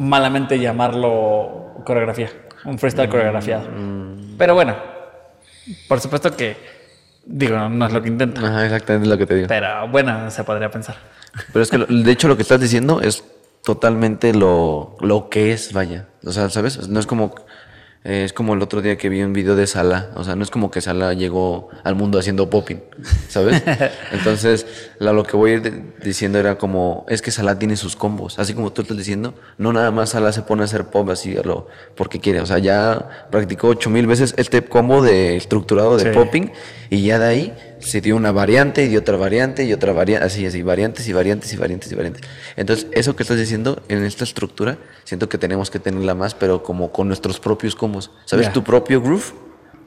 malamente 0.00 0.58
llamarlo 0.58 1.74
coreografía, 1.84 2.30
un 2.64 2.78
freestyle 2.78 3.08
coreografiado. 3.08 3.68
Pero 4.38 4.54
bueno, 4.54 4.74
por 5.88 6.00
supuesto 6.00 6.34
que, 6.36 6.56
digo, 7.24 7.68
no 7.68 7.86
es 7.86 7.92
lo 7.92 8.02
que 8.02 8.08
intento, 8.08 8.40
Ajá, 8.44 8.64
exactamente 8.64 9.08
lo 9.08 9.18
que 9.18 9.26
te 9.26 9.34
digo. 9.34 9.48
pero 9.48 9.88
bueno, 9.88 10.30
se 10.30 10.42
podría 10.44 10.70
pensar. 10.70 10.96
Pero 11.52 11.62
es 11.62 11.70
que, 11.70 11.78
lo- 11.78 11.86
de 11.86 12.10
hecho, 12.10 12.28
lo 12.28 12.36
que 12.36 12.42
estás 12.42 12.60
diciendo 12.60 13.00
es 13.02 13.22
totalmente 13.62 14.32
lo, 14.32 14.96
lo 15.00 15.28
que 15.28 15.52
es, 15.52 15.72
vaya. 15.74 16.06
O 16.24 16.32
sea, 16.32 16.48
¿sabes? 16.48 16.88
No 16.88 16.98
es 16.98 17.06
como... 17.06 17.34
eh, 18.02 18.24
es 18.24 18.32
como 18.32 18.54
el 18.54 18.62
otro 18.62 18.80
día 18.80 18.96
que 18.96 19.08
vi 19.10 19.22
un 19.22 19.32
video 19.32 19.56
de 19.56 19.66
Sala. 19.66 20.10
O 20.14 20.24
sea, 20.24 20.34
no 20.36 20.42
es 20.42 20.50
como 20.50 20.70
que 20.70 20.80
Sala 20.80 21.12
llegó 21.14 21.68
al 21.84 21.94
mundo 21.94 22.18
haciendo 22.18 22.48
popping, 22.48 22.80
¿sabes? 23.28 23.62
Entonces, 24.12 24.66
la- 24.98 25.12
lo 25.12 25.22
que 25.24 25.36
voy 25.36 25.50
a 25.50 25.54
ir 25.54 25.94
diciendo 26.02 26.38
era 26.38 26.56
como... 26.56 27.04
Es 27.08 27.20
que 27.22 27.30
Sala 27.30 27.58
tiene 27.58 27.76
sus 27.76 27.96
combos. 27.96 28.38
Así 28.38 28.54
como 28.54 28.72
tú 28.72 28.82
estás 28.82 28.96
diciendo, 28.96 29.34
no 29.58 29.72
nada 29.72 29.90
más 29.90 30.10
Sala 30.10 30.32
se 30.32 30.42
pone 30.42 30.62
a 30.62 30.64
hacer 30.64 30.86
pop 30.86 31.08
así 31.10 31.34
lo, 31.44 31.68
porque 31.94 32.20
quiere. 32.20 32.40
O 32.40 32.46
sea, 32.46 32.58
ya 32.58 33.26
practicó 33.30 33.68
ocho 33.68 33.90
mil 33.90 34.06
veces 34.06 34.34
este 34.38 34.62
combo 34.62 35.02
de 35.02 35.36
estructurado 35.36 35.96
de 35.96 36.04
Sí. 36.12 36.18
popping 36.18 36.52
y 36.88 37.02
ya 37.04 37.18
de 37.18 37.26
ahí 37.26 37.54
se 37.80 38.00
dio 38.00 38.16
una 38.16 38.32
variante 38.32 38.84
y 38.84 38.88
dio 38.88 39.00
otra 39.00 39.16
variante 39.16 39.64
y 39.64 39.72
otra 39.72 39.92
variante, 39.92 40.26
así, 40.26 40.46
así, 40.46 40.62
variantes 40.62 41.08
y 41.08 41.12
variantes 41.12 41.52
y 41.52 41.56
variantes 41.56 41.90
y 41.92 41.94
variantes. 41.94 42.22
Entonces, 42.56 42.86
eso 42.92 43.16
que 43.16 43.22
estás 43.22 43.38
diciendo 43.38 43.82
en 43.88 44.04
esta 44.04 44.24
estructura, 44.24 44.78
siento 45.04 45.28
que 45.28 45.38
tenemos 45.38 45.70
que 45.70 45.78
tenerla 45.78 46.14
más, 46.14 46.34
pero 46.34 46.62
como 46.62 46.92
con 46.92 47.08
nuestros 47.08 47.40
propios 47.40 47.74
combos. 47.74 48.10
¿Sabes? 48.26 48.52
Tu 48.52 48.62
propio 48.62 49.00
groove. 49.00 49.32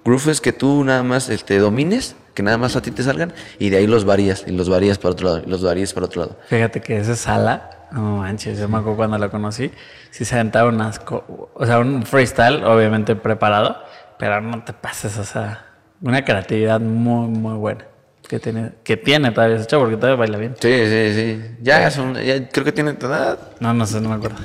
Groove 0.06 0.28
es 0.32 0.42
que 0.42 0.52
tú 0.52 0.84
nada 0.84 1.02
más 1.04 1.30
este, 1.30 1.58
domines, 1.60 2.16
que 2.34 2.44
nada 2.44 2.58
más 2.58 2.76
a 2.76 2.82
ti 2.82 2.92
te 2.92 3.04
salgan 3.04 3.32
y 3.58 3.70
de 3.70 3.78
ahí 3.78 3.88
los 3.88 4.04
varías 4.04 4.44
y 4.46 4.52
los 4.52 4.68
varías 4.68 4.98
para 4.98 5.12
otro 5.14 5.28
lado 5.28 5.44
y 5.46 5.50
los 5.50 5.64
varías 5.64 5.94
para 5.94 6.08
otro 6.08 6.22
lado. 6.24 6.38
Fíjate 6.50 6.82
que 6.82 6.98
esa 6.98 7.16
sala, 7.16 7.88
no 7.92 8.18
manches, 8.18 8.60
yo 8.60 8.68
me 8.68 8.80
acuerdo 8.80 8.98
cuando 8.98 9.18
la 9.18 9.30
conocí, 9.30 9.72
sí 10.10 10.26
se 10.26 10.36
aventaba 10.36 10.68
unas, 10.68 11.00
co- 11.00 11.52
o 11.54 11.66
sea, 11.66 11.80
un 11.80 12.04
freestyle, 12.04 12.64
obviamente 12.66 13.16
preparado, 13.16 13.78
pero 14.20 14.42
no 14.42 14.64
te 14.66 14.74
pases, 14.74 15.18
o 15.18 15.24
sea, 15.24 15.68
una 16.04 16.24
creatividad 16.24 16.80
muy, 16.80 17.28
muy 17.28 17.58
buena 17.58 17.86
que 18.28 18.40
tiene, 18.40 18.72
que 18.84 18.98
tiene 18.98 19.32
todavía 19.32 19.58
ese 19.58 19.68
chavo, 19.68 19.84
porque 19.84 19.98
todavía 19.98 20.18
baila 20.18 20.38
bien. 20.38 20.56
Sí, 20.60 20.86
sí, 20.86 21.14
sí. 21.14 21.42
Ya, 21.62 21.90
son, 21.92 22.16
ya 22.16 22.48
creo 22.50 22.66
que 22.66 22.72
tiene 22.72 22.94
tu 22.94 23.08
edad. 23.08 23.40
No, 23.60 23.74
no 23.74 23.86
sé, 23.86 24.00
no 24.02 24.10
me 24.10 24.16
acuerdo. 24.16 24.38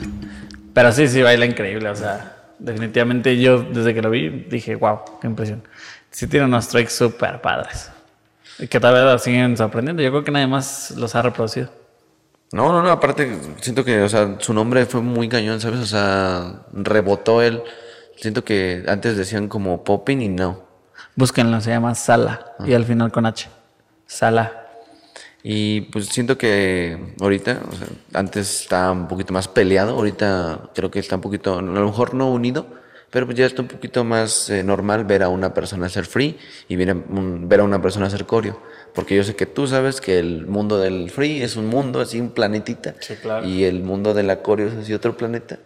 Pero 0.72 0.92
sí, 0.92 1.08
sí, 1.08 1.22
baila 1.22 1.46
increíble, 1.46 1.88
o 1.88 1.94
sea, 1.94 2.36
definitivamente 2.58 3.38
yo 3.38 3.62
desde 3.62 3.94
que 3.94 4.02
lo 4.02 4.10
vi 4.10 4.28
dije, 4.28 4.74
wow, 4.74 5.00
qué 5.20 5.26
impresión. 5.26 5.62
Sí 6.10 6.26
tiene 6.26 6.46
unos 6.46 6.68
tricks 6.68 6.92
súper 6.92 7.40
padres. 7.40 7.90
Y 8.58 8.66
que 8.66 8.80
todavía 8.80 9.12
lo 9.12 9.18
siguen 9.18 9.56
sorprendiendo. 9.56 10.02
Yo 10.02 10.10
creo 10.10 10.24
que 10.24 10.32
nadie 10.32 10.46
más 10.46 10.92
los 10.92 11.14
ha 11.14 11.22
reproducido. 11.22 11.70
No, 12.50 12.72
no, 12.72 12.82
no, 12.82 12.90
aparte 12.90 13.38
siento 13.60 13.84
que, 13.84 14.00
o 14.00 14.08
sea, 14.08 14.36
su 14.38 14.52
nombre 14.54 14.86
fue 14.86 15.00
muy 15.00 15.28
cañón, 15.28 15.60
¿sabes? 15.60 15.80
O 15.80 15.86
sea, 15.86 16.62
rebotó 16.72 17.42
él. 17.42 17.62
Siento 18.16 18.42
que 18.42 18.84
antes 18.88 19.16
decían 19.16 19.48
como 19.48 19.84
popping 19.84 20.22
y 20.22 20.28
no. 20.28 20.67
Búsquenlo, 21.18 21.60
se 21.60 21.70
llama 21.70 21.96
Sala. 21.96 22.54
Y 22.64 22.74
al 22.74 22.84
final 22.84 23.10
con 23.10 23.26
H. 23.26 23.48
Sala. 24.06 24.66
Y 25.42 25.80
pues 25.92 26.06
siento 26.06 26.38
que 26.38 27.12
ahorita, 27.20 27.58
o 27.68 27.74
sea, 27.74 27.88
antes 28.14 28.60
estaba 28.62 28.92
un 28.92 29.08
poquito 29.08 29.32
más 29.32 29.48
peleado, 29.48 29.96
ahorita 29.96 30.70
creo 30.76 30.92
que 30.92 31.00
está 31.00 31.16
un 31.16 31.20
poquito, 31.22 31.58
a 31.58 31.62
lo 31.62 31.86
mejor 31.86 32.14
no 32.14 32.30
unido, 32.30 32.66
pero 33.10 33.26
pues 33.26 33.36
ya 33.36 33.46
está 33.46 33.62
un 33.62 33.68
poquito 33.68 34.04
más 34.04 34.48
eh, 34.50 34.62
normal 34.62 35.04
ver 35.06 35.24
a 35.24 35.28
una 35.28 35.52
persona 35.54 35.86
hacer 35.86 36.06
free 36.06 36.38
y 36.68 36.76
ver 36.76 36.90
a, 36.90 36.94
un- 36.94 37.48
ver 37.48 37.60
a 37.60 37.64
una 37.64 37.82
persona 37.82 38.06
hacer 38.06 38.24
coreo. 38.24 38.60
Porque 38.94 39.16
yo 39.16 39.24
sé 39.24 39.34
que 39.34 39.46
tú 39.46 39.66
sabes 39.66 40.00
que 40.00 40.20
el 40.20 40.46
mundo 40.46 40.78
del 40.78 41.10
free 41.10 41.42
es 41.42 41.56
un 41.56 41.66
mundo, 41.66 42.00
así 42.00 42.20
un 42.20 42.30
planetita. 42.30 42.94
Sí, 43.00 43.14
claro. 43.20 43.44
Y 43.44 43.64
el 43.64 43.82
mundo 43.82 44.14
de 44.14 44.22
la 44.22 44.40
coreo 44.40 44.68
es 44.68 44.74
así 44.74 44.94
otro 44.94 45.16
planeta. 45.16 45.58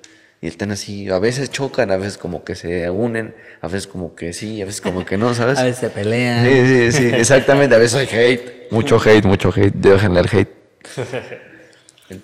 Y 0.42 0.48
están 0.48 0.72
así, 0.72 1.08
a 1.08 1.18
veces 1.20 1.50
chocan, 1.50 1.90
a 1.92 1.96
veces 1.96 2.18
como 2.18 2.42
que 2.44 2.54
se 2.56 2.90
unen, 2.90 3.34
a 3.62 3.68
veces 3.68 3.86
como 3.86 4.14
que 4.14 4.32
sí, 4.34 4.60
a 4.60 4.64
veces 4.66 4.80
como 4.82 5.04
que 5.06 5.16
no, 5.16 5.32
¿sabes? 5.34 5.58
A 5.58 5.62
veces 5.62 5.78
se 5.78 5.88
pelean. 5.88 6.44
Sí, 6.44 6.66
sí, 6.66 6.92
sí, 6.92 7.10
exactamente. 7.14 7.74
A 7.74 7.78
veces 7.78 7.94
hay 8.12 8.18
hate. 8.18 8.70
Mucho 8.72 8.98
hate, 9.00 9.24
mucho 9.24 9.50
hate. 9.54 9.72
Déjenle 9.74 10.20
el 10.20 10.28
hate. 10.30 10.50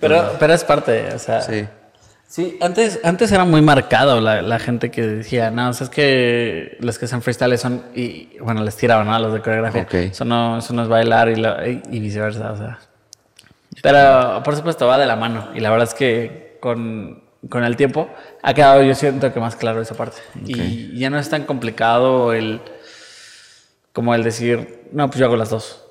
Pero, 0.01 0.37
pero 0.39 0.53
es 0.53 0.65
parte, 0.65 1.15
o 1.15 1.19
sea. 1.19 1.41
Sí. 1.41 1.67
Sí, 2.27 2.59
antes, 2.61 3.01
antes 3.05 3.33
era 3.33 3.45
muy 3.47 3.63
marcado 3.63 4.21
la, 4.21 4.43
la 4.43 4.59
gente 4.59 4.91
que 4.91 5.01
decía, 5.01 5.51
no, 5.51 5.71
o 5.71 5.73
sea, 5.73 5.85
es 5.85 5.91
que 5.91 6.77
los 6.81 6.99
que 6.99 7.07
hacen 7.07 7.23
freestyle 7.23 7.57
son, 7.57 7.85
y 7.95 8.37
bueno, 8.41 8.63
les 8.65 8.77
tiraban, 8.77 9.07
¿no? 9.07 9.15
A 9.15 9.19
los 9.19 9.33
de 9.33 9.41
coreografía. 9.41 9.83
Ok. 9.85 9.95
Eso, 9.95 10.27
no, 10.27 10.59
eso 10.59 10.75
no 10.75 10.83
es 10.83 10.89
bailar 10.89 11.31
y, 11.31 11.37
lo- 11.37 11.67
y, 11.67 11.81
y 11.91 12.01
viceversa, 12.01 12.53
o 12.53 12.57
sea. 12.59 12.79
Pero, 13.83 14.43
por 14.45 14.57
supuesto, 14.57 14.87
va 14.87 14.99
de 14.99 15.07
la 15.07 15.17
mano. 15.17 15.49
Y 15.55 15.61
la 15.61 15.71
verdad 15.71 15.89
es 15.89 15.95
que 15.95 16.59
con, 16.61 17.23
con 17.49 17.65
el 17.65 17.77
tiempo 17.77 18.09
ha 18.43 18.55
quedado, 18.55 18.83
yo 18.83 18.95
siento 18.95 19.33
que 19.33 19.41
más 19.41 19.57
claro 19.57 19.81
esa 19.81 19.95
parte. 19.95 20.19
Y 20.45 20.99
ya 20.99 21.11
no 21.11 21.19
es 21.19 21.29
tan 21.29 21.45
complicado 21.45 22.33
el, 22.33 22.61
como 23.93 24.15
el 24.15 24.23
decir, 24.23 24.89
no, 24.93 25.09
pues 25.09 25.19
yo 25.19 25.27
hago 25.27 25.37
las 25.37 25.51
dos. 25.51 25.85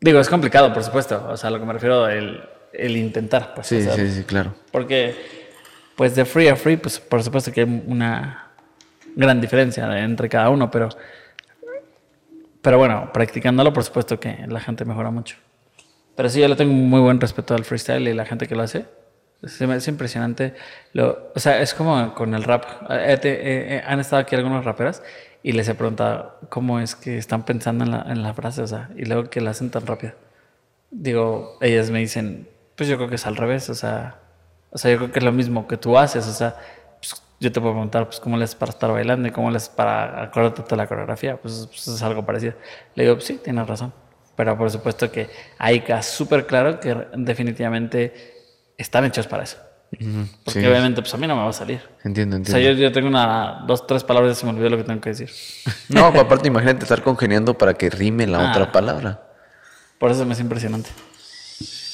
Digo, 0.00 0.20
es 0.20 0.28
complicado, 0.28 0.72
por 0.72 0.84
supuesto. 0.84 1.26
O 1.28 1.36
sea, 1.36 1.48
a 1.48 1.50
lo 1.50 1.58
que 1.58 1.66
me 1.66 1.72
refiero, 1.72 2.08
el, 2.08 2.40
el 2.72 2.96
intentar, 2.96 3.54
pues. 3.54 3.66
Sí, 3.66 3.82
sí, 3.82 4.10
sí, 4.10 4.24
claro. 4.24 4.54
Porque, 4.70 5.16
pues 5.96 6.14
de 6.14 6.24
free 6.24 6.48
a 6.48 6.56
free, 6.56 6.76
pues 6.76 7.00
por 7.00 7.22
supuesto 7.22 7.52
que 7.52 7.62
hay 7.62 7.82
una 7.86 8.52
gran 9.16 9.40
diferencia 9.40 9.98
entre 9.98 10.28
cada 10.28 10.50
uno, 10.50 10.70
pero, 10.70 10.88
pero 12.62 12.78
bueno, 12.78 13.10
practicándolo, 13.12 13.72
por 13.72 13.82
supuesto 13.82 14.20
que 14.20 14.46
la 14.48 14.60
gente 14.60 14.84
mejora 14.84 15.10
mucho. 15.10 15.36
Pero 16.14 16.28
sí, 16.28 16.40
yo 16.40 16.48
le 16.48 16.56
tengo 16.56 16.72
muy 16.72 17.00
buen 17.00 17.20
respeto 17.20 17.54
al 17.54 17.64
freestyle 17.64 18.06
y 18.08 18.14
la 18.14 18.24
gente 18.24 18.46
que 18.46 18.54
lo 18.54 18.62
hace. 18.62 18.86
Se 19.44 19.66
me 19.66 19.74
hace 19.74 19.90
impresionante. 19.90 20.54
Lo, 20.92 21.30
o 21.34 21.38
sea, 21.38 21.60
es 21.60 21.72
como 21.74 22.14
con 22.14 22.34
el 22.34 22.42
rap. 22.42 22.64
Eh, 22.90 23.18
te- 23.20 23.32
eh, 23.34 23.76
eh, 23.76 23.82
han 23.86 24.00
estado 24.00 24.20
aquí 24.22 24.34
algunos 24.34 24.64
raperos 24.64 25.02
y 25.42 25.52
les 25.52 25.68
he 25.68 25.74
preguntado 25.74 26.38
cómo 26.48 26.80
es 26.80 26.96
que 26.96 27.18
están 27.18 27.44
pensando 27.44 27.84
en 27.84 27.92
la, 27.92 28.04
en 28.08 28.22
la 28.22 28.34
frase, 28.34 28.62
o 28.62 28.66
sea, 28.66 28.90
y 28.96 29.04
luego 29.04 29.30
que 29.30 29.40
la 29.40 29.50
hacen 29.50 29.70
tan 29.70 29.86
rápido. 29.86 30.14
Digo, 30.90 31.58
ellas 31.60 31.90
me 31.90 32.00
dicen, 32.00 32.48
pues 32.76 32.88
yo 32.88 32.96
creo 32.96 33.08
que 33.08 33.16
es 33.16 33.26
al 33.26 33.36
revés, 33.36 33.70
o 33.70 33.74
sea, 33.74 34.20
O 34.72 34.78
sea, 34.78 34.90
yo 34.92 34.98
creo 34.98 35.12
que 35.12 35.18
es 35.20 35.24
lo 35.24 35.32
mismo 35.32 35.68
que 35.68 35.76
tú 35.78 35.98
haces. 35.98 36.26
O 36.28 36.32
sea, 36.32 36.56
pues, 37.00 37.22
yo 37.40 37.52
te 37.52 37.60
puedo 37.60 37.74
preguntar, 37.74 38.06
pues, 38.06 38.20
¿cómo 38.20 38.36
le 38.38 38.44
haces 38.44 38.56
para 38.56 38.70
estar 38.70 38.90
bailando 38.92 39.28
y 39.28 39.32
cómo 39.32 39.50
le 39.50 39.58
haces 39.58 39.70
para 39.70 40.22
acordarte 40.24 40.62
de 40.68 40.76
la 40.76 40.86
coreografía? 40.88 41.36
Pues, 41.38 41.66
pues, 41.68 41.88
es 41.88 42.02
algo 42.02 42.24
parecido. 42.26 42.54
Le 42.96 43.04
digo, 43.04 43.16
pues, 43.16 43.26
sí, 43.26 43.40
tienes 43.44 43.66
razón. 43.66 43.92
Pero 44.36 44.56
por 44.58 44.70
supuesto 44.70 45.10
que 45.12 45.30
ahí 45.58 45.80
queda 45.80 46.02
súper 46.02 46.46
claro 46.46 46.80
que 46.80 46.96
definitivamente 47.16 48.37
están 48.78 49.04
hechos 49.04 49.26
para 49.26 49.42
eso. 49.44 49.58
Porque 50.44 50.60
sí. 50.60 50.66
obviamente, 50.66 51.00
pues 51.00 51.12
a 51.14 51.16
mí 51.16 51.26
no 51.26 51.34
me 51.34 51.42
va 51.42 51.48
a 51.48 51.52
salir. 51.52 51.80
Entiendo, 52.04 52.36
O 52.36 52.38
entiendo. 52.38 52.60
sea, 52.60 52.72
yo, 52.72 52.78
yo 52.78 52.92
tengo 52.92 53.08
una, 53.08 53.64
dos, 53.66 53.86
tres 53.86 54.04
palabras 54.04 54.36
y 54.36 54.40
se 54.40 54.44
me 54.46 54.52
olvidó 54.52 54.68
lo 54.70 54.76
que 54.76 54.84
tengo 54.84 55.00
que 55.00 55.10
decir. 55.10 55.30
No, 55.88 56.06
aparte 56.06 56.48
imagínate 56.48 56.82
estar 56.84 57.02
congeniando 57.02 57.56
para 57.56 57.74
que 57.74 57.88
rime 57.90 58.26
la 58.26 58.48
Ah. 58.48 58.50
otra 58.50 58.70
palabra. 58.72 59.22
Por 59.98 60.10
eso 60.10 60.24
me 60.26 60.34
es 60.34 60.40
impresionante. 60.40 60.90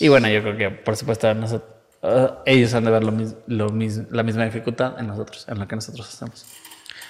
Y 0.01 0.09
bueno, 0.09 0.29
yo 0.29 0.43
creo 0.43 0.57
que, 0.57 0.71
por 0.71 0.97
supuesto, 0.97 1.33
nosotros, 1.35 1.71
eh, 2.03 2.29
ellos 2.47 2.75
han 2.75 2.85
de 2.85 2.91
ver 2.91 3.05
lo 3.05 3.13
mis- 3.13 3.35
lo 3.47 3.71
mis- 3.71 4.11
la 4.11 4.23
misma 4.25 4.45
dificultad 4.45 4.99
en 4.99 5.07
nosotros, 5.07 5.47
en 5.49 5.59
lo 5.59 5.69
que 5.69 5.77
nosotros 5.77 6.07
hacemos. 6.09 6.45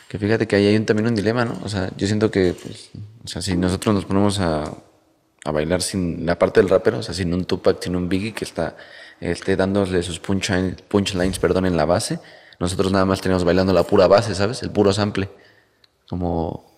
Que 0.06 0.18
fíjate 0.18 0.46
que 0.46 0.54
ahí 0.56 0.66
hay 0.66 0.76
un, 0.76 0.84
también 0.84 1.08
un 1.08 1.14
dilema, 1.14 1.46
¿no? 1.46 1.58
O 1.64 1.68
sea, 1.70 1.90
yo 1.96 2.06
siento 2.06 2.30
que, 2.30 2.54
pues, 2.62 2.90
o 3.24 3.26
sea, 3.26 3.40
si 3.40 3.56
nosotros 3.56 3.94
nos 3.94 4.04
ponemos 4.04 4.38
a, 4.38 4.64
a 5.46 5.50
bailar 5.50 5.80
sin 5.80 6.26
la 6.26 6.38
parte 6.38 6.60
del 6.60 6.68
rapero, 6.68 6.98
o 6.98 7.02
sea, 7.02 7.14
sin 7.14 7.32
un 7.32 7.46
Tupac, 7.46 7.82
sin 7.82 7.96
un 7.96 8.08
Biggie 8.08 8.34
que 8.34 8.44
está 8.44 8.76
este, 9.20 9.56
dándole 9.56 10.02
sus 10.02 10.22
punchline- 10.22 10.76
punchlines 10.88 11.38
perdón, 11.38 11.66
en 11.66 11.76
la 11.76 11.84
base, 11.84 12.18
nosotros 12.60 12.92
nada 12.92 13.04
más 13.04 13.20
tenemos 13.20 13.44
bailando 13.44 13.72
la 13.72 13.82
pura 13.82 14.06
base, 14.06 14.34
¿sabes? 14.34 14.62
El 14.62 14.70
puro 14.70 14.92
sample. 14.92 15.28
Como 16.08 16.72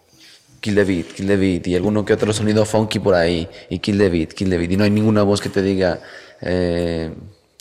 kill 0.60 0.74
the 0.74 0.84
beat, 0.84 1.06
kill 1.12 1.26
the 1.26 1.36
beat, 1.36 1.66
y 1.66 1.76
alguno 1.76 2.04
que 2.04 2.12
otro 2.12 2.32
sonido 2.32 2.64
funky 2.64 2.98
por 2.98 3.14
ahí, 3.14 3.48
y 3.68 3.78
kill 3.78 3.98
the 3.98 4.08
beat, 4.08 4.32
kill 4.32 4.50
the 4.50 4.56
beat, 4.56 4.72
y 4.72 4.76
no 4.76 4.84
hay 4.84 4.90
ninguna 4.90 5.22
voz 5.22 5.40
que 5.40 5.48
te 5.48 5.62
diga 5.62 6.00
eh, 6.40 7.14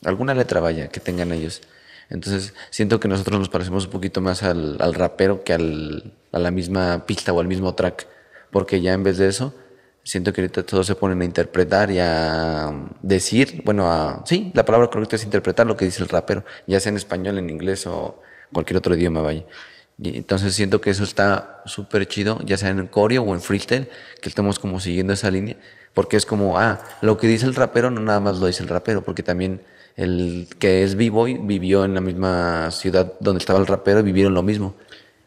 alguna 0.03 0.33
letra, 0.33 0.59
vaya, 0.59 0.87
que 0.87 0.99
tengan 0.99 1.31
ellos. 1.31 1.61
Entonces, 2.09 2.53
siento 2.69 2.99
que 2.99 3.07
nosotros 3.07 3.39
nos 3.39 3.49
parecemos 3.49 3.85
un 3.85 3.91
poquito 3.91 4.21
más 4.21 4.43
al, 4.43 4.77
al 4.79 4.93
rapero 4.93 5.43
que 5.43 5.53
al, 5.53 6.13
a 6.31 6.39
la 6.39 6.51
misma 6.51 7.05
pista 7.05 7.33
o 7.33 7.39
al 7.39 7.47
mismo 7.47 7.73
track, 7.73 8.07
porque 8.51 8.79
ya 8.81 8.93
en 8.93 9.03
vez 9.03 9.17
de 9.17 9.27
eso, 9.27 9.53
siento 10.05 10.31
que 10.31 10.41
ahorita 10.41 10.63
todos 10.63 10.85
se 10.85 10.95
ponen 10.95 11.21
a 11.21 11.25
interpretar 11.25 11.89
y 11.91 11.97
a 11.99 12.71
decir, 13.01 13.63
bueno, 13.65 13.91
a, 13.91 14.21
sí, 14.25 14.51
la 14.53 14.63
palabra 14.63 14.87
correcta 14.89 15.15
es 15.15 15.23
interpretar 15.23 15.65
lo 15.65 15.75
que 15.75 15.85
dice 15.85 16.03
el 16.03 16.09
rapero, 16.09 16.45
ya 16.67 16.79
sea 16.79 16.91
en 16.91 16.97
español, 16.97 17.39
en 17.39 17.49
inglés 17.49 17.87
o 17.87 18.21
cualquier 18.53 18.77
otro 18.77 18.95
idioma, 18.95 19.21
vaya. 19.21 19.43
Y 19.97 20.17
entonces 20.17 20.53
siento 20.53 20.79
que 20.79 20.91
eso 20.91 21.03
está 21.03 21.63
súper 21.65 22.07
chido, 22.07 22.39
ya 22.45 22.57
sea 22.57 22.69
en 22.69 22.85
coreo 22.87 23.23
o 23.23 23.33
en 23.33 23.41
freestyle, 23.41 23.89
que 24.21 24.29
estemos 24.29 24.59
como 24.59 24.79
siguiendo 24.79 25.13
esa 25.13 25.31
línea, 25.31 25.57
porque 25.93 26.17
es 26.17 26.25
como, 26.25 26.59
ah, 26.59 26.83
lo 27.01 27.17
que 27.17 27.27
dice 27.27 27.47
el 27.47 27.55
rapero 27.55 27.89
no 27.89 27.99
nada 28.01 28.19
más 28.19 28.37
lo 28.37 28.45
dice 28.45 28.61
el 28.61 28.69
rapero, 28.69 29.03
porque 29.03 29.23
también 29.23 29.61
el 29.95 30.47
que 30.59 30.83
es 30.83 30.95
B-Boy 30.95 31.39
vivió 31.41 31.83
en 31.83 31.95
la 31.95 32.01
misma 32.01 32.69
ciudad 32.71 33.13
donde 33.19 33.39
estaba 33.39 33.59
el 33.59 33.65
rapero 33.65 34.01
y 34.01 34.03
vivieron 34.03 34.33
lo 34.33 34.43
mismo. 34.43 34.75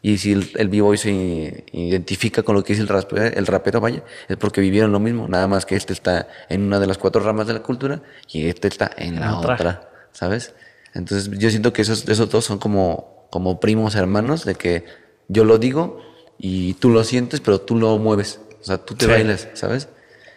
Y 0.01 0.17
si 0.17 0.31
el, 0.31 0.49
el 0.55 0.69
B-Boy 0.69 0.97
se 0.97 1.65
identifica 1.73 2.43
con 2.43 2.55
lo 2.55 2.63
que 2.63 2.73
dice 2.73 2.81
el 2.83 2.87
rapero, 2.87 3.23
el 3.25 3.45
rapero, 3.47 3.81
vaya, 3.81 4.03
es 4.29 4.37
porque 4.37 4.61
vivieron 4.61 4.91
lo 4.91 4.99
mismo, 4.99 5.27
nada 5.27 5.47
más 5.47 5.65
que 5.65 5.75
este 5.75 5.91
está 5.93 6.27
en 6.47 6.61
una 6.63 6.79
de 6.79 6.87
las 6.87 6.97
cuatro 6.97 7.21
ramas 7.21 7.47
de 7.47 7.53
la 7.53 7.61
cultura 7.63 8.01
y 8.31 8.47
este 8.47 8.67
está 8.69 8.89
en 8.97 9.15
En 9.15 9.19
la 9.19 9.37
otra. 9.37 9.53
otra, 9.55 9.89
¿sabes? 10.13 10.53
Entonces 10.93 11.37
yo 11.37 11.49
siento 11.49 11.73
que 11.73 11.81
esos, 11.81 12.07
esos 12.07 12.29
dos 12.29 12.45
son 12.45 12.59
como, 12.59 13.27
como 13.29 13.59
primos 13.59 13.95
hermanos, 13.95 14.45
de 14.45 14.55
que 14.55 14.85
yo 15.27 15.43
lo 15.43 15.57
digo 15.57 16.01
y 16.37 16.75
tú 16.75 16.89
lo 16.89 17.03
sientes, 17.03 17.41
pero 17.41 17.59
tú 17.59 17.75
lo 17.77 17.97
mueves, 17.97 18.39
o 18.61 18.63
sea, 18.63 18.77
tú 18.77 18.95
te 18.95 19.05
Sí. 19.05 19.11
bailas, 19.11 19.49
¿sabes? 19.53 19.89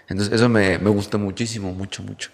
Entonces 0.09 0.35
eso 0.35 0.48
me, 0.48 0.79
me 0.79 0.90
gusta 0.90 1.16
muchísimo, 1.18 1.72
mucho, 1.72 2.03
mucho. 2.03 2.31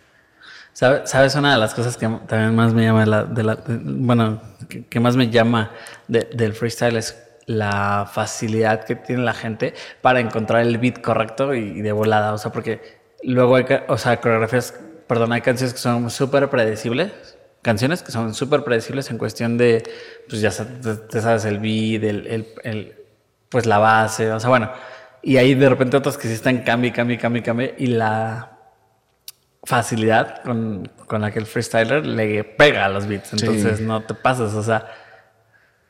¿Sabe- 0.79 1.09
¿Sabes? 1.09 1.35
Una 1.35 1.55
de 1.55 1.59
las 1.59 1.75
cosas 1.75 1.97
que 1.97 2.07
también 2.29 2.55
más 2.55 2.73
me 2.73 2.85
llama, 2.85 3.05
la, 3.05 3.25
de 3.25 3.43
la, 3.43 3.59
bueno, 3.67 4.41
que, 4.89 5.01
más 5.01 5.17
me 5.17 5.29
llama 5.29 5.73
de- 6.07 6.29
del 6.33 6.53
freestyle 6.53 6.97
es 6.97 7.21
la 7.47 8.09
facilidad 8.13 8.85
que 8.85 8.95
tiene 8.95 9.23
la 9.25 9.35
gente 9.35 9.75
para 10.03 10.21
encontrar 10.21 10.63
el 10.63 10.79
beat 10.79 11.01
correcto 11.01 11.53
y, 11.53 11.79
y 11.79 11.81
de 11.83 11.91
volada. 11.91 12.33
O 12.33 12.39
sea, 12.39 12.53
porque 12.53 12.81
luego 13.25 13.57
hay, 13.57 13.65
o 13.89 13.99
sea, 13.99 14.21
coreografías, 14.21 14.73
perdón, 15.09 15.33
hay 15.33 15.41
canciones 15.41 15.75
que 15.75 15.81
son 15.81 16.11
súper 16.11 16.49
predecibles, 16.49 17.11
canciones 17.63 18.05
que 18.05 18.13
son 18.13 18.33
súper 18.33 18.63
predecibles 18.63 19.11
en 19.11 19.19
cuestión 19.19 19.59
de, 19.59 19.83
pues 20.29 20.41
ya 20.43 20.51
te, 21.11 21.21
sabes 21.21 21.45
el 21.45 21.59
beat, 21.59 22.05
el, 22.05 22.47
el- 22.63 22.95
pues 23.49 23.67
la 23.67 23.79
base, 23.79 24.31
o 24.31 24.39
sea, 24.39 24.49
bueno. 24.49 24.71
Y 25.23 25.39
hay 25.39 25.55
de 25.57 25.69
repente 25.69 25.97
otras 25.97 26.17
que 26.17 26.29
sí 26.29 26.35
están 26.35 26.59
cambie, 26.59 26.93
cambie, 26.93 27.19
cambie, 27.19 27.43
cambie. 27.43 27.75
Y 27.79 27.87
la 27.89 28.58
facilidad 29.65 30.43
con, 30.43 30.91
con 31.07 31.21
la 31.23 31.31
que 31.31 31.39
el 31.39 31.47
freestyler 31.47 32.07
le 32.07 32.45
pega 32.45 32.85
a 32.87 32.89
los 32.89 33.07
beats. 33.07 33.33
Entonces 33.33 33.79
Sí. 33.79 33.85
no 33.85 34.03
te 34.03 34.15
pasas, 34.15 34.55
o 34.55 34.63
sea. 34.63 34.87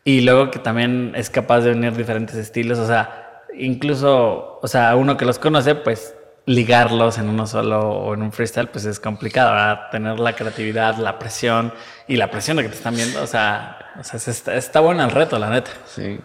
Y 0.04 0.22
luego 0.22 0.50
que 0.50 0.59
también 0.59 1.12
es 1.14 1.28
capaz 1.31 1.61
de 1.61 1.72
unir 1.72 1.94
diferentes 1.96 2.35
estilos, 2.37 2.78
o 2.78 2.87
sea, 2.87 3.42
incluso, 3.54 4.59
o 4.62 4.66
sea, 4.66 4.96
uno 4.96 5.16
que 5.16 5.24
los 5.26 5.38
conoce, 5.38 5.74
pues 5.74 6.14
ligarlos 6.46 7.18
en 7.18 7.28
uno 7.28 7.46
solo 7.46 7.81
o 7.81 8.14
en 8.14 8.22
un 8.22 8.33
freestyle, 8.33 8.68
pues 8.68 8.87
es 8.87 8.98
complicado, 9.00 9.50
¿verdad? 9.50 9.90
Tener 9.90 10.18
la 10.18 10.33
creatividad, 10.35 10.96
la 10.96 11.18
presión 11.18 11.74
y 12.07 12.16
la 12.16 12.31
presión 12.31 12.57
de 12.57 12.62
que 12.62 12.70
te 12.70 12.74
están 12.76 12.94
viendo, 12.96 13.22
o 13.22 13.26
sea, 13.26 13.76
o 14.00 14.02
sea 14.04 14.16
es- 14.16 14.28
está, 14.28 14.54
está 14.54 14.81
bueno 14.81 15.04
el 15.04 15.11
reto, 15.11 15.38
la 15.38 15.50
neta. 15.50 15.70
Sí. 15.85 16.18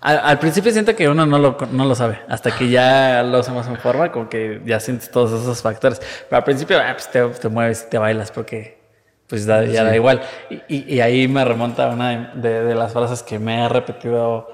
Al, 0.00 0.18
al 0.22 0.38
principio 0.38 0.72
siento 0.72 0.94
que 0.96 1.08
uno 1.08 1.26
no 1.26 1.38
lo, 1.38 1.56
no 1.72 1.84
lo 1.84 1.94
sabe, 1.94 2.18
hasta 2.28 2.54
que 2.56 2.68
ya 2.70 3.22
lo 3.22 3.38
hacemos 3.38 3.66
en 3.66 3.76
forma, 3.76 4.10
como 4.12 4.28
que 4.28 4.60
ya 4.64 4.80
sientes 4.80 5.10
todos 5.10 5.32
esos 5.40 5.60
factores. 5.62 6.00
Pero 6.28 6.36
al 6.38 6.44
principio 6.44 6.78
ah, 6.78 6.92
pues 6.92 7.10
te, 7.10 7.22
te 7.28 7.48
mueves 7.48 7.84
y 7.86 7.90
te 7.90 7.98
bailas 7.98 8.30
porque 8.30 8.78
pues 9.26 9.46
da- 9.46 9.64
ya 9.64 9.84
da 9.84 9.94
igual. 9.94 10.22
Y, 10.48 10.54
y- 10.68 10.94
y 10.96 11.00
ahí 11.00 11.28
me 11.28 11.44
remonta 11.44 11.88
una 11.88 12.32
de, 12.34 12.64
de 12.64 12.74
las 12.74 12.92
frases 12.92 13.22
que 13.22 13.38
me 13.38 13.60
ha 13.62 13.68
repetido 13.68 14.48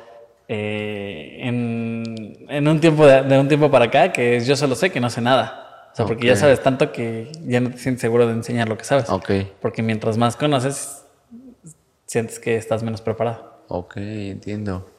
eh, 0.48 1.38
en, 1.40 2.46
en 2.48 2.68
un 2.68 2.80
tiempo 2.80 3.06
de, 3.06 3.22
de 3.22 3.38
un 3.38 3.48
tiempo 3.48 3.70
para 3.70 3.86
acá, 3.86 4.12
que 4.12 4.36
es 4.36 4.46
yo 4.46 4.54
solo 4.56 4.74
sé 4.74 4.90
que 4.90 5.00
no 5.00 5.10
sé 5.10 5.20
nada. 5.20 5.62
O 5.92 5.96
sea, 5.96 6.04
porque 6.06 6.26
ya 6.26 6.36
sabes 6.36 6.62
tanto 6.62 6.92
que 6.92 7.32
ya 7.46 7.58
no 7.60 7.70
te 7.70 7.78
sientes 7.78 8.02
seguro 8.02 8.26
de 8.26 8.34
enseñar 8.34 8.68
lo 8.68 8.76
que 8.76 8.84
sabes. 8.84 9.08
Ok, 9.08 9.30
Porque 9.62 9.82
mientras 9.82 10.18
más 10.18 10.36
conoces, 10.36 11.04
sientes 12.04 12.38
que 12.38 12.56
estás 12.56 12.82
menos 12.82 13.00
preparado. 13.00 13.62
ok, 13.68 13.96
entiendo. 13.96 14.90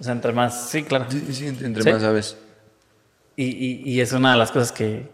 O 0.00 0.04
sea, 0.04 0.12
entre 0.12 0.32
más, 0.32 0.68
sí, 0.70 0.82
claro. 0.82 1.06
Sí, 1.08 1.22
sí, 1.32 1.46
entre 1.46 1.82
¿Sí? 1.82 1.90
más 1.90 2.02
sabes. 2.02 2.36
Y, 3.36 3.44
y- 3.44 3.82
y 3.84 4.00
es 4.00 4.12
una 4.12 4.32
de 4.32 4.38
las 4.38 4.50
cosas 4.52 4.72
que, 4.72 5.08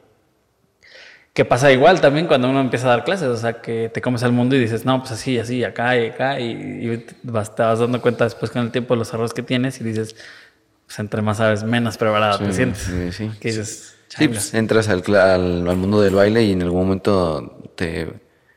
que 1.33 1.45
pasa 1.45 1.73
igual 1.73 2.01
también 2.01 2.27
cuando 2.27 2.49
uno 2.51 2.61
empieza 2.61 2.87
a 2.87 2.91
dar 2.91 3.05
clases. 3.05 3.29
O 3.29 3.37
sea, 3.37 3.61
que 3.63 3.91
te 3.93 4.01
comes 4.01 4.23
al 4.23 4.33
mundo 4.33 4.55
y 4.57 4.61
dices, 4.61 4.85
no, 4.85 4.99
pues 5.01 5.13
así, 5.13 5.39
así, 5.39 5.65
acá 5.65 5.97
y 5.97 6.07
acá. 6.11 6.39
Y, 6.41 6.51
y 6.91 6.97
te, 6.99 7.15
vas, 7.23 7.55
te 7.55 7.63
vas 7.63 7.79
dando 7.79 8.01
cuenta 8.03 8.25
después 8.25 8.51
con 8.51 8.63
el 8.63 8.71
tiempo 8.71 8.95
de 8.95 8.99
los 8.99 9.13
errores 9.15 9.33
que 9.33 9.43
tienes 9.43 9.81
y 9.81 9.85
dices, 9.85 10.15
pues 10.87 10.99
entre 10.99 11.23
más 11.23 11.39
sabes, 11.39 11.65
menos 11.65 11.97
preparado 11.97 12.39
te 12.39 12.47
Sí, 12.51 12.53
sientes. 12.53 12.83
sí, 12.83 13.13
sí. 13.13 13.31
Que 13.41 13.49
dices, 13.49 13.97
Sí, 14.09 14.29
pues 14.29 14.53
entras 14.53 14.89
al, 14.91 15.03
al, 15.17 15.67
al 15.69 15.77
mundo 15.77 16.03
del 16.03 16.15
baile 16.15 16.43
y 16.45 16.53
en 16.53 16.61
algún 16.61 16.83
momento 16.83 17.71
te, 17.77 18.13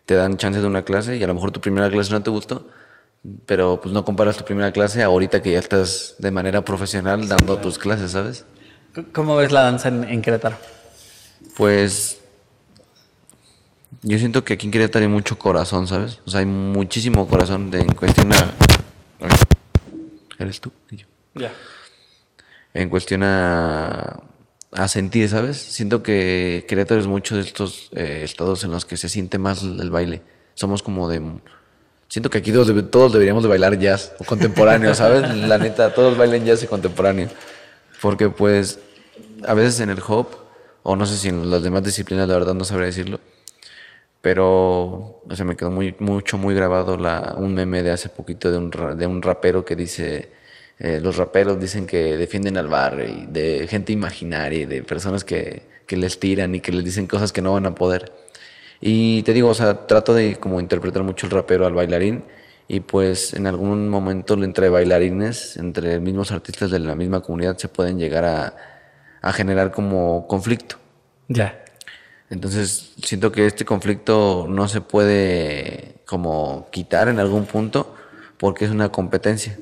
te 0.06 0.16
dan 0.16 0.36
chance 0.36 0.60
de 0.60 0.68
una 0.68 0.84
clase 0.84 1.16
y 1.16 1.24
a 1.24 1.28
lo 1.28 1.34
mejor 1.34 1.52
tu 1.52 1.62
primera 1.62 1.90
clase 1.90 2.12
no 2.12 2.22
te 2.22 2.30
gustó, 2.30 2.68
pero 3.46 3.80
pues 3.82 3.94
no 3.94 4.06
comparas 4.06 4.38
tu 4.38 4.46
primera 4.46 4.72
clase 4.72 5.04
ahorita 5.04 5.42
que 5.42 5.52
ya 5.52 5.60
estás 5.60 6.16
de 6.20 6.32
manera 6.32 6.64
profesional 6.64 7.28
dando 7.28 7.58
tus 7.58 7.78
clases, 7.78 8.12
¿sabes? 8.12 8.46
¿Cómo 9.14 9.36
ves 9.36 9.52
la 9.52 9.64
danza 9.64 9.90
en, 9.90 10.04
en 10.04 10.22
Querétaro? 10.22 10.58
Pues 11.58 12.20
yo 14.02 14.20
siento 14.20 14.44
que 14.44 14.54
aquí 14.54 14.68
en 14.68 14.72
Querétaro 14.72 15.04
hay 15.04 15.12
mucho 15.12 15.38
corazón, 15.38 15.88
¿sabes? 15.88 16.20
O 16.26 16.30
sea, 16.30 16.42
hay 16.42 16.46
muchísimo 16.46 17.28
corazón 17.28 17.72
de, 17.72 17.80
en 17.80 17.94
cuestión 17.94 18.32
a... 18.34 18.54
¿Eres 20.38 20.62
tú? 20.62 20.72
Y 20.92 20.98
yo. 20.98 21.08
Ya. 21.34 21.52
en 22.74 22.90
cuestión 22.90 23.24
a, 23.24 24.22
a 24.72 24.88
sentir, 24.88 25.28
¿sabes? 25.30 25.58
Siento 25.58 26.04
que 26.04 26.66
Querétaro 26.68 27.00
es 27.00 27.08
mucho 27.08 27.36
de 27.36 27.42
estos 27.42 27.90
eh, 27.94 28.22
estados 28.24 28.64
en 28.64 28.72
los 28.72 28.86
que 28.86 28.98
se 28.98 29.10
siente 29.10 29.38
más 29.38 29.64
el 29.64 29.90
baile. 29.90 30.22
Somos 30.54 30.84
como 30.84 31.10
de... 31.10 31.22
Siento 32.08 32.30
que 32.30 32.38
aquí 32.38 32.52
todos, 32.52 32.68
debe- 32.68 32.84
todos 32.84 33.12
deberíamos 33.14 33.44
de 33.44 33.50
bailar 33.50 33.78
jazz 33.80 34.14
o 34.20 34.24
contemporáneo, 34.24 34.94
¿sabes? 34.96 35.30
La 35.36 35.58
neta, 35.58 35.94
todos 35.94 36.18
bailen 36.18 36.46
jazz 36.46 36.64
y 36.64 36.68
contemporáneo. 36.68 37.30
Porque 38.02 38.30
pues 38.30 38.80
a 39.46 39.54
veces 39.54 39.80
en 39.80 39.90
el 39.90 40.00
hop, 40.08 40.28
o 40.84 40.96
no 40.96 41.06
sé 41.06 41.18
si 41.18 41.30
en 41.30 41.50
las 41.50 41.64
demás 41.64 41.84
disciplinas, 41.84 42.28
la 42.28 42.36
verdad 42.36 42.54
no 42.54 42.64
sabría 42.64 42.86
decirlo, 42.88 43.20
pero 44.22 45.22
o 45.28 45.36
sea, 45.36 45.46
me 45.46 45.56
quedó 45.56 45.72
muy, 45.72 45.96
mucho, 46.00 46.38
muy 46.38 46.56
grabado 46.56 46.98
la, 46.98 47.36
un 47.38 47.54
meme 47.54 47.84
de 47.84 47.92
hace 47.92 48.10
poquito 48.10 48.52
de 48.52 48.58
un, 48.58 48.72
ra- 48.72 48.96
de 48.96 49.06
un 49.08 49.22
rapero 49.22 49.64
que 49.66 49.76
dice, 49.76 50.32
eh, 50.80 51.00
los 51.02 51.18
raperos 51.18 51.60
dicen 51.60 51.86
que 51.86 52.18
defienden 52.18 52.58
al 52.58 52.68
barrio 52.68 53.08
y 53.08 53.26
de 53.28 53.68
gente 53.68 53.94
imaginaria 53.94 54.60
y 54.62 54.66
de 54.66 54.84
personas 54.84 55.24
que, 55.24 55.64
que 55.86 55.98
les 55.98 56.20
tiran 56.20 56.56
y 56.56 56.60
que 56.60 56.72
les 56.72 56.84
dicen 56.84 57.08
cosas 57.08 57.32
que 57.32 57.42
no 57.42 57.54
van 57.54 57.66
a 57.66 57.76
poder. 57.76 58.12
Y 58.82 59.24
te 59.24 59.34
digo, 59.34 59.50
o 59.50 59.54
sea, 59.54 59.88
trato 59.88 60.14
de 60.14 60.36
como 60.36 60.60
interpretar 60.60 61.04
mucho 61.04 61.28
el 61.28 61.32
rapero 61.32 61.66
al 61.66 61.74
bailarín 61.74 62.24
y 62.68 62.80
pues 62.82 63.34
en 63.34 63.48
algún 63.48 63.90
momento 63.90 64.34
entre 64.36 64.70
bailarines, 64.70 65.58
entre 65.58 66.00
mismos 66.00 66.32
artistas 66.32 66.72
de 66.72 66.80
la 66.80 66.96
misma 66.96 67.22
comunidad 67.22 67.58
se 67.58 67.68
pueden 67.68 68.00
llegar 68.00 68.26
a, 68.26 68.56
a 69.22 69.34
generar 69.34 69.72
como 69.72 70.28
conflicto. 70.28 70.78
Ya. 71.28 71.64
Entonces, 72.30 72.94
siento 73.04 73.32
que 73.32 73.46
este 73.46 73.66
conflicto 73.66 74.48
no 74.50 74.68
se 74.68 74.82
puede 74.82 75.96
como 76.06 76.68
quitar 76.72 77.08
en 77.08 77.20
algún 77.20 77.46
punto 77.46 77.96
porque 78.38 78.66
es 78.66 78.72
una 78.72 78.90
competencia. 78.90 79.58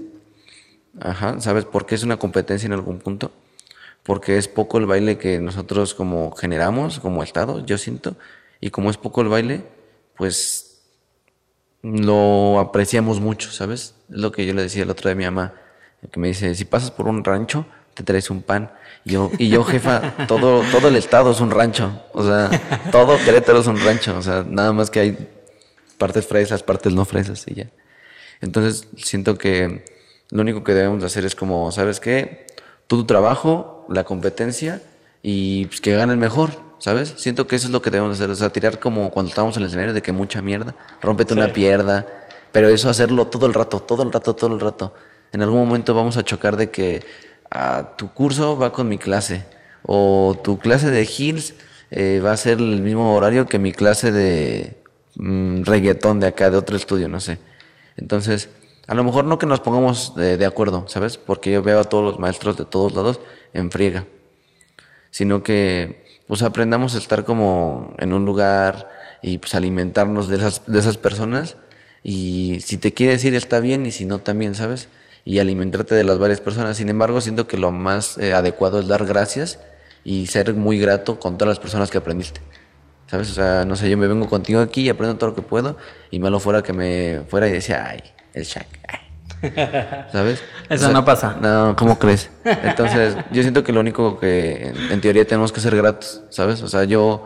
Ajá, 0.99 1.39
¿sabes 1.39 1.65
por 1.65 1.85
qué 1.85 1.95
es 1.95 2.03
una 2.03 2.17
competencia 2.17 2.67
en 2.67 2.73
algún 2.73 2.99
punto? 2.99 3.31
Porque 4.03 4.37
es 4.37 4.47
poco 4.47 4.77
el 4.77 4.85
baile 4.85 5.17
que 5.17 5.39
nosotros 5.39 5.93
como 5.93 6.31
generamos 6.35 6.99
como 6.99 7.23
Estado, 7.23 7.65
yo 7.65 7.77
siento, 7.77 8.15
y 8.63 8.69
como 8.69 8.89
es 8.89 8.95
poco 8.95 9.19
el 9.19 9.27
baile, 9.27 9.65
pues 10.15 10.83
lo 11.81 12.61
apreciamos 12.61 13.19
mucho, 13.19 13.51
¿sabes? 13.51 13.93
Es 14.09 14.17
lo 14.19 14.31
que 14.31 14.45
yo 14.45 14.53
le 14.53 14.61
decía 14.61 14.83
el 14.83 14.89
otro 14.89 15.09
día 15.09 15.11
a 15.11 15.17
mi 15.17 15.25
mamá, 15.25 15.53
que 16.09 16.17
me 16.17 16.29
dice, 16.29 16.55
si 16.55 16.63
pasas 16.63 16.89
por 16.89 17.09
un 17.09 17.25
rancho, 17.25 17.65
te 17.93 18.03
traes 18.03 18.29
un 18.29 18.41
pan. 18.41 18.71
Y 19.03 19.11
yo, 19.11 19.31
y 19.37 19.49
yo 19.49 19.65
jefa, 19.65 20.15
todo, 20.29 20.63
todo 20.71 20.87
el 20.87 20.95
estado 20.95 21.31
es 21.31 21.41
un 21.41 21.51
rancho. 21.51 21.91
O 22.13 22.23
sea, 22.23 22.49
todo 22.89 23.17
Querétaro 23.25 23.59
es 23.59 23.67
un 23.67 23.77
rancho. 23.81 24.17
O 24.17 24.21
sea, 24.21 24.45
nada 24.47 24.71
más 24.71 24.89
que 24.89 25.01
hay 25.01 25.29
partes 25.97 26.25
fresas, 26.25 26.63
partes 26.63 26.93
no 26.93 27.03
fresas 27.03 27.45
y 27.49 27.55
ya. 27.55 27.67
Entonces, 28.39 28.87
siento 28.95 29.37
que 29.37 29.83
lo 30.29 30.41
único 30.41 30.63
que 30.63 30.73
debemos 30.73 31.03
hacer 31.03 31.25
es 31.25 31.35
como, 31.35 31.69
¿sabes 31.73 31.99
qué? 31.99 32.47
Tu 32.87 33.03
trabajo, 33.03 33.85
la 33.89 34.05
competencia 34.05 34.81
y 35.21 35.65
pues, 35.65 35.81
que 35.81 35.93
gane 35.95 36.13
el 36.13 36.19
mejor, 36.19 36.51
¿sabes? 36.83 37.13
Siento 37.15 37.47
que 37.47 37.55
eso 37.55 37.67
es 37.67 37.71
lo 37.71 37.81
que 37.81 37.89
debemos 37.89 38.17
hacer. 38.17 38.29
O 38.29 38.35
sea, 38.35 38.49
tirar 38.49 38.77
como 38.77 39.09
cuando 39.09 39.29
estábamos 39.29 39.55
en 39.55 39.63
el 39.63 39.67
escenario 39.67 39.93
de 39.93 40.01
que 40.01 40.11
mucha 40.11 40.41
mierda, 40.41 40.75
rómpete 41.01 41.33
una 41.33 41.53
pierna. 41.53 42.05
Pero 42.51 42.67
eso 42.67 42.89
hacerlo 42.89 43.27
todo 43.27 43.45
el 43.45 43.53
rato, 43.53 43.79
todo 43.79 44.03
el 44.03 44.11
rato, 44.11 44.35
todo 44.35 44.53
el 44.53 44.59
rato. 44.59 44.93
En 45.31 45.41
algún 45.41 45.65
momento 45.65 45.93
vamos 45.93 46.17
a 46.17 46.23
chocar 46.23 46.57
de 46.57 46.71
que 46.71 47.01
tu 47.95 48.11
curso 48.13 48.57
va 48.57 48.73
con 48.73 48.89
mi 48.89 48.97
clase 48.97 49.45
o 49.83 50.37
tu 50.43 50.59
clase 50.59 50.91
de 50.91 51.03
Hills 51.03 51.53
eh, 51.89 52.21
va 52.23 52.33
a 52.33 52.37
ser 52.37 52.57
el 52.57 52.81
mismo 52.81 53.15
horario 53.15 53.45
que 53.45 53.59
mi 53.59 53.71
clase 53.71 54.11
de 54.11 54.75
mm, 55.15 55.63
reggaetón 55.63 56.19
de 56.19 56.27
acá, 56.27 56.49
de 56.49 56.57
otro 56.57 56.75
estudio, 56.75 57.07
no 57.07 57.21
sé. 57.21 57.39
Entonces, 57.95 58.49
a 58.87 58.93
lo 58.93 59.05
mejor 59.05 59.23
no 59.23 59.39
que 59.39 59.45
nos 59.45 59.61
pongamos 59.61 60.15
de, 60.15 60.45
acuerdo, 60.45 60.85
¿sabes? 60.89 61.17
Porque 61.17 61.51
yo 61.51 61.63
veo 61.63 61.79
a 61.79 61.85
todos 61.85 62.03
los 62.03 62.19
maestros 62.19 62.57
de 62.57 62.65
todos 62.65 62.93
lados 62.93 63.21
en 63.53 63.71
friega, 63.71 64.05
sino 65.11 65.43
que 65.43 66.02
pues 66.27 66.41
aprendamos 66.41 66.95
a 66.95 66.97
estar 66.97 67.25
como 67.25 67.93
en 67.99 68.13
un 68.13 68.25
lugar 68.25 68.89
y 69.21 69.37
pues 69.37 69.55
alimentarnos 69.55 70.27
de 70.27 70.37
esas, 70.37 70.65
de 70.65 70.79
esas 70.79 70.97
personas 70.97 71.57
y 72.03 72.59
si 72.61 72.77
te 72.77 72.93
quieres 72.93 73.23
ir 73.23 73.35
está 73.35 73.59
bien 73.59 73.85
y 73.85 73.91
si 73.91 74.05
no 74.05 74.19
también, 74.19 74.55
¿sabes? 74.55 74.89
y 75.25 75.39
alimentarte 75.39 75.95
de 75.95 76.03
las 76.03 76.17
varias 76.17 76.41
personas. 76.41 76.77
Sin 76.77 76.89
embargo, 76.89 77.21
siento 77.21 77.47
que 77.47 77.57
lo 77.57 77.71
más 77.71 78.17
eh, 78.17 78.33
adecuado 78.33 78.79
es 78.79 78.87
dar 78.87 79.05
gracias 79.05 79.59
y 80.03 80.27
ser 80.27 80.53
muy 80.53 80.79
grato 80.79 81.19
con 81.19 81.37
todas 81.37 81.49
las 81.49 81.59
personas 81.59 81.89
que 81.89 81.97
aprendiste. 81.97 82.41
¿Sabes? 83.07 83.29
O 83.31 83.33
sea, 83.33 83.65
no 83.65 83.75
sé, 83.75 83.89
yo 83.89 83.97
me 83.97 84.07
vengo 84.07 84.27
contigo 84.27 84.59
aquí 84.59 84.81
y 84.81 84.89
aprendo 84.89 85.17
todo 85.17 85.29
lo 85.29 85.35
que 85.35 85.41
puedo 85.41 85.77
y 86.09 86.19
malo 86.19 86.39
fuera 86.39 86.63
que 86.63 86.73
me 86.73 87.21
fuera 87.27 87.47
y 87.47 87.51
decía, 87.51 87.85
ay, 87.87 88.01
el 88.33 88.43
Shaq. 88.43 89.02
¿Sabes? 90.11 90.43
Eso 90.69 90.91
no 90.91 91.03
pasa. 91.03 91.37
No, 91.41 91.75
¿cómo 91.75 91.99
crees? 91.99 92.29
Entonces, 92.43 93.15
yo 93.31 93.41
siento 93.41 93.63
que 93.63 93.71
lo 93.71 93.79
único 93.79 94.19
que 94.19 94.67
en, 94.67 94.91
en 94.91 95.01
teoría 95.01 95.25
tenemos 95.25 95.51
que 95.51 95.59
ser 95.59 95.75
gratos, 95.75 96.21
¿sabes? 96.29 96.61
O 96.61 96.67
sea, 96.67 96.83
yo 96.83 97.25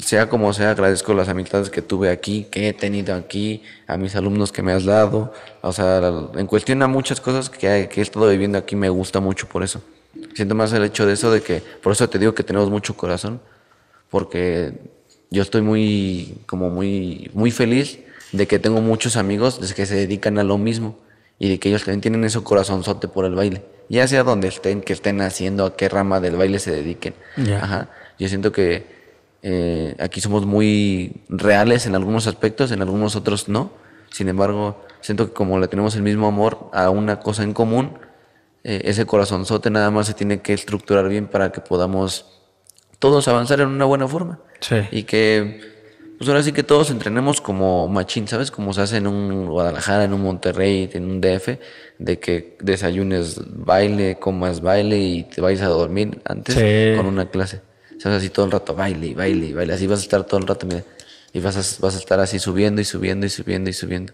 sea 0.00 0.28
como 0.28 0.52
sea, 0.52 0.70
agradezco 0.70 1.12
las 1.14 1.28
amistades 1.28 1.70
que 1.70 1.82
tuve 1.82 2.10
aquí, 2.10 2.46
que 2.50 2.68
he 2.68 2.72
tenido 2.72 3.14
aquí, 3.14 3.62
a 3.86 3.96
mis 3.96 4.14
alumnos 4.16 4.52
que 4.52 4.62
me 4.62 4.72
has 4.72 4.84
dado. 4.84 5.32
O 5.60 5.72
sea, 5.72 6.12
en 6.34 6.46
cuestión 6.46 6.82
a 6.82 6.86
muchas 6.86 7.20
cosas 7.20 7.50
que, 7.50 7.66
he 7.66 8.00
estado 8.00 8.28
viviendo 8.28 8.58
aquí, 8.58 8.76
me 8.76 8.88
gusta 8.88 9.20
mucho 9.20 9.48
por 9.48 9.62
eso. 9.62 9.82
Siento 10.34 10.54
más 10.54 10.72
el 10.72 10.84
hecho 10.84 11.06
de 11.06 11.14
eso, 11.14 11.30
de 11.30 11.42
que, 11.42 11.62
por 11.82 11.92
eso 11.92 12.08
te 12.08 12.18
digo 12.18 12.34
que 12.34 12.42
tenemos 12.42 12.70
mucho 12.70 12.96
corazón, 12.96 13.40
porque 14.10 14.72
yo 15.30 15.42
estoy 15.42 15.62
muy, 15.62 16.38
como 16.46 16.70
muy, 16.70 17.30
muy 17.34 17.50
feliz 17.50 17.98
de 18.32 18.46
que 18.46 18.58
tengo 18.58 18.80
muchos 18.80 19.16
amigos 19.16 19.58
que 19.74 19.86
se 19.86 19.94
dedican 19.94 20.38
a 20.38 20.44
lo 20.44 20.58
mismo 20.58 20.98
y 21.38 21.48
de 21.48 21.58
que 21.58 21.68
ellos 21.68 21.84
también 21.84 22.00
tienen 22.00 22.24
ese 22.24 22.42
corazonzote 22.42 23.08
por 23.08 23.24
el 23.24 23.34
baile. 23.34 23.64
Ya 23.88 24.06
sea 24.06 24.22
donde 24.22 24.48
estén, 24.48 24.80
que 24.82 24.92
estén 24.92 25.20
haciendo, 25.20 25.64
a 25.64 25.76
qué 25.76 25.88
rama 25.88 26.20
del 26.20 26.36
baile 26.36 26.58
se 26.58 26.70
dediquen. 26.70 27.14
Ajá. 27.60 27.88
Yo 28.18 28.28
siento 28.28 28.52
que 28.52 28.86
eh, 29.42 29.94
aquí 29.98 30.20
somos 30.20 30.44
muy 30.44 31.22
reales 31.28 31.86
en 31.86 31.94
algunos 31.94 32.26
aspectos, 32.26 32.72
en 32.72 32.82
algunos 32.82 33.16
otros 33.16 33.48
no. 33.48 33.70
Sin 34.10 34.28
embargo, 34.28 34.84
siento 35.00 35.28
que 35.28 35.32
como 35.32 35.58
le 35.58 35.68
tenemos 35.68 35.94
el 35.96 36.02
mismo 36.02 36.26
amor 36.26 36.70
a 36.72 36.90
una 36.90 37.20
cosa 37.20 37.44
en 37.44 37.54
común, 37.54 37.98
eh, 38.64 38.82
ese 38.84 39.06
corazonzote 39.06 39.70
nada 39.70 39.90
más 39.90 40.06
se 40.06 40.14
tiene 40.14 40.40
que 40.40 40.52
estructurar 40.52 41.08
bien 41.08 41.28
para 41.28 41.52
que 41.52 41.60
podamos 41.60 42.26
todos 42.98 43.28
avanzar 43.28 43.60
en 43.60 43.68
una 43.68 43.84
buena 43.84 44.08
forma. 44.08 44.40
Y 44.90 45.04
que, 45.04 45.77
pues 46.18 46.28
ahora 46.28 46.42
sí 46.42 46.52
que 46.52 46.64
todos 46.64 46.90
entrenemos 46.90 47.40
como 47.40 47.88
machín, 47.88 48.26
¿sabes? 48.26 48.50
Como 48.50 48.74
se 48.74 48.80
hace 48.80 48.96
en 48.96 49.06
un 49.06 49.46
Guadalajara, 49.46 50.04
en 50.04 50.12
un 50.12 50.22
Monterrey, 50.22 50.90
en 50.92 51.04
un 51.04 51.20
DF, 51.20 51.58
de 51.98 52.18
que 52.18 52.56
desayunes 52.60 53.40
baile, 53.46 54.18
comas 54.18 54.60
baile 54.60 54.98
y 54.98 55.24
te 55.24 55.40
vayas 55.40 55.62
a 55.62 55.68
dormir 55.68 56.20
antes 56.24 56.56
con 56.96 57.06
una 57.06 57.30
clase. 57.30 57.60
¿sabes? 57.98 58.18
Así 58.18 58.30
todo 58.30 58.46
el 58.46 58.52
rato, 58.52 58.74
baile, 58.74 59.14
baile, 59.14 59.52
baile. 59.54 59.74
Así 59.74 59.86
vas 59.86 60.00
a 60.00 60.02
estar 60.02 60.24
todo 60.24 60.40
el 60.40 60.46
rato, 60.46 60.66
mira. 60.66 60.82
Y 61.32 61.40
vas 61.40 61.56
a, 61.56 61.82
vas 61.82 61.94
a 61.94 61.98
estar 61.98 62.18
así 62.20 62.38
subiendo 62.38 62.80
y 62.80 62.84
subiendo 62.84 63.26
y 63.26 63.28
subiendo 63.28 63.70
y 63.70 63.72
subiendo. 63.72 64.12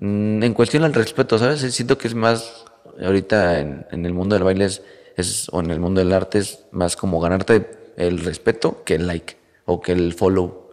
Mm, 0.00 0.42
en 0.42 0.54
cuestión 0.54 0.84
al 0.84 0.94
respeto, 0.94 1.38
¿sabes? 1.38 1.60
Siento 1.60 1.98
que 1.98 2.08
es 2.08 2.14
más, 2.14 2.64
ahorita 3.02 3.60
en, 3.60 3.86
en, 3.90 4.06
el 4.06 4.12
mundo 4.12 4.34
del 4.34 4.44
baile 4.44 4.66
es, 4.66 5.48
o 5.50 5.60
en 5.60 5.70
el 5.70 5.80
mundo 5.80 6.00
del 6.00 6.12
arte 6.12 6.38
es 6.38 6.60
más 6.70 6.96
como 6.96 7.20
ganarte 7.20 7.70
el 7.96 8.20
respeto 8.20 8.82
que 8.84 8.96
el 8.96 9.06
like 9.06 9.36
o 9.64 9.80
que 9.80 9.92
el 9.92 10.14
follow. 10.14 10.63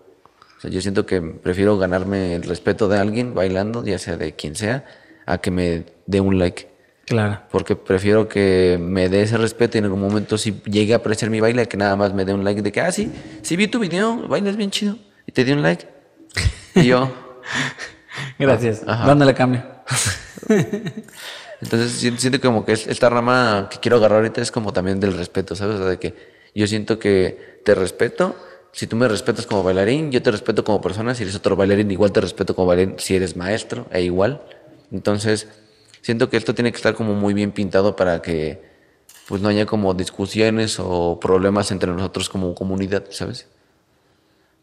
O 0.61 0.65
sea, 0.65 0.69
yo 0.69 0.79
siento 0.79 1.07
que 1.07 1.19
prefiero 1.19 1.75
ganarme 1.79 2.35
el 2.35 2.43
respeto 2.43 2.87
de 2.87 2.99
alguien 2.99 3.33
bailando, 3.33 3.83
ya 3.83 3.97
sea 3.97 4.15
de 4.15 4.33
quien 4.33 4.55
sea, 4.55 4.85
a 5.25 5.39
que 5.39 5.49
me 5.49 5.85
dé 6.05 6.21
un 6.21 6.37
like. 6.37 6.67
Claro. 7.07 7.41
Porque 7.49 7.75
prefiero 7.75 8.29
que 8.29 8.77
me 8.79 9.09
dé 9.09 9.23
ese 9.23 9.37
respeto 9.37 9.77
y 9.77 9.79
en 9.79 9.85
algún 9.85 10.01
momento 10.01 10.37
si 10.37 10.61
llegue 10.65 10.93
a 10.93 10.97
apreciar 10.97 11.31
mi 11.31 11.39
baile, 11.39 11.67
que 11.67 11.77
nada 11.77 11.95
más 11.95 12.13
me 12.13 12.25
dé 12.25 12.35
un 12.35 12.43
like 12.43 12.61
de 12.61 12.71
que, 12.71 12.79
ah, 12.79 12.91
sí, 12.91 13.11
sí 13.41 13.55
vi 13.55 13.69
tu 13.69 13.79
video, 13.79 14.27
bailas 14.27 14.55
bien 14.55 14.69
chido. 14.69 14.99
Y 15.25 15.31
te 15.31 15.43
di 15.43 15.51
un 15.51 15.63
like. 15.63 15.87
Y 16.75 16.83
yo. 16.83 17.11
Gracias. 18.37 18.85
¿Dónde 18.85 19.25
le 19.25 19.33
cambio? 19.33 19.63
Entonces 21.59 21.91
siento 22.19 22.39
como 22.39 22.65
que 22.65 22.73
esta 22.73 23.09
rama 23.09 23.67
que 23.71 23.79
quiero 23.79 23.97
agarrar 23.97 24.19
ahorita 24.19 24.43
es 24.43 24.51
como 24.51 24.73
también 24.73 24.99
del 24.99 25.17
respeto, 25.17 25.55
¿sabes? 25.55 25.77
O 25.77 25.79
sea, 25.79 25.87
de 25.87 25.97
que 25.97 26.13
yo 26.53 26.67
siento 26.67 26.99
que 26.99 27.61
te 27.65 27.73
respeto. 27.73 28.35
Si 28.73 28.87
tú 28.87 28.95
me 28.95 29.07
respetas 29.07 29.45
como 29.45 29.63
bailarín, 29.63 30.11
yo 30.11 30.21
te 30.21 30.31
respeto 30.31 30.63
como 30.63 30.81
persona. 30.81 31.13
Si 31.13 31.23
eres 31.23 31.35
otro 31.35 31.55
bailarín, 31.55 31.91
igual 31.91 32.11
te 32.11 32.21
respeto 32.21 32.55
como 32.55 32.67
bailarín. 32.67 32.95
Si 32.97 33.15
eres 33.15 33.35
maestro, 33.35 33.85
e 33.91 34.01
igual. 34.01 34.41
Entonces, 34.91 35.47
siento 36.01 36.29
que 36.29 36.37
esto 36.37 36.55
tiene 36.55 36.71
que 36.71 36.77
estar 36.77 36.95
como 36.95 37.13
muy 37.13 37.33
bien 37.33 37.51
pintado 37.51 37.95
para 37.95 38.21
que 38.21 38.71
pues 39.27 39.41
no 39.41 39.49
haya 39.49 39.65
como 39.65 39.93
discusiones 39.93 40.77
o 40.79 41.19
problemas 41.19 41.71
entre 41.71 41.91
nosotros 41.91 42.27
como 42.29 42.53
comunidad, 42.53 43.05
¿sabes? 43.11 43.47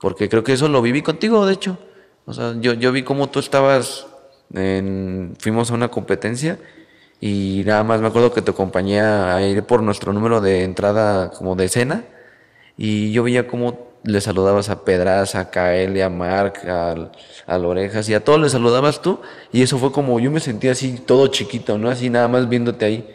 Porque 0.00 0.28
creo 0.28 0.44
que 0.44 0.52
eso 0.52 0.68
lo 0.68 0.82
viví 0.82 1.02
contigo, 1.02 1.46
de 1.46 1.54
hecho. 1.54 1.78
O 2.26 2.34
sea, 2.34 2.54
yo, 2.60 2.74
yo 2.74 2.92
vi 2.92 3.02
cómo 3.02 3.30
tú 3.30 3.38
estabas 3.38 4.06
en, 4.54 5.34
fuimos 5.38 5.70
a 5.70 5.74
una 5.74 5.88
competencia 5.88 6.58
y 7.20 7.62
nada 7.66 7.82
más 7.82 8.00
me 8.00 8.08
acuerdo 8.08 8.32
que 8.32 8.42
te 8.42 8.50
acompañé 8.50 9.00
a 9.00 9.40
ir 9.46 9.62
por 9.64 9.82
nuestro 9.82 10.12
número 10.12 10.40
de 10.40 10.64
entrada 10.64 11.30
como 11.30 11.56
de 11.56 11.64
escena 11.64 12.04
y 12.76 13.10
yo 13.12 13.22
veía 13.22 13.48
cómo 13.48 13.87
le 14.04 14.20
saludabas 14.20 14.68
a 14.68 14.84
Pedraza, 14.84 15.40
a 15.40 15.50
Kaeli, 15.50 16.00
a 16.00 16.08
Mark, 16.08 16.60
a, 16.66 16.94
a 17.46 17.58
Orejas 17.58 18.08
y 18.08 18.14
a 18.14 18.24
todos 18.24 18.40
le 18.40 18.48
saludabas 18.48 19.02
tú. 19.02 19.20
Y 19.52 19.62
eso 19.62 19.78
fue 19.78 19.92
como, 19.92 20.20
yo 20.20 20.30
me 20.30 20.40
sentía 20.40 20.72
así 20.72 21.00
todo 21.04 21.26
chiquito, 21.28 21.78
¿no? 21.78 21.90
Así 21.90 22.10
nada 22.10 22.28
más 22.28 22.48
viéndote 22.48 22.84
ahí. 22.84 23.14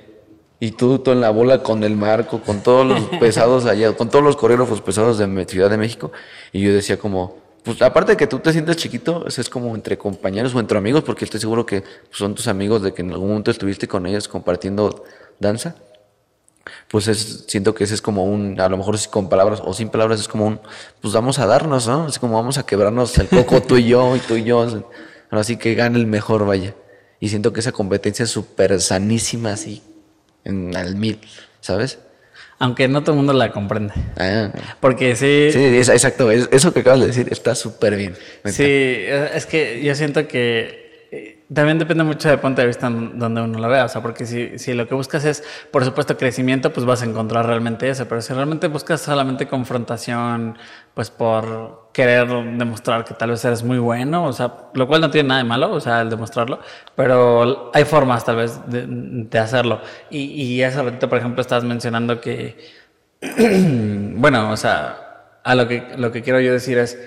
Y 0.60 0.72
tú, 0.72 1.00
tú 1.00 1.12
en 1.12 1.22
la 1.22 1.30
bola 1.30 1.64
con 1.64 1.84
el 1.84 1.96
marco, 1.96 2.42
con 2.42 2.62
todos 2.62 2.86
los 2.86 3.02
pesados 3.20 3.66
allá, 3.66 3.94
con 3.94 4.10
todos 4.10 4.24
los 4.24 4.36
coreógrafos 4.36 4.82
pesados 4.82 5.18
de 5.18 5.46
Ciudad 5.46 5.70
de 5.70 5.78
México. 5.78 6.12
Y 6.52 6.62
yo 6.62 6.74
decía 6.74 6.98
como, 6.98 7.38
pues 7.64 7.82
aparte 7.82 8.14
de 8.14 8.18
que 8.18 8.28
tú 8.28 8.40
te 8.40 8.52
sientes 8.52 8.78
chiquito, 8.78 9.26
es 9.28 9.50
como 9.50 9.76
entre 9.76 9.98
compañeros 9.98 10.54
o 10.54 10.60
entre 10.60 10.78
amigos, 10.78 11.04
porque 11.04 11.26
estoy 11.26 11.40
seguro 11.40 11.66
que 11.66 11.84
son 12.12 12.36
tus 12.36 12.48
amigos 12.48 12.82
de 12.82 12.94
que 12.94 13.02
en 13.02 13.12
algún 13.12 13.30
momento 13.30 13.52
estuviste 13.52 13.88
con 13.88 14.06
ellos 14.06 14.28
compartiendo 14.28 15.04
danza 15.40 15.76
pues 16.88 17.08
es, 17.08 17.46
siento 17.48 17.74
que 17.74 17.84
ese 17.84 17.94
es 17.94 18.02
como 18.02 18.26
un, 18.26 18.60
a 18.60 18.70
lo 18.70 18.78
mejor 18.78 18.98
con 19.10 19.30
palabras 19.30 19.62
o 19.64 19.74
sin 19.74 19.90
palabras 19.90 20.20
es 20.20 20.28
como 20.28 20.46
un, 20.46 20.60
pues 21.02 21.14
vamos 21.14 21.40
a 21.40 21.46
darnos, 21.46 21.88
¿no? 21.88 22.08
Es 22.08 22.20
como 22.20 22.36
vamos 22.36 22.58
a 22.58 22.66
quebrarnos 22.66 23.18
el 23.18 23.28
coco 23.28 23.62
tú 23.62 23.78
y 23.78 23.88
yo 23.88 24.16
y 24.16 24.20
tú 24.20 24.36
y 24.36 24.44
yo. 24.44 24.90
Así 25.30 25.58
que 25.58 25.74
gane 25.76 25.98
el 25.98 26.06
mejor, 26.06 26.46
vaya. 26.46 26.76
Y 27.20 27.30
siento 27.30 27.54
que 27.54 27.62
esa 27.62 27.72
competencia 27.72 28.24
es 28.24 28.30
súper 28.30 28.80
sanísima 28.82 29.54
así, 29.54 29.82
en 30.44 30.76
al 30.76 30.96
mil, 30.96 31.20
¿sabes? 31.62 32.00
Aunque 32.60 32.88
no 32.88 33.02
todo 33.02 33.12
el 33.12 33.18
mundo 33.18 33.34
la 33.34 33.52
comprende. 33.52 33.94
Ah. 34.18 34.52
Porque 34.80 35.16
sí. 35.16 35.50
Sí, 35.52 35.66
exacto. 35.92 36.32
Eso 36.32 36.74
que 36.74 36.82
acabas 36.82 37.02
de 37.02 37.08
decir 37.08 37.28
está 37.32 37.56
súper 37.56 37.96
bien. 37.98 38.16
Sí, 38.46 38.64
es 38.64 39.46
que 39.46 39.82
yo 39.84 39.96
siento 39.96 40.28
que 40.28 40.83
también 41.54 41.80
depende 41.80 42.04
mucho 42.04 42.30
del 42.30 42.40
punto 42.40 42.62
de 42.62 42.68
vista 42.68 42.90
donde 42.90 43.42
uno 43.42 43.60
lo 43.60 43.68
vea, 43.68 43.86
o 43.86 43.88
sea, 43.90 44.02
porque 44.02 44.26
si, 44.26 44.58
si 44.60 44.74
lo 44.74 44.88
que 44.88 44.96
buscas 44.96 45.26
es, 45.26 45.44
por 45.72 45.84
supuesto, 45.84 46.18
crecimiento, 46.18 46.72
pues 46.74 46.86
vas 46.86 47.02
a 47.02 47.06
encontrar 47.06 47.46
realmente 47.46 47.90
eso, 47.90 48.08
pero 48.08 48.22
si 48.22 48.34
realmente 48.34 48.68
buscas 48.68 49.02
solamente 49.02 49.48
confrontación, 49.48 50.58
pues 50.94 51.10
por 51.10 51.90
querer 51.94 52.28
demostrar 52.58 53.06
que 53.06 53.14
tal 53.14 53.32
vez 53.32 53.44
eres 53.46 53.64
muy 53.64 53.78
bueno, 53.78 54.26
o 54.26 54.34
sea, 54.34 54.54
lo 54.74 54.88
cual 54.88 55.02
no 55.02 55.12
tiene 55.12 55.30
nada 55.30 55.44
de 55.44 55.48
malo, 55.48 55.72
o 55.72 55.80
sea, 55.80 56.02
el 56.02 56.10
demostrarlo, 56.10 56.60
pero 56.96 57.72
hay 57.74 57.86
formas 57.86 58.26
tal 58.26 58.38
vez 58.38 58.60
de, 58.68 58.86
de 58.88 59.40
hacerlo. 59.40 59.82
Y, 60.10 60.20
y 60.20 60.64
hace 60.64 60.82
ratito, 60.82 61.10
por 61.10 61.18
ejemplo, 61.18 61.42
estabas 61.42 61.64
mencionando 61.64 62.20
que, 62.22 62.58
bueno, 64.16 64.52
o 64.52 64.58
sea, 64.58 65.40
a 65.44 65.56
lo 65.56 65.68
que, 65.68 65.94
lo 65.98 66.12
que 66.12 66.22
quiero 66.22 66.40
yo 66.40 66.52
decir 66.54 66.78
es, 66.78 66.98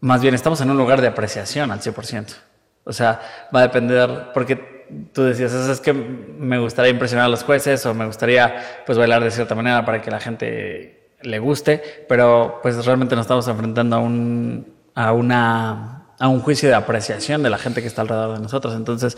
más 0.00 0.20
bien 0.20 0.34
estamos 0.34 0.60
en 0.60 0.70
un 0.70 0.76
lugar 0.76 1.00
de 1.00 1.06
apreciación 1.06 1.70
al 1.70 1.80
100%. 1.80 2.51
O 2.84 2.92
sea, 2.92 3.20
va 3.54 3.60
a 3.60 3.62
depender, 3.62 4.30
porque 4.34 4.72
tú 5.12 5.22
decías, 5.22 5.52
es 5.52 5.80
que 5.80 5.92
me 5.92 6.58
gustaría 6.58 6.90
impresionar 6.90 7.26
a 7.26 7.28
los 7.28 7.44
jueces 7.44 7.84
o 7.86 7.94
me 7.94 8.06
gustaría 8.06 8.82
pues 8.84 8.98
bailar 8.98 9.22
de 9.22 9.30
cierta 9.30 9.54
manera 9.54 9.84
para 9.84 10.02
que 10.02 10.10
la 10.10 10.20
gente 10.20 11.10
le 11.22 11.38
guste, 11.38 12.04
pero 12.08 12.58
pues 12.62 12.84
realmente 12.84 13.14
nos 13.14 13.24
estamos 13.24 13.46
enfrentando 13.48 13.96
a 13.96 13.98
un, 14.00 14.74
a 14.94 15.12
una, 15.12 16.06
a 16.18 16.28
un 16.28 16.40
juicio 16.40 16.68
de 16.68 16.74
apreciación 16.74 17.42
de 17.42 17.50
la 17.50 17.58
gente 17.58 17.80
que 17.80 17.88
está 17.88 18.02
alrededor 18.02 18.36
de 18.36 18.42
nosotros. 18.42 18.74
Entonces, 18.74 19.16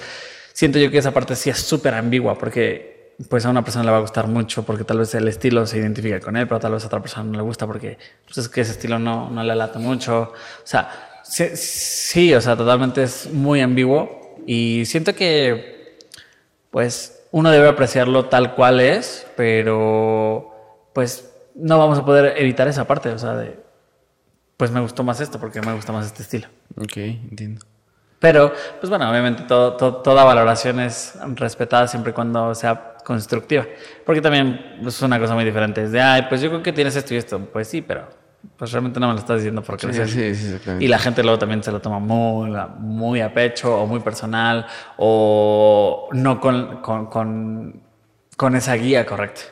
siento 0.52 0.78
yo 0.78 0.90
que 0.90 0.98
esa 0.98 1.12
parte 1.12 1.34
sí 1.34 1.50
es 1.50 1.58
súper 1.58 1.94
ambigua 1.94 2.36
porque 2.36 3.14
pues 3.28 3.46
a 3.46 3.50
una 3.50 3.62
persona 3.62 3.84
le 3.84 3.90
va 3.92 3.98
a 3.98 4.00
gustar 4.00 4.26
mucho 4.26 4.64
porque 4.64 4.82
tal 4.84 4.98
vez 4.98 5.14
el 5.14 5.28
estilo 5.28 5.66
se 5.66 5.78
identifica 5.78 6.20
con 6.20 6.36
él, 6.36 6.46
pero 6.48 6.60
tal 6.60 6.72
vez 6.72 6.82
a 6.84 6.88
otra 6.88 7.00
persona 7.00 7.24
no 7.24 7.36
le 7.36 7.42
gusta 7.42 7.66
porque 7.66 7.96
pues 8.24 8.38
es 8.38 8.48
que 8.48 8.60
ese 8.60 8.72
estilo 8.72 8.98
no, 8.98 9.30
no 9.30 9.42
le 9.42 9.54
late 9.54 9.78
mucho. 9.78 10.32
O 10.32 10.66
sea, 10.66 11.13
Sí, 11.34 12.32
o 12.32 12.40
sea, 12.40 12.56
totalmente 12.56 13.02
es 13.02 13.28
muy 13.32 13.60
ambiguo 13.60 14.36
y 14.46 14.84
siento 14.86 15.14
que, 15.14 15.98
pues, 16.70 17.26
uno 17.32 17.50
debe 17.50 17.68
apreciarlo 17.68 18.26
tal 18.26 18.54
cual 18.54 18.78
es, 18.78 19.26
pero, 19.36 20.88
pues, 20.92 21.32
no 21.56 21.78
vamos 21.78 21.98
a 21.98 22.04
poder 22.04 22.34
evitar 22.40 22.68
esa 22.68 22.86
parte, 22.86 23.08
o 23.08 23.18
sea, 23.18 23.34
de, 23.34 23.58
pues 24.56 24.70
me 24.70 24.80
gustó 24.80 25.02
más 25.02 25.20
esto 25.20 25.40
porque 25.40 25.60
me 25.60 25.74
gusta 25.74 25.92
más 25.92 26.06
este 26.06 26.22
estilo. 26.22 26.46
Ok, 26.76 26.96
entiendo. 26.96 27.66
Pero, 28.20 28.52
pues 28.80 28.88
bueno, 28.88 29.10
obviamente 29.10 29.42
toda 29.42 30.24
valoración 30.24 30.80
es 30.80 31.18
respetada 31.34 31.88
siempre 31.88 32.12
y 32.12 32.14
cuando 32.14 32.54
sea 32.54 32.94
constructiva. 33.04 33.66
Porque 34.06 34.22
también 34.22 34.78
es 34.86 35.02
una 35.02 35.18
cosa 35.18 35.34
muy 35.34 35.44
diferente. 35.44 35.82
Es 35.82 35.92
de, 35.92 36.00
ay, 36.00 36.26
pues 36.28 36.40
yo 36.40 36.48
creo 36.48 36.62
que 36.62 36.72
tienes 36.72 36.96
esto 36.96 37.12
y 37.12 37.18
esto. 37.18 37.38
Pues 37.40 37.68
sí, 37.68 37.82
pero 37.82 38.08
pues 38.56 38.72
realmente 38.72 39.00
no 39.00 39.08
me 39.08 39.14
lo 39.14 39.18
estás 39.18 39.38
diciendo 39.38 39.62
por 39.62 39.76
crecer. 39.78 40.08
Sí, 40.08 40.34
sí, 40.34 40.58
sí, 40.58 40.70
y 40.80 40.88
la 40.88 40.98
gente 40.98 41.22
luego 41.22 41.38
también 41.38 41.62
se 41.62 41.72
lo 41.72 41.80
toma 41.80 41.98
muy, 41.98 42.50
muy 42.78 43.20
a 43.20 43.32
pecho 43.32 43.80
o 43.80 43.86
muy 43.86 44.00
personal 44.00 44.66
o 44.96 46.08
no 46.12 46.40
con, 46.40 46.82
con, 46.82 47.06
con, 47.06 47.82
con 48.36 48.56
esa 48.56 48.74
guía 48.74 49.04
correcta. 49.06 49.42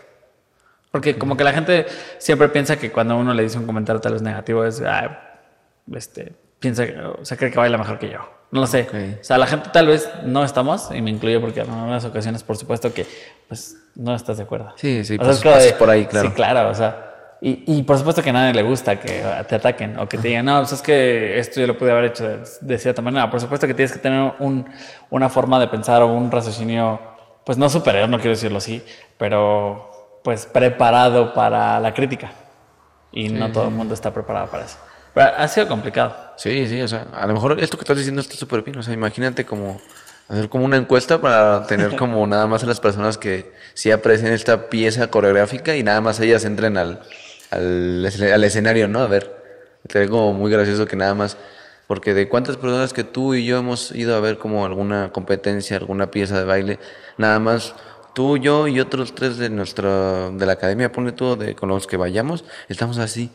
Porque 0.91 1.17
como 1.17 1.37
que 1.37 1.45
la 1.45 1.53
gente 1.53 1.87
siempre 2.19 2.49
piensa 2.51 2.77
que 2.77 2.93
cuando 2.93 3.17
uno 3.17 3.33
le 3.33 3.43
dice 3.43 3.59
un 3.59 3.67
comentario 3.67 4.01
tal 4.01 4.13
vez 4.13 4.23
negativo 4.23 4.65
es, 4.65 4.83
este, 5.95 6.35
piensa, 6.61 6.85
o 7.21 7.25
sea, 7.25 7.37
cree 7.37 7.51
que 7.51 7.59
baila 7.59 7.79
mejor 7.79 7.99
que 7.99 8.11
yo. 8.11 8.19
No 8.51 8.61
lo 8.61 8.67
sé. 8.67 9.17
O 9.19 9.25
sea, 9.25 9.39
la 9.39 9.47
gente 9.47 9.71
tal 9.73 9.87
vez 9.87 10.11
no 10.25 10.45
estamos, 10.45 10.91
y 10.95 11.01
me 11.01 11.11
incluyo 11.11 11.41
porque 11.41 11.61
en 11.61 11.71
algunas 11.71 12.05
ocasiones, 12.05 12.43
por 12.43 12.59
supuesto, 12.59 12.93
que 12.93 13.07
pues 13.49 13.79
no 13.95 14.15
estás 14.15 14.37
de 14.37 14.43
acuerdo. 14.43 14.75
Sí, 14.77 15.03
sí, 15.07 15.17
pues, 15.17 15.43
por 15.79 15.89
ahí, 15.89 16.05
claro. 16.05 16.29
Sí, 16.29 16.35
claro, 16.35 16.69
o 16.69 16.75
sea, 16.75 17.12
y, 17.45 17.65
y, 17.67 17.83
por 17.83 17.99
supuesto 17.99 18.23
que 18.23 18.31
a 18.31 18.33
nadie 18.33 18.55
le 18.55 18.63
gusta 18.63 19.01
que 19.01 19.21
te 19.49 19.57
ataquen 19.57 19.99
o 19.99 20.09
que 20.09 20.17
te 20.17 20.29
digan, 20.29 20.45
no, 20.45 20.61
pues 20.61 20.75
es 20.75 20.81
que 20.81 21.41
esto 21.41 21.61
yo 21.61 21.67
lo 21.67 21.77
pude 21.77 21.91
haber 21.91 22.05
hecho 22.05 22.39
de, 22.61 22.79
cierta 22.79 23.03
manera. 23.03 23.29
Por 23.29 23.41
supuesto 23.41 23.67
que 23.67 23.75
tienes 23.75 23.91
que 23.91 23.99
tener 23.99 24.35
un, 24.39 24.65
una 25.11 25.29
forma 25.29 25.59
de 25.59 25.67
pensar 25.67 26.03
o 26.03 26.07
un 26.07 26.31
raciocinio, 26.31 27.01
pues 27.45 27.59
no 27.59 27.69
superior, 27.69 28.09
no 28.09 28.19
quiero 28.19 28.31
decirlo 28.31 28.59
así, 28.59 28.81
pero 29.19 30.21
pues 30.23 30.47
preparado 30.47 31.35
para 31.35 31.81
la 31.81 31.93
crítica. 31.93 32.31
Y 33.11 33.29
no 33.31 33.51
todo 33.51 33.65
el 33.65 33.75
mundo 33.75 33.95
está 33.95 34.15
preparado 34.15 34.47
para 34.47 34.67
eso. 34.67 34.79
Pero 35.13 35.33
ha 35.37 35.49
sido 35.49 35.67
complicado. 35.67 36.15
Sí, 36.37 36.69
sí, 36.69 36.81
o 36.81 36.87
sea, 36.87 37.09
a 37.13 37.27
lo 37.27 37.35
mejor 37.35 37.59
esto 37.59 37.77
que 37.77 37.83
estás 37.83 37.97
diciendo 37.97 38.21
está 38.21 38.37
súper 38.37 38.63
bien. 38.63 38.79
O 38.79 38.85
sea, 38.85 38.95
imagínate 38.95 39.45
como 39.45 39.81
hacer 40.29 40.49
como 40.49 40.65
una 40.65 40.77
encuesta 40.77 41.21
para 41.21 41.67
tener 41.67 41.97
como 41.99 42.25
nada 42.25 42.47
más 42.47 42.63
a 42.63 42.67
las 42.67 42.79
personas 42.79 43.19
que 43.19 43.53
sí 43.75 43.91
aprecian 43.91 44.33
esta 44.33 44.71
pieza 44.71 45.09
coreográfica 45.09 45.75
y 45.75 45.83
nada 45.83 46.01
más 46.01 46.21
ellas 46.21 46.45
entren 46.45 46.77
al 46.77 47.03
al, 47.53 48.07
al 48.33 48.45
escenario, 48.45 48.89
¿no? 48.89 49.01
A 49.01 49.07
ver, 49.07 49.43
te 49.87 50.09
como 50.09 50.33
muy 50.33 50.51
gracioso 50.51 50.87
que 50.87 50.97
nada 50.97 51.15
más, 51.15 51.37
porque 51.87 52.15
de 52.15 52.29
cuántas 52.29 52.57
personas 52.57 52.93
que 52.93 53.05
tú 53.05 53.35
y 53.35 53.45
yo 53.45 53.59
hemos 53.59 53.93
ido 53.93 54.17
a 54.17 54.21
ver 54.21 54.39
como 54.39 54.65
alguna 54.65 55.11
competencia, 55.13 55.77
alguna 55.77 56.11
pieza 56.11 56.39
de 56.39 56.45
baile, 56.45 56.79
nada 57.19 57.39
más 57.39 57.75
tú, 58.15 58.37
yo 58.39 58.69
y 58.69 58.81
otros 58.81 59.15
tres 59.15 59.37
de 59.37 59.51
nuestra, 59.51 60.31
de 60.31 60.47
la 60.47 60.53
academia, 60.53 60.93
pone 60.93 61.13
tú, 61.13 61.37
de, 61.37 61.55
con 61.55 61.69
los 61.69 61.87
que 61.87 61.97
vayamos, 61.97 62.45
estamos 62.69 62.99
así. 62.99 63.31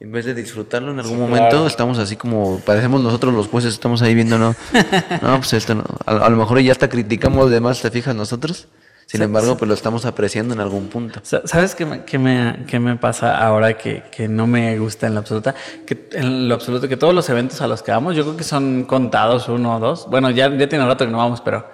En 0.00 0.12
vez 0.12 0.24
de 0.24 0.34
disfrutarlo 0.34 0.92
en 0.92 1.00
algún 1.00 1.18
momento, 1.18 1.66
estamos 1.66 1.98
así 1.98 2.14
como, 2.14 2.60
parecemos 2.60 3.02
nosotros 3.02 3.34
los 3.34 3.48
jueces, 3.48 3.74
estamos 3.74 4.00
ahí 4.00 4.14
viendo, 4.14 4.38
no, 4.38 4.54
no, 5.22 5.36
pues 5.38 5.52
esto 5.54 5.74
no. 5.74 5.84
A, 6.06 6.12
a, 6.12 6.28
lo 6.30 6.36
mejor 6.36 6.60
ya 6.60 6.70
hasta 6.70 6.88
criticamos 6.88 7.50
de 7.50 7.60
más, 7.60 7.82
¿te 7.82 7.90
fijas 7.90 8.14
nosotros? 8.14 8.68
Sin 9.08 9.22
embargo, 9.22 9.56
pues 9.56 9.66
lo 9.66 9.72
estamos 9.72 10.04
apreciando 10.04 10.52
en 10.52 10.60
algún 10.60 10.88
punto. 10.88 11.20
¿Sabes 11.22 11.74
qué 11.74 11.86
me, 11.86 12.04
qué 12.04 12.18
me, 12.18 12.66
qué 12.66 12.78
me 12.78 12.94
pasa 12.96 13.38
ahora 13.38 13.72
que, 13.78 14.02
que, 14.12 14.28
no 14.28 14.46
me 14.46 14.78
gusta 14.78 15.06
en 15.06 15.14
lo 15.14 15.20
absoluto? 15.20 15.54
Que 15.86 16.10
en 16.12 16.46
lo 16.46 16.54
absoluto, 16.54 16.88
que 16.88 16.98
todos 16.98 17.14
los 17.14 17.26
eventos 17.30 17.62
a 17.62 17.66
los 17.66 17.82
que 17.82 17.90
vamos, 17.90 18.14
yo 18.14 18.24
creo 18.24 18.36
que 18.36 18.44
son 18.44 18.84
contados 18.84 19.48
uno 19.48 19.76
o 19.76 19.80
dos. 19.80 20.06
Bueno, 20.10 20.28
ya, 20.28 20.54
ya 20.54 20.68
tiene 20.68 20.84
rato 20.84 21.06
que 21.06 21.10
no 21.10 21.16
vamos, 21.16 21.40
pero 21.40 21.66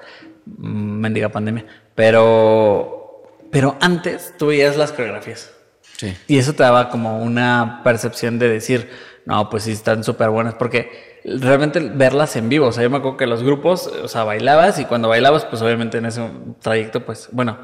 mm, 0.46 1.00
mendiga 1.00 1.28
pandemia. 1.28 1.66
Pero, 1.96 3.24
pero 3.50 3.76
antes 3.80 4.34
tú 4.38 4.46
veías 4.46 4.76
las 4.76 4.92
coreografías. 4.92 5.50
Sí. 5.96 6.16
Y 6.28 6.38
eso 6.38 6.52
te 6.52 6.62
daba 6.62 6.88
como 6.88 7.20
una 7.20 7.80
percepción 7.82 8.38
de 8.38 8.48
decir, 8.48 8.88
no, 9.24 9.50
pues 9.50 9.64
sí, 9.64 9.72
están 9.72 10.04
súper 10.04 10.30
buenas, 10.30 10.54
porque 10.54 11.13
realmente 11.24 11.80
verlas 11.80 12.36
en 12.36 12.48
vivo. 12.48 12.66
O 12.66 12.72
sea, 12.72 12.82
yo 12.82 12.90
me 12.90 12.98
acuerdo 12.98 13.16
que 13.16 13.26
los 13.26 13.42
grupos, 13.42 13.86
o 13.86 14.08
sea, 14.08 14.24
bailabas 14.24 14.78
y 14.78 14.84
cuando 14.84 15.08
bailabas, 15.08 15.44
pues 15.44 15.62
obviamente 15.62 15.98
en 15.98 16.06
ese 16.06 16.28
trayecto, 16.60 17.04
pues 17.04 17.28
bueno, 17.32 17.58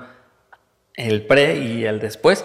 el 0.94 1.26
pre 1.26 1.58
y 1.58 1.84
el 1.84 2.00
después, 2.00 2.44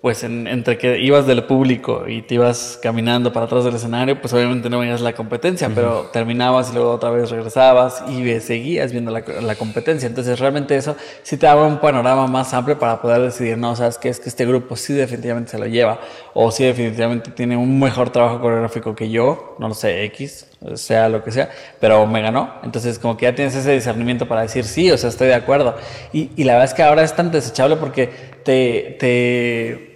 pues 0.00 0.24
entre 0.24 0.78
que 0.78 0.98
ibas 0.98 1.26
del 1.26 1.44
público 1.44 2.08
y 2.08 2.22
te 2.22 2.36
ibas 2.36 2.78
caminando 2.82 3.34
para 3.34 3.44
atrás 3.44 3.64
del 3.64 3.74
escenario, 3.74 4.18
pues 4.18 4.32
obviamente 4.32 4.70
no 4.70 4.78
veías 4.78 5.02
la 5.02 5.12
competencia, 5.12 5.70
pero 5.74 6.08
terminabas 6.10 6.70
y 6.70 6.74
luego 6.74 6.92
otra 6.92 7.10
vez 7.10 7.28
regresabas 7.28 8.02
y 8.08 8.40
seguías 8.40 8.92
viendo 8.92 9.10
la, 9.10 9.22
la, 9.42 9.54
competencia. 9.56 10.06
Entonces 10.06 10.38
realmente 10.38 10.74
eso 10.74 10.96
sí 11.22 11.36
te 11.36 11.44
daba 11.44 11.66
un 11.66 11.80
panorama 11.80 12.26
más 12.26 12.54
amplio 12.54 12.78
para 12.78 13.02
poder 13.02 13.20
decidir, 13.20 13.58
no, 13.58 13.76
sabes 13.76 13.98
que 13.98 14.08
es 14.08 14.18
que 14.18 14.30
este 14.30 14.46
grupo 14.46 14.74
sí 14.74 14.94
definitivamente 14.94 15.50
se 15.50 15.58
lo 15.58 15.66
lleva 15.66 16.00
o 16.32 16.50
sí 16.50 16.64
definitivamente 16.64 17.30
tiene 17.32 17.58
un 17.58 17.78
mejor 17.78 18.08
trabajo 18.08 18.40
coreográfico 18.40 18.94
que 18.94 19.10
yo, 19.10 19.54
no 19.58 19.68
lo 19.68 19.74
sé, 19.74 20.04
X, 20.04 20.46
sea 20.76 21.10
lo 21.10 21.22
que 21.22 21.30
sea, 21.30 21.50
pero 21.78 22.06
me 22.06 22.22
ganó. 22.22 22.54
Entonces 22.62 22.98
como 22.98 23.18
que 23.18 23.26
ya 23.26 23.34
tienes 23.34 23.54
ese 23.54 23.72
discernimiento 23.72 24.26
para 24.26 24.40
decir 24.40 24.64
sí, 24.64 24.90
o 24.90 24.96
sea, 24.96 25.10
estoy 25.10 25.28
de 25.28 25.34
acuerdo. 25.34 25.76
Y, 26.10 26.30
y 26.36 26.44
la 26.44 26.54
verdad 26.54 26.70
es 26.70 26.74
que 26.74 26.82
ahora 26.82 27.02
es 27.02 27.14
tan 27.14 27.30
desechable 27.30 27.76
porque 27.76 28.08
te... 28.44 28.96
te 28.98 29.89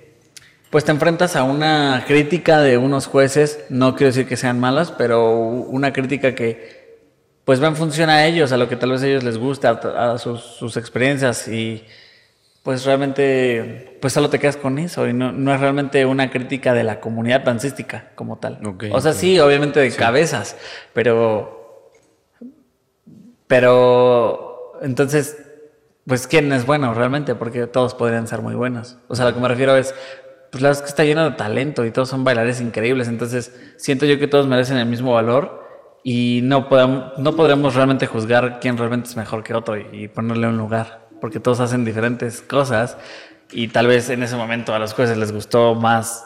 pues 0.74 0.84
te 0.84 0.90
enfrentas 0.90 1.36
a 1.36 1.44
una 1.44 2.02
crítica 2.04 2.60
de 2.60 2.78
unos 2.78 3.06
jueces, 3.06 3.64
no 3.68 3.94
quiero 3.94 4.08
decir 4.08 4.26
que 4.26 4.36
sean 4.36 4.58
malas, 4.58 4.90
pero 4.90 5.32
una 5.32 5.92
crítica 5.92 6.34
que 6.34 6.98
pues 7.44 7.62
va 7.62 7.68
en 7.68 7.76
función 7.76 8.10
a 8.10 8.26
ellos, 8.26 8.50
a 8.50 8.56
lo 8.56 8.68
que 8.68 8.74
tal 8.74 8.90
vez 8.90 9.04
a 9.04 9.06
ellos 9.06 9.22
les 9.22 9.38
gusta, 9.38 9.70
a, 9.70 10.18
sus, 10.18 10.76
experiencias 10.76 11.46
y 11.46 11.84
pues 12.64 12.84
realmente 12.84 13.98
pues 14.00 14.12
solo 14.14 14.30
te 14.30 14.40
quedas 14.40 14.56
con 14.56 14.80
eso 14.80 15.06
y 15.06 15.12
no, 15.12 15.30
no 15.30 15.54
es 15.54 15.60
realmente 15.60 16.04
una 16.06 16.28
crítica 16.28 16.74
de 16.74 16.82
la 16.82 16.98
comunidad 16.98 17.42
dancística 17.42 18.10
como 18.16 18.38
tal. 18.38 18.58
o 18.90 19.00
sea, 19.00 19.12
sí, 19.12 19.38
obviamente 19.38 19.78
de 19.78 19.92
cabezas, 19.92 20.56
pero 20.92 21.92
pero 23.46 24.72
entonces 24.82 25.36
pues 26.04 26.26
quién 26.26 26.52
es 26.52 26.66
bueno 26.66 26.92
realmente 26.94 27.36
porque 27.36 27.68
todos 27.68 27.94
podrían 27.94 28.26
ser 28.26 28.42
muy 28.42 28.56
buenos. 28.56 28.98
O 29.06 29.14
sea, 29.14 29.26
lo 29.26 29.34
que 29.34 29.40
me 29.40 29.48
refiero 29.48 29.76
es 29.76 29.94
pues 30.55 30.62
la 30.62 30.68
verdad 30.68 30.84
es 30.84 30.86
que 30.86 30.90
está 30.90 31.02
lleno 31.02 31.24
de 31.24 31.32
talento 31.32 31.84
y 31.84 31.90
todos 31.90 32.09
son 32.09 32.22
bailares 32.22 32.61
increíbles. 32.61 33.09
Entonces, 33.09 33.52
siento 33.76 34.07
yo 34.07 34.20
que 34.20 34.28
todos 34.28 34.46
merecen 34.46 34.76
el 34.76 34.86
mismo 34.86 35.12
valor 35.12 35.66
y 36.05 36.42
no, 36.44 36.68
podemos, 36.68 37.18
no 37.18 37.34
podremos 37.34 37.74
realmente 37.74 38.07
juzgar 38.07 38.61
quién 38.61 38.78
realmente 38.78 39.09
es 39.09 39.16
mejor 39.16 39.42
que 39.42 39.52
otro 39.52 39.76
y, 39.76 40.07
ponerle 40.07 40.46
un 40.46 40.57
lugar, 40.57 41.09
porque 41.20 41.40
todos 41.40 41.59
hacen 41.59 41.84
diferentes 41.84 42.40
cosas 42.40 42.96
y 43.50 43.66
tal 43.66 43.88
vez 43.88 44.11
en 44.11 44.22
ese 44.22 44.36
momento 44.36 44.72
a 44.72 44.78
los 44.78 44.94
jueces 44.94 45.18
les 45.18 45.32
gustó 45.32 45.74
más 45.74 46.24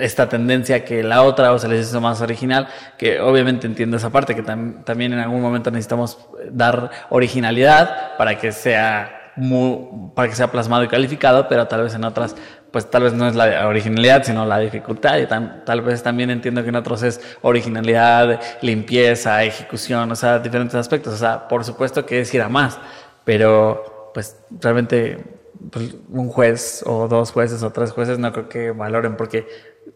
esta 0.00 0.28
tendencia 0.28 0.84
que 0.84 1.02
la 1.02 1.22
otra 1.22 1.54
o 1.54 1.58
se 1.58 1.66
les 1.68 1.88
hizo 1.88 1.98
más 2.02 2.20
original, 2.20 2.68
que 2.98 3.22
obviamente 3.22 3.66
entiendo 3.66 3.96
esa 3.96 4.10
parte, 4.10 4.34
que 4.34 4.42
también 4.42 5.14
en 5.14 5.18
algún 5.18 5.40
momento 5.40 5.70
necesitamos 5.70 6.18
dar 6.50 6.90
originalidad 7.08 8.18
para 8.18 8.36
que 8.36 8.52
sea 8.52 9.32
muy, 9.36 10.12
para 10.14 10.28
que 10.28 10.34
sea 10.34 10.50
plasmado 10.50 10.84
y 10.84 10.88
calificado, 10.88 11.46
pero 11.48 11.66
tal 11.68 11.84
vez 11.84 11.94
en 11.94 12.04
otras, 12.04 12.36
pues 12.76 12.90
tal 12.90 13.04
vez 13.04 13.14
no 13.14 13.26
es 13.26 13.34
la 13.34 13.66
originalidad, 13.68 14.22
sino 14.22 14.44
la 14.44 14.58
dificultad. 14.58 15.16
Y 15.16 15.24
tal 15.24 15.80
vez 15.80 16.02
también 16.02 16.28
entiendo 16.28 16.62
que 16.62 16.68
en 16.68 16.76
otros 16.76 17.02
es 17.02 17.22
originalidad, 17.40 18.38
limpieza, 18.60 19.42
ejecución, 19.44 20.12
o 20.12 20.14
sea, 20.14 20.40
diferentes 20.40 20.74
aspectos. 20.74 21.14
O 21.14 21.16
sea, 21.16 21.48
por 21.48 21.64
supuesto 21.64 22.04
que 22.04 22.20
es 22.20 22.34
ir 22.34 22.42
a 22.42 22.50
más, 22.50 22.78
pero 23.24 24.10
pues 24.12 24.36
realmente 24.60 25.24
pues, 25.70 25.96
un 26.10 26.28
juez 26.28 26.82
o 26.84 27.08
dos 27.08 27.32
jueces 27.32 27.62
o 27.62 27.72
tres 27.72 27.92
jueces 27.92 28.18
no 28.18 28.30
creo 28.30 28.50
que 28.50 28.72
valoren 28.72 29.16
porque 29.16 29.48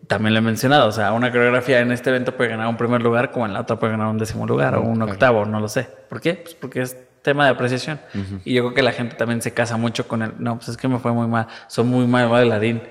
también 0.07 0.33
lo 0.33 0.39
he 0.39 0.43
mencionado, 0.43 0.89
o 0.89 0.93
sea, 0.93 1.13
una 1.13 1.31
coreografía 1.31 1.81
en 1.81 1.93
este 1.93 2.09
evento 2.09 2.35
puede 2.35 2.49
ganar 2.49 2.67
un 2.69 2.79
primer 2.79 3.03
lugar 3.03 3.31
como 3.31 3.45
en 3.45 3.53
la 3.53 3.61
otra 3.61 3.79
puede 3.79 3.93
ganar 3.93 4.07
un 4.07 4.17
décimo 4.17 4.47
lugar 4.47 4.75
o 4.77 4.81
un 4.81 5.03
octavo, 5.03 5.45
no 5.45 5.61
lo 5.61 5.69
sé. 5.69 5.87
¿Por 6.09 6.23
qué? 6.23 6.33
Pues 6.33 6.55
porque 6.55 6.81
es 6.81 6.97
tema 7.23 7.45
de 7.45 7.51
apreciación. 7.51 8.01
Y 8.45 8.55
yo 8.55 8.63
creo 8.63 8.75
que 8.75 8.83
la 8.83 8.93
gente 8.93 9.17
también 9.17 9.43
se 9.43 9.53
casa 9.53 9.77
mucho 9.77 10.09
con 10.09 10.23
el, 10.23 10.33
no, 10.39 10.57
pues 10.57 10.69
es 10.69 10.77
que 10.77 10.89
me 10.89 10.99
fue 10.99 11.13
muy 11.13 11.27
mal, 11.27 11.47
son 11.69 11.89
muy 11.89 12.07
mal 12.07 12.29
bailarín. 12.29 12.83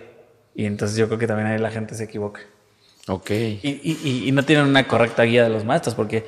Y 0.56 0.66
entonces 0.66 0.98
yo 0.98 1.08
creo 1.08 1.20
que 1.20 1.28
también 1.28 1.48
ahí 1.48 1.58
la 1.58 1.72
gente 1.72 1.96
se 1.96 2.04
equivoca. 2.04 2.42
Ok. 3.08 3.32
Y, 3.32 3.60
y, 3.64 4.24
y, 4.28 4.32
no 4.32 4.44
tienen 4.44 4.66
una 4.66 4.88
correcta 4.88 5.24
guía 5.24 5.44
de 5.44 5.50
los 5.50 5.66
maestros 5.66 5.96
porque 5.96 6.28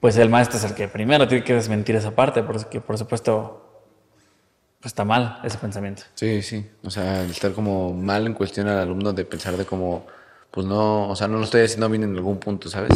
pues 0.00 0.16
el 0.18 0.28
maestro 0.28 0.58
es 0.58 0.64
el 0.64 0.74
que 0.74 0.88
primero 0.88 1.26
tiene 1.26 1.42
que 1.42 1.54
desmentir 1.54 1.96
esa 1.96 2.10
parte, 2.10 2.42
porque 2.42 2.80
por 2.80 2.98
supuesto 2.98 3.66
pues 4.80 4.90
está 4.90 5.04
mal 5.04 5.40
ese 5.42 5.58
pensamiento. 5.58 6.02
Sí, 6.14 6.42
sí. 6.42 6.66
O 6.84 6.90
sea, 6.90 7.24
estar 7.24 7.52
como 7.52 7.94
mal 7.94 8.26
en 8.26 8.34
cuestión 8.34 8.68
al 8.68 8.78
alumno 8.78 9.12
de 9.12 9.24
pensar 9.24 9.56
de 9.56 9.64
como, 9.64 10.06
pues 10.56 10.66
no, 10.66 11.10
o 11.10 11.14
sea, 11.14 11.28
no 11.28 11.36
lo 11.36 11.44
estoy 11.44 11.60
haciendo 11.60 11.86
bien 11.90 12.02
en 12.02 12.16
algún 12.16 12.38
punto, 12.38 12.70
¿sabes? 12.70 12.88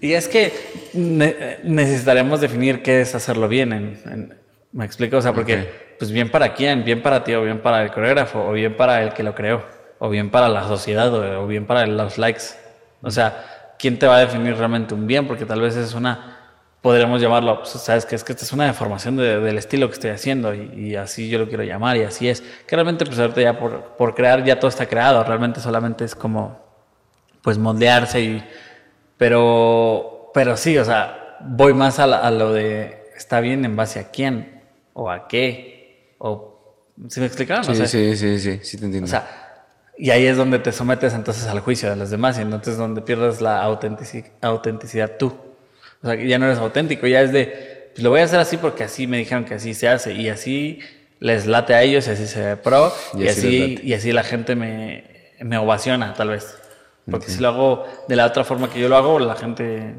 Y 0.00 0.12
es 0.12 0.28
que 0.28 0.52
necesitaremos 1.64 2.40
definir 2.40 2.80
qué 2.80 3.00
es 3.00 3.12
hacerlo 3.12 3.48
bien. 3.48 3.98
¿Me 4.70 4.84
explico? 4.84 5.16
O 5.16 5.20
sea, 5.20 5.32
porque, 5.32 5.68
pues 5.98 6.12
bien 6.12 6.30
para 6.30 6.54
quién, 6.54 6.84
bien 6.84 7.02
para 7.02 7.24
ti, 7.24 7.34
o 7.34 7.42
bien 7.42 7.58
para 7.60 7.82
el 7.82 7.90
coreógrafo, 7.90 8.46
o 8.46 8.52
bien 8.52 8.76
para 8.76 9.02
el 9.02 9.12
que 9.14 9.24
lo 9.24 9.34
creó, 9.34 9.64
o 9.98 10.08
bien 10.10 10.30
para 10.30 10.48
la 10.48 10.62
sociedad, 10.68 11.12
o, 11.12 11.42
o 11.42 11.46
bien 11.48 11.66
para 11.66 11.84
los 11.88 12.18
likes. 12.18 12.44
O 13.02 13.10
sea, 13.10 13.74
¿quién 13.76 13.98
te 13.98 14.06
va 14.06 14.18
a 14.18 14.20
definir 14.20 14.54
realmente 14.54 14.94
un 14.94 15.08
bien? 15.08 15.26
Porque 15.26 15.46
tal 15.46 15.60
vez 15.60 15.74
es 15.74 15.92
una 15.94 16.39
podríamos 16.82 17.20
llamarlo, 17.20 17.58
pues, 17.58 17.70
sabes 17.70 18.06
que 18.06 18.16
es 18.16 18.24
que 18.24 18.32
esta 18.32 18.44
es 18.44 18.52
una 18.52 18.66
deformación 18.66 19.16
del 19.16 19.58
estilo 19.58 19.88
que 19.88 19.94
estoy 19.94 20.10
haciendo 20.10 20.54
y, 20.54 20.96
así 20.96 21.28
yo 21.28 21.38
lo 21.38 21.48
quiero 21.48 21.62
llamar 21.62 21.96
y 21.96 22.02
así 22.02 22.28
es. 22.28 22.42
Que 22.66 22.76
realmente 22.76 23.04
pues 23.04 23.18
ahorita 23.18 23.40
ya 23.40 23.58
por, 23.58 23.96
por, 23.96 24.14
crear 24.14 24.44
ya 24.44 24.58
todo 24.58 24.68
está 24.68 24.86
creado, 24.86 25.22
realmente 25.24 25.60
solamente 25.60 26.04
es 26.04 26.14
como 26.14 26.58
pues 27.42 27.58
moldearse 27.58 28.20
y... 28.20 28.44
Pero, 29.16 30.30
pero 30.32 30.56
sí, 30.56 30.78
o 30.78 30.84
sea, 30.84 31.36
voy 31.40 31.74
más 31.74 31.98
a, 31.98 32.30
lo 32.30 32.52
de 32.52 33.10
está 33.14 33.40
bien 33.40 33.64
en 33.66 33.76
base 33.76 34.00
a 34.00 34.10
quién 34.10 34.62
o 34.94 35.10
a 35.10 35.28
qué 35.28 36.14
o... 36.18 36.86
¿Sí 37.08 37.20
me 37.20 37.26
explicaron? 37.26 37.64
Sí, 37.64 37.74
sí, 37.86 38.16
sí, 38.16 38.38
sí, 38.38 38.60
sí, 38.62 38.78
te 38.78 38.84
entiendo. 38.86 39.06
O 39.06 39.10
sea, 39.10 39.26
y 39.96 40.10
ahí 40.10 40.24
es 40.24 40.36
donde 40.38 40.58
te 40.58 40.72
sometes 40.72 41.12
entonces 41.12 41.46
al 41.46 41.60
juicio 41.60 41.90
de 41.90 41.96
los 41.96 42.10
demás 42.10 42.38
y 42.38 42.42
entonces 42.42 42.72
es 42.72 42.78
donde 42.78 43.02
pierdes 43.02 43.42
la 43.42 43.62
autenticidad 43.62 45.18
tú. 45.18 45.49
O 46.02 46.06
sea, 46.06 46.14
ya 46.16 46.38
no 46.38 46.46
eres 46.46 46.58
auténtico, 46.58 47.06
ya 47.06 47.20
es 47.20 47.32
de, 47.32 47.90
pues 47.92 48.02
lo 48.02 48.10
voy 48.10 48.20
a 48.20 48.24
hacer 48.24 48.40
así 48.40 48.56
porque 48.56 48.84
así 48.84 49.06
me 49.06 49.18
dijeron 49.18 49.44
que 49.44 49.54
así 49.54 49.74
se 49.74 49.88
hace 49.88 50.12
y 50.14 50.28
así 50.28 50.80
les 51.18 51.46
late 51.46 51.74
a 51.74 51.82
ellos 51.82 52.08
y 52.08 52.10
así 52.10 52.26
se 52.26 52.40
ve 52.42 52.56
pro 52.56 52.92
y, 53.14 53.28
así, 53.28 53.78
y 53.82 53.92
así 53.92 54.12
la 54.12 54.22
gente 54.22 54.56
me, 54.56 55.04
me 55.40 55.58
ovaciona 55.58 56.14
tal 56.14 56.30
vez. 56.30 56.56
Porque 57.10 57.26
si 57.26 57.40
lo 57.40 57.48
hago 57.48 57.86
de 58.08 58.16
la 58.16 58.26
otra 58.26 58.44
forma 58.44 58.70
que 58.70 58.78
yo 58.80 58.88
lo 58.88 58.96
hago, 58.96 59.18
la 59.18 59.34
gente 59.34 59.96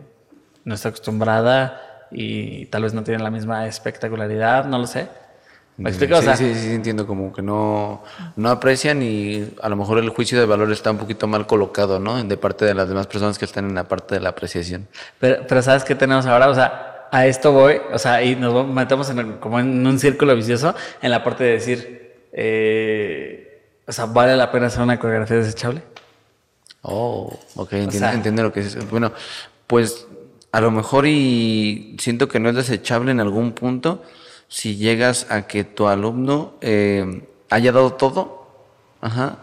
no 0.64 0.76
está 0.76 0.90
acostumbrada 0.90 2.08
y 2.12 2.66
tal 2.68 2.84
vez 2.84 2.94
no 2.94 3.04
tiene 3.04 3.22
la 3.22 3.32
misma 3.32 3.68
espectacularidad, 3.68 4.66
no 4.66 4.80
lo 4.80 4.88
sé. 4.88 5.08
¿Me 5.82 5.90
explico? 5.90 6.22
Sí, 6.22 6.30
sí, 6.36 6.56
sí, 6.56 6.74
entiendo, 6.74 7.08
como 7.08 7.34
que 7.34 7.42
no, 7.42 8.04
no 8.36 8.50
aprecian 8.50 9.02
y 9.02 9.54
a 9.62 9.70
lo 9.70 9.76
mejor 9.76 9.98
el 9.98 10.10
juicio 10.10 10.40
de 10.40 10.46
valor 10.46 10.72
está 10.72 10.92
un 10.92 10.98
poquito 10.98 11.28
mal 11.28 11.48
colocado, 11.48 12.00
¿no? 12.00 12.24
De 12.24 12.38
parte 12.38 12.66
de 12.66 12.74
las 12.74 12.88
demás 12.88 13.08
personas 13.08 13.38
que 13.40 13.46
están 13.46 13.66
en 13.66 13.76
la 13.76 13.86
parte 13.88 14.16
de 14.16 14.22
la 14.22 14.30
apreciación. 14.30 14.88
Pero, 15.20 15.46
pero 15.48 15.62
¿sabes 15.62 15.84
qué 15.84 15.96
tenemos 15.96 16.26
ahora? 16.26 16.50
O 16.50 16.56
sea, 16.56 17.08
a 17.12 17.26
esto 17.26 17.52
voy, 17.52 17.82
o 17.92 18.00
sea, 18.00 18.24
y 18.24 18.36
nos 18.36 18.68
metemos 18.68 19.10
en 19.10 19.34
como 19.34 19.60
en 19.60 19.86
un 19.86 20.00
círculo 20.00 20.36
vicioso 20.36 20.74
en 21.02 21.12
la 21.12 21.24
parte 21.24 21.44
de 21.44 21.52
decir, 21.52 22.30
eh, 22.32 23.64
o 23.86 23.92
sea, 23.92 24.06
¿vale 24.06 24.38
la 24.38 24.52
pena 24.52 24.68
hacer 24.68 24.82
una 24.82 24.98
coreografía 24.98 25.38
desechable? 25.38 25.84
Oh, 26.84 27.38
ok, 27.56 27.74
entiendo, 27.74 28.44
lo 28.44 28.54
que 28.54 28.62
es. 28.62 28.90
Bueno, 28.90 29.12
pues 29.68 30.08
a 30.52 30.62
lo 30.62 30.72
mejor 30.72 31.06
y 31.06 31.96
siento 32.00 32.28
que 32.28 32.40
no 32.40 32.50
es 32.50 32.56
desechable 32.56 33.12
en 33.12 33.20
algún 33.20 33.52
punto, 33.52 34.04
si 34.52 34.76
llegas 34.76 35.28
a 35.30 35.48
que 35.48 35.64
tu 35.64 35.88
alumno 35.88 36.56
eh, 36.60 37.24
haya 37.50 37.72
dado 37.72 37.94
todo, 37.94 38.48
ajá, 39.00 39.40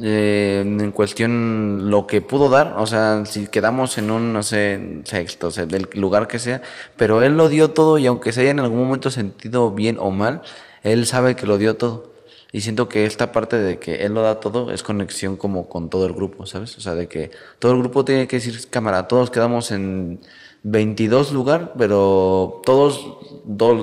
eh, 0.00 0.62
en 0.64 0.92
cuestión 0.92 1.90
lo 1.90 2.06
que 2.06 2.20
pudo 2.20 2.48
dar, 2.48 2.76
o 2.78 2.86
sea, 2.86 3.26
si 3.26 3.48
quedamos 3.48 3.98
en 3.98 4.12
un, 4.12 4.32
no 4.32 4.44
sé, 4.44 5.02
sexto, 5.02 5.48
o 5.48 5.50
del 5.50 5.88
lugar 5.94 6.28
que 6.28 6.38
sea, 6.38 6.62
pero 6.96 7.22
él 7.24 7.36
lo 7.36 7.48
dio 7.48 7.72
todo 7.72 7.98
y 7.98 8.06
aunque 8.06 8.30
se 8.30 8.42
haya 8.42 8.52
en 8.52 8.60
algún 8.60 8.78
momento 8.78 9.10
sentido 9.10 9.72
bien 9.72 9.96
o 9.98 10.12
mal, 10.12 10.42
él 10.84 11.06
sabe 11.06 11.34
que 11.34 11.46
lo 11.46 11.58
dio 11.58 11.76
todo. 11.76 12.12
Y 12.52 12.60
siento 12.60 12.88
que 12.88 13.04
esta 13.04 13.32
parte 13.32 13.56
de 13.58 13.80
que 13.80 14.04
él 14.04 14.14
lo 14.14 14.22
da 14.22 14.38
todo 14.38 14.70
es 14.70 14.84
conexión 14.84 15.36
como 15.36 15.68
con 15.68 15.90
todo 15.90 16.06
el 16.06 16.12
grupo, 16.12 16.46
¿sabes? 16.46 16.78
O 16.78 16.80
sea, 16.80 16.94
de 16.94 17.08
que 17.08 17.32
todo 17.58 17.72
el 17.72 17.78
grupo 17.80 18.04
tiene 18.04 18.28
que 18.28 18.36
decir, 18.36 18.70
cámara, 18.70 19.08
todos 19.08 19.30
quedamos 19.30 19.72
en 19.72 20.20
22 20.64 21.32
lugar, 21.32 21.72
pero 21.76 22.62
todos, 22.64 23.04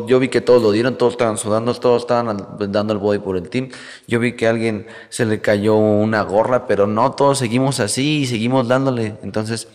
yo 0.08 0.20
vi 0.20 0.30
que 0.30 0.40
todos 0.40 0.64
lo 0.64 0.72
dieron, 0.72 0.98
todos 0.98 1.14
estaban 1.14 1.38
sudando, 1.38 1.74
todos 1.74 2.04
estaban 2.04 2.58
dando 2.58 2.94
el 2.94 3.00
body 3.00 3.20
por 3.20 3.36
el 3.36 3.50
team. 3.50 3.70
Yo 4.08 4.20
vi 4.20 4.34
que 4.34 4.48
a 4.48 4.52
alguien 4.52 4.88
se 5.10 5.26
le 5.26 5.42
cayó 5.42 5.76
una 5.76 6.22
gorra, 6.22 6.68
pero 6.68 6.88
no, 6.88 7.12
todos 7.12 7.38
seguimos 7.38 7.82
así 7.82 8.20
y 8.20 8.26
seguimos 8.28 8.68
dándole. 8.70 9.18
Entonces, 9.24 9.68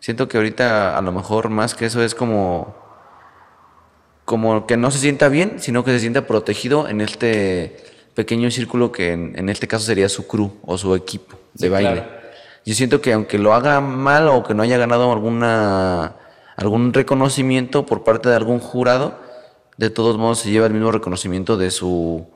siento 0.00 0.28
que 0.28 0.36
ahorita 0.36 0.98
a 0.98 1.00
lo 1.00 1.12
mejor 1.12 1.48
más 1.48 1.74
que 1.74 1.86
eso 1.86 2.02
es 2.02 2.14
como, 2.14 2.76
como 4.26 4.66
que 4.66 4.76
no 4.76 4.90
se 4.90 4.98
sienta 4.98 5.28
bien, 5.30 5.60
sino 5.60 5.82
que 5.82 5.92
se 5.92 6.00
sienta 6.00 6.26
protegido 6.26 6.88
en 6.88 7.00
este 7.00 7.76
pequeño 8.14 8.50
círculo 8.50 8.92
que 8.92 9.12
en, 9.12 9.48
este 9.48 9.66
caso 9.66 9.86
sería 9.86 10.10
su 10.10 10.26
crew 10.26 10.52
o 10.62 10.76
su 10.76 10.94
equipo 10.94 11.38
de 11.54 11.70
baile. 11.70 12.04
Yo 12.66 12.74
siento 12.74 13.00
que 13.00 13.14
aunque 13.14 13.38
lo 13.38 13.54
haga 13.54 13.80
mal 13.80 14.28
o 14.28 14.44
que 14.44 14.52
no 14.52 14.62
haya 14.62 14.76
ganado 14.76 15.10
alguna 15.10 16.16
algún 16.56 16.92
reconocimiento 16.92 17.86
por 17.86 18.04
parte 18.04 18.28
de 18.28 18.36
algún 18.36 18.60
jurado, 18.60 19.18
de 19.76 19.90
todos 19.90 20.18
modos 20.18 20.40
se 20.40 20.50
lleva 20.50 20.66
el 20.66 20.72
mismo 20.72 20.92
reconocimiento 20.92 21.56
de 21.56 21.70
su, 21.70 22.26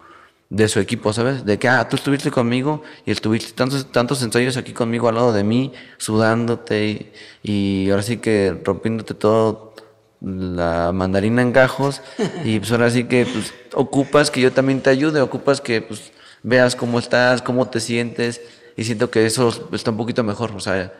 de 0.50 0.68
su 0.68 0.80
equipo, 0.80 1.12
¿sabes? 1.12 1.44
De 1.44 1.58
que, 1.58 1.68
ah, 1.68 1.88
tú 1.88 1.96
estuviste 1.96 2.30
conmigo 2.30 2.82
y 3.04 3.10
estuviste 3.10 3.52
tantos, 3.52 3.90
tantos 3.92 4.22
ensayos 4.22 4.56
aquí 4.56 4.72
conmigo 4.72 5.08
al 5.08 5.16
lado 5.16 5.32
de 5.32 5.44
mí, 5.44 5.72
sudándote 5.98 7.12
y, 7.42 7.90
ahora 7.90 8.02
sí 8.02 8.18
que 8.18 8.60
rompiéndote 8.64 9.14
todo 9.14 9.74
la 10.20 10.90
mandarina 10.92 11.42
en 11.42 11.52
gajos 11.52 12.02
y 12.44 12.58
pues 12.58 12.72
ahora 12.72 12.90
sí 12.90 13.04
que 13.04 13.24
pues, 13.24 13.54
ocupas 13.74 14.32
que 14.32 14.40
yo 14.40 14.52
también 14.52 14.80
te 14.80 14.90
ayude, 14.90 15.20
ocupas 15.20 15.60
que 15.60 15.80
pues 15.80 16.10
veas 16.42 16.74
cómo 16.74 16.98
estás, 16.98 17.40
cómo 17.40 17.68
te 17.68 17.78
sientes 17.78 18.40
y 18.76 18.82
siento 18.82 19.10
que 19.10 19.26
eso 19.26 19.68
está 19.72 19.92
un 19.92 19.96
poquito 19.96 20.24
mejor, 20.24 20.52
o 20.56 20.60
sea, 20.60 20.92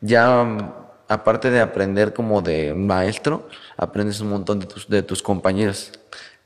ya 0.00 0.79
aparte 1.10 1.50
de 1.50 1.60
aprender 1.60 2.14
como 2.14 2.40
de 2.40 2.72
maestro, 2.72 3.48
aprendes 3.76 4.20
un 4.20 4.30
montón 4.30 4.60
de 4.60 4.66
tus, 4.66 4.88
de 4.88 5.02
tus 5.02 5.22
compañeros. 5.22 5.90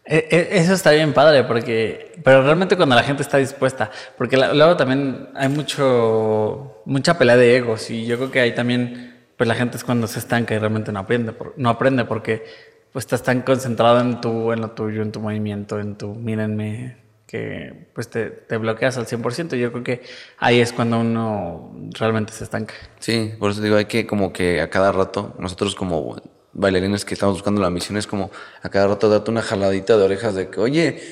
E, 0.06 0.26
e, 0.30 0.58
eso 0.58 0.72
está 0.72 0.90
bien 0.92 1.12
padre, 1.12 1.44
porque, 1.44 2.18
pero 2.24 2.42
realmente 2.42 2.74
cuando 2.74 2.94
la 2.94 3.02
gente 3.02 3.22
está 3.22 3.36
dispuesta, 3.36 3.90
porque 4.16 4.38
luego 4.38 4.74
también 4.76 5.28
hay 5.34 5.50
mucho, 5.50 6.80
mucha 6.86 7.18
pelea 7.18 7.36
de 7.36 7.56
egos 7.56 7.90
y 7.90 8.06
yo 8.06 8.16
creo 8.16 8.30
que 8.30 8.40
ahí 8.40 8.54
también, 8.54 9.14
pues 9.36 9.46
la 9.46 9.54
gente 9.54 9.76
es 9.76 9.84
cuando 9.84 10.06
se 10.06 10.18
estanca 10.18 10.54
y 10.54 10.58
realmente 10.58 10.92
no 10.92 11.00
aprende, 11.00 11.34
no 11.56 11.68
aprende 11.68 12.06
porque 12.06 12.44
pues 12.90 13.04
estás 13.04 13.22
tan 13.22 13.42
concentrado 13.42 14.00
en 14.00 14.22
tu, 14.22 14.50
en 14.50 14.62
lo 14.62 14.70
tuyo, 14.70 15.02
en 15.02 15.12
tu 15.12 15.20
movimiento, 15.20 15.78
en 15.78 15.96
tu, 15.96 16.14
mírenme, 16.14 17.03
que 17.34 17.88
pues 17.92 18.08
te, 18.08 18.26
te, 18.26 18.58
bloqueas 18.58 18.96
al 18.96 19.06
100%. 19.06 19.56
Yo 19.56 19.72
creo 19.72 19.82
que 19.82 20.02
ahí 20.38 20.60
es 20.60 20.72
cuando 20.72 21.00
uno 21.00 21.72
realmente 21.98 22.32
se 22.32 22.44
estanca. 22.44 22.74
Sí, 23.00 23.32
por 23.40 23.50
eso 23.50 23.60
digo, 23.60 23.74
hay 23.74 23.86
que 23.86 24.06
como 24.06 24.32
que 24.32 24.60
a 24.60 24.70
cada 24.70 24.92
rato, 24.92 25.34
nosotros 25.40 25.74
como 25.74 26.22
bailarines 26.52 27.04
que 27.04 27.14
estamos 27.14 27.34
buscando 27.34 27.60
la 27.60 27.70
misión, 27.70 27.98
es 27.98 28.06
como 28.06 28.30
a 28.62 28.68
cada 28.68 28.86
rato 28.86 29.08
darte 29.08 29.32
una 29.32 29.42
jaladita 29.42 29.96
de 29.96 30.04
orejas 30.04 30.36
de 30.36 30.48
que, 30.48 30.60
oye, 30.60 31.02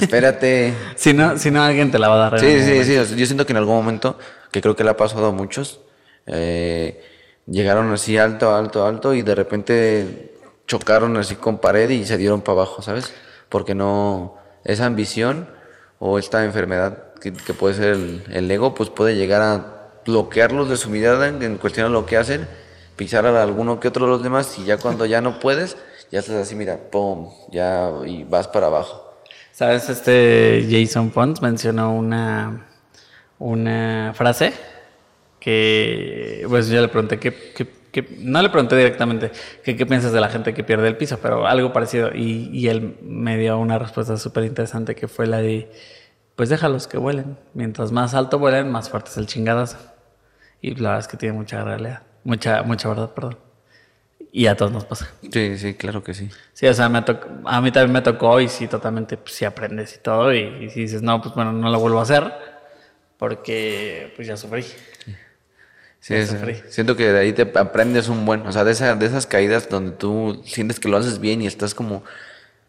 espérate. 0.00 0.72
si, 0.94 1.12
no, 1.12 1.36
si 1.38 1.50
no, 1.50 1.60
alguien 1.60 1.90
te 1.90 1.98
la 1.98 2.08
va 2.08 2.14
a 2.24 2.30
dar. 2.30 2.38
Sí, 2.38 2.60
sí, 2.62 2.84
sí. 2.84 3.16
Yo 3.16 3.26
siento 3.26 3.44
que 3.44 3.52
en 3.52 3.56
algún 3.56 3.74
momento, 3.74 4.16
que 4.52 4.60
creo 4.60 4.76
que 4.76 4.84
le 4.84 4.90
ha 4.90 4.96
pasado 4.96 5.26
a 5.26 5.32
muchos, 5.32 5.80
eh, 6.26 7.02
llegaron 7.48 7.92
así 7.92 8.16
alto, 8.16 8.54
alto, 8.54 8.86
alto 8.86 9.12
y 9.12 9.22
de 9.22 9.34
repente 9.34 10.36
chocaron 10.68 11.16
así 11.16 11.34
con 11.34 11.58
pared 11.58 11.90
y 11.90 12.04
se 12.04 12.16
dieron 12.16 12.42
para 12.42 12.60
abajo, 12.60 12.80
¿sabes? 12.80 13.12
Porque 13.48 13.74
no, 13.74 14.36
esa 14.62 14.86
ambición 14.86 15.48
o 16.06 16.18
esta 16.18 16.44
enfermedad 16.44 17.14
que, 17.18 17.32
puede 17.32 17.74
ser 17.74 17.96
el, 18.30 18.50
ego, 18.50 18.74
pues 18.74 18.90
puede 18.90 19.16
llegar 19.16 19.40
a 19.40 19.90
bloquearlos 20.04 20.68
de 20.68 20.76
su 20.76 20.90
mirada 20.90 21.28
en, 21.28 21.56
cuestión 21.56 21.86
a 21.86 21.88
lo 21.88 22.04
que 22.04 22.18
hacen, 22.18 22.46
pisar 22.94 23.24
a 23.24 23.42
alguno 23.42 23.80
que 23.80 23.88
otro 23.88 24.04
de 24.04 24.12
los 24.12 24.22
demás 24.22 24.58
y 24.58 24.66
ya 24.66 24.76
cuando 24.76 25.06
ya 25.06 25.22
no 25.22 25.40
puedes, 25.40 25.78
ya 26.12 26.18
estás 26.18 26.36
así, 26.36 26.56
mira, 26.56 26.78
pum, 26.90 27.30
ya 27.50 27.90
y 28.04 28.24
vas 28.24 28.48
para 28.48 28.66
abajo. 28.66 29.14
¿Sabes? 29.50 29.88
Este 29.88 30.68
Jason 30.70 31.08
Pons 31.08 31.40
mencionó 31.40 31.94
una, 31.94 32.66
una 33.38 34.12
frase 34.14 34.52
que, 35.40 36.44
pues 36.50 36.68
yo 36.68 36.82
le 36.82 36.88
pregunté 36.88 37.18
que, 37.18 37.66
que, 37.94 38.16
no 38.18 38.42
le 38.42 38.50
pregunté 38.50 38.76
directamente 38.76 39.30
que 39.62 39.76
qué 39.76 39.86
piensas 39.86 40.12
de 40.12 40.20
la 40.20 40.28
gente 40.28 40.52
que 40.52 40.64
pierde 40.64 40.88
el 40.88 40.96
piso, 40.96 41.18
pero 41.22 41.46
algo 41.46 41.72
parecido. 41.72 42.10
Y, 42.12 42.50
y 42.52 42.68
él 42.68 42.98
me 43.02 43.38
dio 43.38 43.56
una 43.58 43.78
respuesta 43.78 44.16
súper 44.18 44.44
interesante 44.44 44.96
que 44.96 45.06
fue 45.08 45.26
la 45.26 45.38
de, 45.38 45.70
pues 46.34 46.48
déjalos 46.48 46.88
que 46.88 46.98
vuelen. 46.98 47.38
Mientras 47.54 47.92
más 47.92 48.14
alto 48.14 48.38
vuelen, 48.38 48.70
más 48.70 48.90
fuerte 48.90 49.10
es 49.10 49.16
el 49.16 49.26
chingadazo. 49.26 49.78
Y 50.60 50.74
la 50.74 50.90
verdad 50.90 50.98
es 50.98 51.08
que 51.08 51.16
tiene 51.16 51.34
mucha 51.36 51.62
realidad, 51.62 52.02
mucha, 52.24 52.62
mucha 52.64 52.88
verdad, 52.88 53.14
perdón. 53.14 53.38
Y 54.32 54.46
a 54.48 54.56
todos 54.56 54.72
nos 54.72 54.84
pasa. 54.84 55.12
Sí, 55.32 55.58
sí, 55.58 55.74
claro 55.74 56.02
que 56.02 56.12
sí. 56.12 56.28
Sí, 56.52 56.66
o 56.66 56.74
sea, 56.74 56.88
me 56.88 57.04
a 57.44 57.60
mí 57.60 57.70
también 57.70 57.92
me 57.92 58.02
tocó 58.02 58.40
y 58.40 58.48
sí, 58.48 58.66
totalmente, 58.66 59.16
pues 59.16 59.32
sí 59.32 59.44
aprendes 59.44 59.94
y 59.94 59.98
todo. 60.02 60.34
Y, 60.34 60.68
si 60.70 60.80
dices, 60.80 61.02
no, 61.02 61.22
pues 61.22 61.34
bueno, 61.36 61.52
no 61.52 61.70
lo 61.70 61.78
vuelvo 61.78 62.00
a 62.00 62.02
hacer 62.02 62.32
porque 63.16 64.12
pues 64.16 64.26
ya 64.26 64.36
sufrí. 64.36 64.62
Sí, 64.62 65.14
siento 66.68 66.96
que 66.96 67.10
de 67.10 67.18
ahí 67.18 67.32
te 67.32 67.42
aprendes 67.54 68.08
un 68.08 68.26
buen, 68.26 68.46
o 68.46 68.52
sea, 68.52 68.62
de, 68.64 68.72
esa, 68.72 68.94
de 68.94 69.06
esas 69.06 69.26
caídas 69.26 69.70
donde 69.70 69.92
tú 69.92 70.42
sientes 70.44 70.78
que 70.78 70.88
lo 70.88 70.98
haces 70.98 71.18
bien 71.18 71.40
y 71.40 71.46
estás 71.46 71.74
como, 71.74 72.04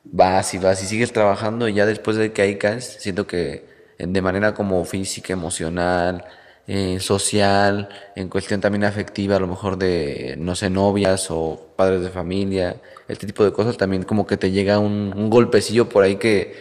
vas 0.06 0.54
y 0.54 0.58
vas 0.58 0.82
y 0.84 0.86
sigues 0.86 1.12
trabajando 1.12 1.68
y 1.68 1.74
ya 1.74 1.86
después 1.86 2.16
de 2.16 2.32
que 2.32 2.42
ahí 2.42 2.58
caes, 2.58 2.98
siento 3.00 3.28
que 3.28 3.66
de 3.98 4.22
manera 4.22 4.54
como 4.54 4.84
física, 4.86 5.34
emocional, 5.34 6.24
eh, 6.68 7.00
social, 7.02 7.90
en 8.16 8.30
cuestión 8.30 8.62
también 8.62 8.86
afectiva, 8.86 9.36
a 9.36 9.40
lo 9.40 9.48
mejor 9.48 9.78
de, 9.78 10.36
no 10.38 10.56
sé, 10.56 10.70
novias 10.70 11.28
o 11.30 11.74
padres 11.76 12.02
de 12.02 12.10
familia, 12.10 12.78
este 13.10 13.28
tipo 13.28 13.44
de 13.44 13.52
cosas, 13.52 13.76
también 13.76 14.04
como 14.04 14.26
que 14.26 14.38
te 14.38 14.52
llega 14.52 14.80
un, 14.80 15.30
golpecillo 15.30 15.90
por 15.90 16.04
ahí 16.04 16.16
que, 16.16 16.56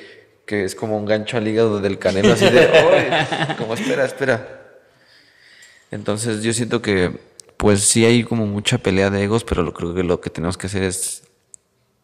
que, 0.45 0.65
es 0.65 0.75
como 0.75 0.97
un 0.99 1.07
gancho 1.07 1.37
al 1.37 1.47
hígado 1.47 1.81
del 1.81 1.99
canelo, 1.99 2.33
así 2.33 2.47
de, 2.51 2.69
como 3.59 3.75
espera, 3.75 4.05
espera. 4.05 4.64
Entonces 5.95 6.43
yo 6.43 6.53
siento 6.53 6.83
que, 6.83 7.21
pues 7.57 7.83
sí 7.83 8.05
hay 8.05 8.25
como 8.25 8.47
mucha 8.47 8.79
pelea 8.79 9.11
de 9.11 9.23
egos, 9.23 9.45
pero 9.45 9.63
lo, 9.63 9.73
creo 9.73 9.95
que 9.95 10.03
lo 10.03 10.21
que 10.21 10.29
tenemos 10.29 10.59
que 10.59 10.67
hacer 10.67 10.83
es 10.83 11.23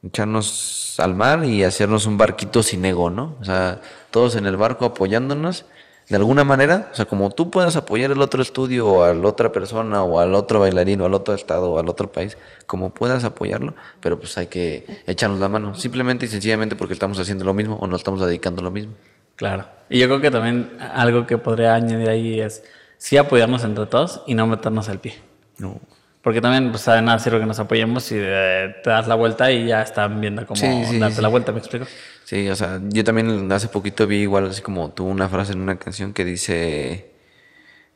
echarnos 0.04 0.94
al 0.98 1.16
mar 1.16 1.44
y 1.44 1.64
hacernos 1.64 2.06
un 2.06 2.16
barquito 2.16 2.62
sin 2.62 2.84
ego, 2.84 3.10
¿no? 3.10 3.36
O 3.40 3.44
sea, 3.44 3.80
todos 4.12 4.36
en 4.36 4.46
el 4.46 4.56
barco 4.56 4.84
apoyándonos 4.84 5.64
de 6.08 6.14
alguna 6.14 6.44
manera, 6.44 6.88
o 6.92 6.94
sea, 6.94 7.06
como 7.06 7.30
tú 7.30 7.50
puedas 7.50 7.74
apoyar 7.74 8.12
el 8.12 8.22
otro 8.22 8.42
estudio 8.42 8.86
o 8.86 9.02
a 9.02 9.12
la 9.12 9.26
otra 9.26 9.50
persona 9.50 10.04
o 10.04 10.20
al 10.20 10.36
otro 10.36 10.60
bailarín 10.60 11.00
o 11.00 11.06
al 11.06 11.14
otro 11.14 11.34
estado 11.34 11.72
o 11.72 11.80
al 11.80 11.88
otro 11.88 12.12
país, 12.12 12.38
como 12.66 12.90
puedas 12.90 13.24
apoyarlo, 13.24 13.74
pero 14.00 14.20
pues 14.20 14.38
hay 14.38 14.46
que 14.46 15.02
echarnos 15.08 15.40
la 15.40 15.48
mano, 15.48 15.74
simplemente 15.74 16.26
y 16.26 16.28
sencillamente 16.28 16.76
porque 16.76 16.94
estamos 16.94 17.18
haciendo 17.18 17.44
lo 17.44 17.54
mismo 17.54 17.76
o 17.80 17.88
nos 17.88 18.00
estamos 18.00 18.20
dedicando 18.20 18.62
lo 18.62 18.70
mismo. 18.70 18.92
Claro. 19.34 19.64
Y 19.88 19.98
yo 19.98 20.06
creo 20.06 20.20
que 20.20 20.30
también 20.30 20.70
algo 20.94 21.26
que 21.26 21.38
podría 21.38 21.74
añadir 21.74 22.08
ahí 22.08 22.40
es 22.40 22.62
sí 23.00 23.16
apoyarnos 23.16 23.64
entre 23.64 23.86
todos 23.86 24.22
y 24.26 24.34
no 24.34 24.46
meternos 24.46 24.88
el 24.88 24.98
pie. 24.98 25.14
No. 25.58 25.80
Porque 26.22 26.42
también, 26.42 26.70
pues, 26.70 26.84
de 26.84 27.00
nada 27.00 27.18
sirve 27.18 27.40
que 27.40 27.46
nos 27.46 27.58
apoyemos 27.58 28.12
y 28.12 28.16
eh, 28.18 28.76
te 28.84 28.90
das 28.90 29.08
la 29.08 29.14
vuelta 29.14 29.50
y 29.50 29.66
ya 29.66 29.80
están 29.80 30.20
viendo 30.20 30.46
cómo 30.46 30.60
darte 30.98 31.22
la 31.22 31.28
vuelta, 31.28 31.50
¿me 31.50 31.58
explico? 31.60 31.86
Sí, 32.24 32.48
o 32.50 32.54
sea, 32.54 32.78
yo 32.90 33.02
también 33.02 33.50
hace 33.50 33.68
poquito 33.68 34.06
vi 34.06 34.18
igual 34.18 34.48
así 34.48 34.60
como 34.60 34.90
tú 34.90 35.06
una 35.06 35.30
frase 35.30 35.54
en 35.54 35.62
una 35.62 35.78
canción 35.78 36.12
que 36.12 36.26
dice, 36.26 37.14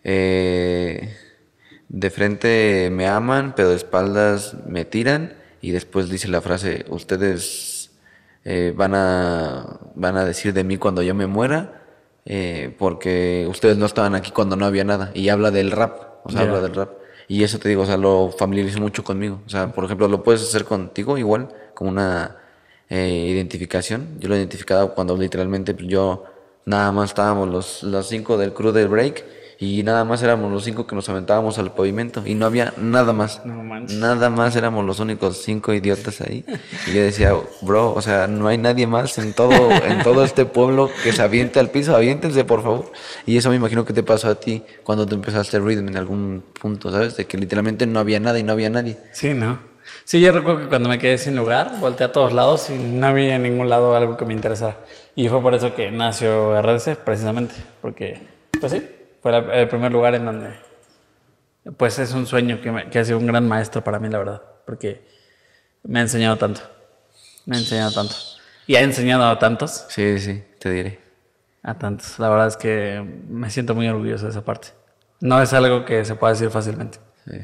eh, 0.04 1.14
de 1.88 2.10
frente 2.10 2.88
me 2.90 3.06
aman, 3.06 3.52
pero 3.54 3.68
de 3.68 3.76
espaldas 3.76 4.56
me 4.66 4.86
tiran 4.86 5.34
y 5.60 5.72
después 5.72 6.08
dice 6.08 6.28
la 6.28 6.40
frase, 6.40 6.86
ustedes 6.88 7.90
eh, 8.44 8.72
van, 8.74 8.94
a, 8.94 9.80
van 9.94 10.16
a 10.16 10.24
decir 10.24 10.54
de 10.54 10.64
mí 10.64 10.78
cuando 10.78 11.02
yo 11.02 11.14
me 11.14 11.26
muera, 11.26 11.83
porque 12.78 13.46
ustedes 13.50 13.76
no 13.76 13.86
estaban 13.86 14.14
aquí 14.14 14.30
cuando 14.30 14.56
no 14.56 14.64
había 14.64 14.84
nada 14.84 15.10
y 15.14 15.28
habla 15.28 15.50
del 15.50 15.70
rap, 15.70 16.24
o 16.24 16.30
sea, 16.30 16.42
habla 16.42 16.60
del 16.60 16.74
rap. 16.74 16.90
Y 17.28 17.42
eso 17.42 17.58
te 17.58 17.68
digo, 17.68 17.82
o 17.82 17.86
sea, 17.86 17.96
lo 17.96 18.30
familiarizo 18.36 18.80
mucho 18.80 19.02
conmigo. 19.04 19.40
O 19.46 19.48
sea, 19.48 19.72
por 19.72 19.84
ejemplo, 19.84 20.08
lo 20.08 20.22
puedes 20.22 20.42
hacer 20.42 20.64
contigo 20.64 21.16
igual, 21.16 21.48
como 21.74 21.90
una 21.90 22.36
eh, 22.88 23.26
identificación. 23.28 24.18
Yo 24.20 24.28
lo 24.28 24.34
he 24.34 24.38
identificado 24.38 24.94
cuando 24.94 25.16
literalmente 25.16 25.74
yo 25.86 26.24
nada 26.66 26.92
más 26.92 27.10
estábamos 27.10 27.48
los, 27.48 27.82
los 27.82 28.06
cinco 28.08 28.36
del 28.36 28.52
crew 28.52 28.72
del 28.72 28.88
break 28.88 29.24
y 29.58 29.82
nada 29.82 30.04
más 30.04 30.22
éramos 30.22 30.50
los 30.50 30.64
cinco 30.64 30.86
que 30.86 30.94
nos 30.94 31.08
aventábamos 31.08 31.58
al 31.58 31.72
pavimento 31.72 32.22
y 32.24 32.34
no 32.34 32.46
había 32.46 32.72
nada 32.76 33.12
más. 33.12 33.42
nada 33.44 34.30
más 34.30 34.56
éramos 34.56 34.84
los 34.84 35.00
únicos 35.00 35.42
cinco 35.42 35.72
idiotas 35.72 36.20
ahí. 36.20 36.44
Y 36.86 36.94
yo 36.94 37.02
decía, 37.02 37.32
bro, 37.62 37.92
o 37.92 38.02
sea, 38.02 38.26
no 38.26 38.48
hay 38.48 38.58
nadie 38.58 38.86
más 38.86 39.18
en 39.18 39.32
todo, 39.32 39.70
en 39.70 40.02
todo 40.02 40.24
este 40.24 40.44
pueblo 40.44 40.90
que 41.02 41.12
se 41.12 41.22
aviente 41.22 41.60
al 41.60 41.70
piso, 41.70 41.94
aviéntense 41.94 42.44
por 42.44 42.62
favor. 42.62 42.92
Y 43.26 43.36
eso 43.36 43.50
me 43.50 43.56
imagino 43.56 43.84
que 43.84 43.92
te 43.92 44.02
pasó 44.02 44.28
a 44.28 44.34
ti 44.34 44.62
cuando 44.82 45.06
te 45.06 45.14
empezaste 45.14 45.58
Rhythm 45.58 45.88
en 45.88 45.96
algún 45.96 46.44
punto, 46.60 46.90
¿sabes? 46.90 47.16
De 47.16 47.26
que 47.26 47.38
literalmente 47.38 47.86
no 47.86 48.00
había 48.00 48.20
nada 48.20 48.38
y 48.38 48.42
no 48.42 48.52
había 48.52 48.70
nadie. 48.70 48.96
Sí, 49.12 49.34
¿no? 49.34 49.74
Sí, 50.04 50.20
yo 50.20 50.32
recuerdo 50.32 50.62
que 50.62 50.68
cuando 50.68 50.88
me 50.88 50.98
quedé 50.98 51.18
sin 51.18 51.36
lugar, 51.36 51.78
volteé 51.80 52.06
a 52.06 52.12
todos 52.12 52.32
lados 52.32 52.68
y 52.70 52.74
no 52.74 53.06
había 53.06 53.36
en 53.36 53.42
ningún 53.42 53.68
lado 53.68 53.94
algo 53.96 54.16
que 54.16 54.24
me 54.24 54.34
interesara. 54.34 54.78
Y 55.14 55.28
fue 55.28 55.40
por 55.40 55.54
eso 55.54 55.74
que 55.74 55.90
nació 55.90 56.60
RDC, 56.60 56.96
precisamente, 57.04 57.54
porque, 57.80 58.20
pues 58.60 58.72
sí, 58.72 58.82
fue 59.24 59.58
el 59.58 59.68
primer 59.68 59.90
lugar 59.90 60.14
en 60.14 60.26
donde, 60.26 60.50
pues 61.78 61.98
es 61.98 62.12
un 62.12 62.26
sueño 62.26 62.60
que, 62.60 62.90
que 62.90 62.98
ha 62.98 63.04
sido 63.06 63.16
un 63.16 63.26
gran 63.26 63.48
maestro 63.48 63.82
para 63.82 63.98
mí, 63.98 64.10
la 64.10 64.18
verdad, 64.18 64.42
porque 64.66 65.02
me 65.82 66.00
ha 66.00 66.02
enseñado 66.02 66.36
tanto, 66.36 66.60
me 67.46 67.56
ha 67.56 67.58
enseñado 67.58 67.90
tanto. 67.90 68.14
Y 68.66 68.76
ha 68.76 68.82
enseñado 68.82 69.24
a 69.24 69.38
tantos. 69.38 69.86
Sí, 69.88 70.18
sí, 70.18 70.44
te 70.58 70.70
diré. 70.70 71.00
A 71.62 71.72
tantos. 71.78 72.18
La 72.18 72.28
verdad 72.28 72.48
es 72.48 72.58
que 72.58 73.02
me 73.26 73.48
siento 73.48 73.74
muy 73.74 73.88
orgulloso 73.88 74.26
de 74.26 74.32
esa 74.32 74.44
parte. 74.44 74.68
No 75.20 75.40
es 75.40 75.54
algo 75.54 75.86
que 75.86 76.04
se 76.04 76.16
pueda 76.16 76.34
decir 76.34 76.50
fácilmente. 76.50 76.98
Sí. 77.24 77.40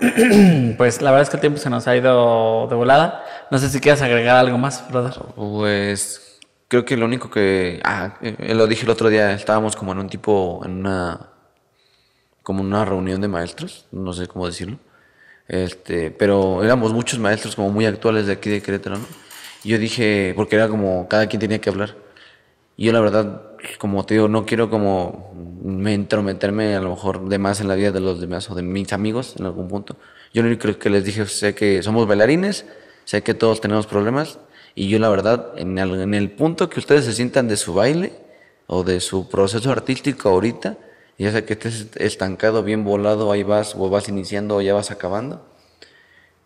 Pues 0.76 1.00
la 1.00 1.10
verdad 1.10 1.22
es 1.22 1.30
que 1.30 1.36
el 1.38 1.40
tiempo 1.40 1.58
se 1.58 1.70
nos 1.70 1.88
ha 1.88 1.96
ido 1.96 2.66
de 2.68 2.74
volada. 2.74 3.24
No 3.50 3.56
sé 3.56 3.70
si 3.70 3.80
quieres 3.80 4.02
agregar 4.02 4.36
algo 4.36 4.58
más, 4.58 4.86
brother. 4.90 5.14
Pues 5.34 6.29
creo 6.70 6.84
que 6.84 6.96
lo 6.96 7.04
único 7.04 7.30
que. 7.30 7.80
Ah, 7.84 8.16
eh, 8.22 8.54
lo 8.54 8.66
dije 8.66 8.84
el 8.84 8.90
otro 8.90 9.08
día, 9.10 9.32
estábamos 9.32 9.76
como 9.76 9.92
en 9.92 9.98
un 9.98 10.08
tipo. 10.08 10.62
En 10.64 10.78
una. 10.78 11.28
Como 12.42 12.62
una 12.62 12.84
reunión 12.86 13.20
de 13.20 13.28
maestros, 13.28 13.86
no 13.92 14.12
sé 14.14 14.26
cómo 14.26 14.46
decirlo. 14.46 14.78
Este, 15.46 16.10
pero 16.10 16.64
éramos 16.64 16.92
muchos 16.92 17.18
maestros 17.18 17.56
como 17.56 17.70
muy 17.70 17.84
actuales 17.84 18.26
de 18.26 18.32
aquí 18.32 18.48
de 18.48 18.62
Querétaro, 18.62 18.96
¿no? 18.96 19.06
Y 19.62 19.70
yo 19.70 19.78
dije, 19.78 20.32
porque 20.36 20.56
era 20.56 20.68
como 20.68 21.06
cada 21.08 21.26
quien 21.26 21.40
tenía 21.40 21.60
que 21.60 21.68
hablar. 21.68 21.96
Y 22.76 22.86
yo 22.86 22.92
la 22.92 23.00
verdad, 23.00 23.42
como 23.78 24.06
te 24.06 24.14
digo, 24.14 24.28
no 24.28 24.46
quiero 24.46 24.70
como 24.70 25.34
me 25.62 25.92
entrometerme 25.92 26.76
a 26.76 26.80
lo 26.80 26.90
mejor 26.90 27.28
de 27.28 27.38
más 27.38 27.60
en 27.60 27.68
la 27.68 27.74
vida 27.74 27.90
de 27.90 28.00
los 28.00 28.20
demás 28.20 28.48
o 28.50 28.54
de 28.54 28.62
mis 28.62 28.92
amigos 28.92 29.34
en 29.38 29.44
algún 29.44 29.68
punto. 29.68 29.96
Yo 30.32 30.42
lo 30.42 30.48
único 30.48 30.78
que 30.78 30.88
les 30.88 31.04
dije, 31.04 31.26
sé 31.26 31.54
que 31.54 31.82
somos 31.82 32.06
bailarines, 32.06 32.64
sé 33.04 33.22
que 33.22 33.34
todos 33.34 33.60
tenemos 33.60 33.86
problemas, 33.86 34.38
y 34.74 34.88
yo 34.88 34.98
la 34.98 35.08
verdad, 35.08 35.52
en 35.56 35.78
el, 35.78 36.00
en 36.00 36.14
el 36.14 36.30
punto 36.30 36.68
que 36.68 36.80
ustedes 36.80 37.04
se 37.04 37.12
sientan 37.12 37.48
de 37.48 37.56
su 37.56 37.74
baile 37.74 38.12
o 38.66 38.84
de 38.84 39.00
su 39.00 39.28
proceso 39.28 39.70
artístico 39.70 40.28
ahorita, 40.28 40.78
ya 41.18 41.30
sea 41.32 41.44
que 41.44 41.52
estés 41.52 41.88
estancado, 41.96 42.62
bien 42.62 42.84
volado, 42.84 43.30
ahí 43.30 43.42
vas, 43.42 43.74
o 43.76 43.90
vas 43.90 44.08
iniciando 44.08 44.56
o 44.56 44.60
ya 44.62 44.72
vas 44.72 44.90
acabando, 44.90 45.44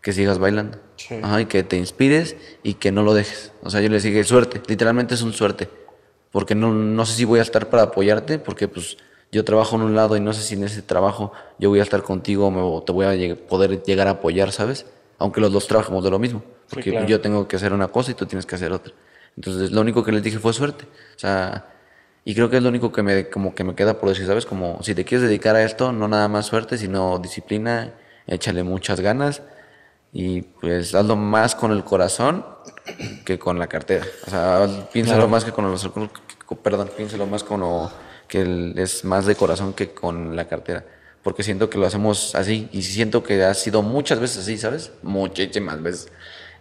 que 0.00 0.12
sigas 0.12 0.38
bailando. 0.38 0.78
y 1.40 1.44
que 1.46 1.62
te 1.62 1.76
inspires 1.76 2.36
y 2.62 2.74
que 2.74 2.90
no 2.90 3.02
lo 3.02 3.14
dejes. 3.14 3.52
O 3.62 3.70
sea, 3.70 3.80
yo 3.80 3.88
les 3.88 4.02
dije, 4.02 4.24
suerte, 4.24 4.60
literalmente 4.66 5.14
es 5.14 5.22
un 5.22 5.32
suerte. 5.32 5.68
Porque 6.32 6.56
no, 6.56 6.72
no 6.72 7.06
sé 7.06 7.14
si 7.14 7.24
voy 7.24 7.38
a 7.38 7.42
estar 7.42 7.70
para 7.70 7.84
apoyarte, 7.84 8.40
porque 8.40 8.66
pues 8.66 8.96
yo 9.30 9.44
trabajo 9.44 9.76
en 9.76 9.82
un 9.82 9.94
lado 9.94 10.16
y 10.16 10.20
no 10.20 10.32
sé 10.32 10.42
si 10.42 10.54
en 10.54 10.64
ese 10.64 10.82
trabajo 10.82 11.32
yo 11.58 11.68
voy 11.68 11.80
a 11.80 11.82
estar 11.82 12.02
contigo 12.02 12.48
o 12.48 12.82
te 12.82 12.92
voy 12.92 13.30
a 13.30 13.36
poder 13.36 13.82
llegar 13.82 14.08
a 14.08 14.12
apoyar, 14.12 14.50
¿sabes? 14.50 14.86
Aunque 15.18 15.40
los 15.40 15.52
dos 15.52 15.66
trabajamos 15.66 16.02
de 16.02 16.10
lo 16.10 16.18
mismo. 16.18 16.42
Porque 16.74 17.06
yo 17.06 17.20
tengo 17.20 17.48
que 17.48 17.56
hacer 17.56 17.72
una 17.72 17.88
cosa 17.88 18.10
y 18.10 18.14
tú 18.14 18.26
tienes 18.26 18.46
que 18.46 18.54
hacer 18.54 18.72
otra. 18.72 18.92
Entonces, 19.36 19.70
lo 19.70 19.80
único 19.80 20.04
que 20.04 20.12
les 20.12 20.22
dije 20.22 20.38
fue 20.38 20.52
suerte. 20.52 20.84
O 20.84 21.18
sea, 21.18 21.66
y 22.24 22.34
creo 22.34 22.48
que 22.48 22.56
es 22.56 22.62
lo 22.62 22.68
único 22.68 22.92
que 22.92 23.02
me, 23.02 23.28
como 23.28 23.54
que 23.54 23.64
me 23.64 23.74
queda 23.74 23.98
por 23.98 24.08
decir, 24.08 24.26
¿sabes? 24.26 24.46
Como 24.46 24.82
si 24.82 24.94
te 24.94 25.04
quieres 25.04 25.28
dedicar 25.28 25.56
a 25.56 25.62
esto, 25.62 25.92
no 25.92 26.08
nada 26.08 26.28
más 26.28 26.46
suerte, 26.46 26.78
sino 26.78 27.18
disciplina, 27.18 27.94
échale 28.26 28.62
muchas 28.62 29.00
ganas 29.00 29.42
y 30.12 30.42
pues 30.42 30.94
hazlo 30.94 31.16
más 31.16 31.54
con 31.54 31.72
el 31.72 31.84
corazón 31.84 32.46
que 33.24 33.38
con 33.38 33.58
la 33.58 33.66
cartera. 33.66 34.06
O 34.26 34.30
sea, 34.30 34.88
piénsalo 34.92 35.28
más 35.28 35.44
que 35.44 35.52
con 35.52 35.70
los, 35.70 35.90
perdón, 36.62 36.90
piénsalo 36.96 37.26
más 37.26 37.44
con 37.44 37.62
que 38.28 38.72
es 38.76 39.04
más 39.04 39.26
de 39.26 39.34
corazón 39.34 39.74
que 39.74 39.90
con 39.90 40.34
la 40.34 40.46
cartera. 40.46 40.84
Porque 41.22 41.42
siento 41.42 41.68
que 41.68 41.78
lo 41.78 41.86
hacemos 41.86 42.34
así 42.34 42.68
y 42.72 42.82
siento 42.82 43.22
que 43.22 43.44
ha 43.44 43.54
sido 43.54 43.82
muchas 43.82 44.20
veces 44.20 44.38
así, 44.38 44.56
¿sabes? 44.56 44.92
Muchísimas 45.02 45.82
veces. 45.82 46.08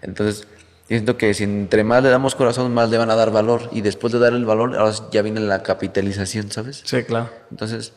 Entonces, 0.03 0.47
siento 0.87 1.17
que 1.17 1.33
si 1.33 1.43
entre 1.43 1.83
más 1.83 2.03
le 2.03 2.09
damos 2.09 2.35
corazón, 2.35 2.73
más 2.73 2.89
le 2.89 2.97
van 2.97 3.09
a 3.09 3.15
dar 3.15 3.31
valor. 3.31 3.69
Y 3.71 3.81
después 3.81 4.13
de 4.13 4.19
dar 4.19 4.33
el 4.33 4.45
valor, 4.45 4.77
ahora 4.77 4.93
ya 5.11 5.21
viene 5.21 5.39
la 5.39 5.63
capitalización, 5.63 6.51
¿sabes? 6.51 6.83
Sí, 6.85 7.03
claro. 7.03 7.29
Entonces, 7.51 7.93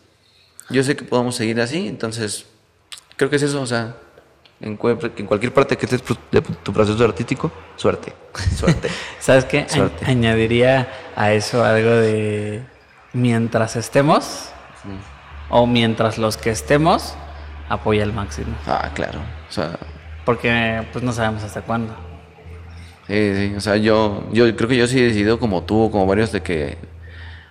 yo 0.71 0.83
sé 0.83 0.97
que 0.97 1.05
podemos 1.05 1.37
seguir 1.37 1.61
así. 1.61 1.87
Entonces, 1.89 2.47
creo 3.17 3.31
que 3.31 3.37
es 3.37 3.43
eso. 3.43 3.61
O 3.61 3.67
sea, 3.67 3.97
en, 4.61 4.79
en 5.17 5.27
cualquier 5.27 5.53
parte 5.53 5.77
que 5.77 5.87
estés 5.87 6.03
de 6.31 6.41
tu 6.41 6.73
proceso 6.73 7.05
artístico, 7.05 7.53
suerte. 7.77 8.13
Suerte. 8.57 8.89
¿Sabes 9.21 9.45
qué? 9.45 9.67
añadiría 10.07 10.89
a 11.15 11.33
eso 11.33 11.65
algo 11.65 11.91
de 11.91 12.63
mientras 13.13 13.77
estemos 13.77 14.51
o 15.49 15.67
mientras 15.67 16.19
los 16.19 16.37
que 16.37 16.51
estemos, 16.51 17.15
apoya 17.69 18.03
al 18.03 18.13
máximo. 18.13 18.55
Ah, 18.67 18.91
claro. 18.95 19.21
O 19.49 19.53
sea, 19.53 19.79
porque 20.27 20.83
pues 20.93 21.03
no 21.03 21.13
sabemos 21.13 21.43
hasta 21.45 21.63
cuándo. 21.63 21.95
Sí, 23.07 23.33
sí, 23.35 23.55
o 23.57 23.61
sea, 23.61 23.77
yo, 23.77 24.25
yo 24.33 24.55
creo 24.57 24.69
que 24.69 24.77
yo 24.77 24.87
sí 24.89 24.99
he 24.99 25.05
decidido 25.05 25.39
como 25.39 25.63
tú, 25.63 25.91
como 25.91 26.07
varios, 26.07 26.33
de 26.33 26.43
que 26.43 26.77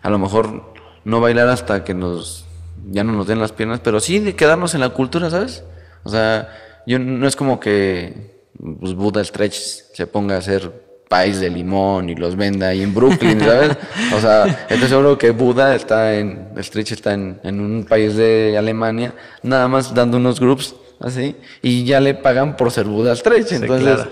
a 0.03 0.09
lo 0.09 0.19
mejor 0.19 0.73
no 1.05 1.21
bailar 1.21 1.47
hasta 1.47 1.83
que 1.85 1.93
nos 1.93 2.45
ya 2.91 3.03
no 3.03 3.13
nos 3.13 3.25
den 3.25 3.39
las 3.39 3.53
piernas, 3.53 3.79
pero 3.79 3.99
sí 3.99 4.19
de 4.19 4.35
quedarnos 4.35 4.75
en 4.75 4.81
la 4.81 4.89
cultura, 4.89 5.29
¿sabes? 5.29 5.63
O 6.03 6.09
sea, 6.09 6.49
yo 6.85 6.99
no 6.99 7.25
es 7.27 7.35
como 7.35 7.59
que 7.59 8.43
pues, 8.79 8.93
Buda 8.93 9.23
Stretch 9.23 9.55
se 9.55 10.05
ponga 10.05 10.35
a 10.35 10.39
hacer 10.39 10.85
país 11.07 11.39
de 11.39 11.49
limón 11.49 12.09
y 12.09 12.15
los 12.15 12.35
venda 12.35 12.67
ahí 12.67 12.81
en 12.81 12.93
Brooklyn, 12.93 13.39
¿sabes? 13.43 13.77
O 14.13 14.19
sea, 14.19 14.67
estoy 14.69 14.89
seguro 14.89 15.17
que 15.17 15.31
Buda 15.31 15.73
está 15.75 16.15
en, 16.15 16.49
Stretch 16.59 16.91
está 16.91 17.13
en, 17.13 17.39
en 17.43 17.59
un 17.59 17.85
país 17.85 18.15
de 18.15 18.57
Alemania, 18.57 19.15
nada 19.41 19.67
más 19.67 19.93
dando 19.93 20.17
unos 20.17 20.39
groups 20.39 20.75
así, 21.05 21.37
y 21.61 21.85
ya 21.85 22.01
le 22.01 22.15
pagan 22.15 22.57
por 22.57 22.71
ser 22.71 22.85
Buda 22.85 23.15
Stretch. 23.15 23.53
Entonces, 23.53 24.07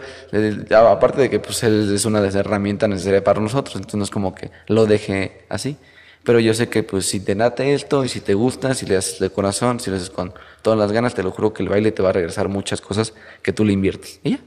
aparte 0.71 1.23
de 1.23 1.29
que 1.29 1.39
pues 1.39 1.61
es 1.63 2.05
una 2.05 2.19
de 2.21 2.27
las 2.27 2.35
herramientas 2.35 2.87
necesarias 2.87 3.23
para 3.23 3.41
nosotros, 3.41 3.75
entonces 3.75 3.97
no 3.97 4.03
es 4.03 4.09
como 4.09 4.33
que 4.33 4.51
lo 4.67 4.85
deje 4.85 5.45
así. 5.49 5.75
Pero 6.23 6.39
yo 6.39 6.53
sé 6.53 6.69
que 6.69 6.83
pues 6.83 7.05
si 7.05 7.19
te 7.19 7.35
nate 7.35 7.73
esto 7.73 8.05
y 8.05 8.09
si 8.09 8.21
te 8.21 8.33
gusta, 8.33 8.73
si 8.73 8.85
le 8.85 8.95
haces 8.95 9.19
de 9.19 9.29
corazón, 9.29 9.81
si 9.81 9.89
le 9.89 9.97
haces 9.97 10.09
con 10.09 10.33
todas 10.61 10.79
las 10.79 10.93
ganas, 10.93 11.13
te 11.13 11.21
lo 11.21 11.31
juro 11.31 11.51
que 11.51 11.63
el 11.63 11.69
baile 11.69 11.91
te 11.91 12.01
va 12.01 12.09
a 12.09 12.13
regresar 12.13 12.47
muchas 12.47 12.79
cosas 12.79 13.13
que 13.41 13.51
tú 13.51 13.65
le 13.65 13.73
inviertes. 13.73 14.21
¿Y 14.23 14.29
ya? 14.29 14.39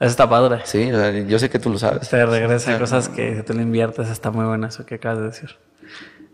Eso 0.00 0.10
está 0.10 0.28
padre. 0.28 0.62
Sí, 0.64 0.90
yo 1.28 1.38
sé 1.38 1.48
que 1.48 1.60
tú 1.60 1.70
lo 1.70 1.78
sabes. 1.78 2.08
Te 2.08 2.26
regresa 2.26 2.76
cosas 2.76 3.08
que 3.08 3.44
tú 3.46 3.54
le 3.54 3.62
inviertes, 3.62 4.08
está 4.08 4.32
muy 4.32 4.46
bueno 4.46 4.66
eso 4.66 4.84
que 4.84 4.96
acabas 4.96 5.18
de 5.20 5.24
decir. 5.26 5.50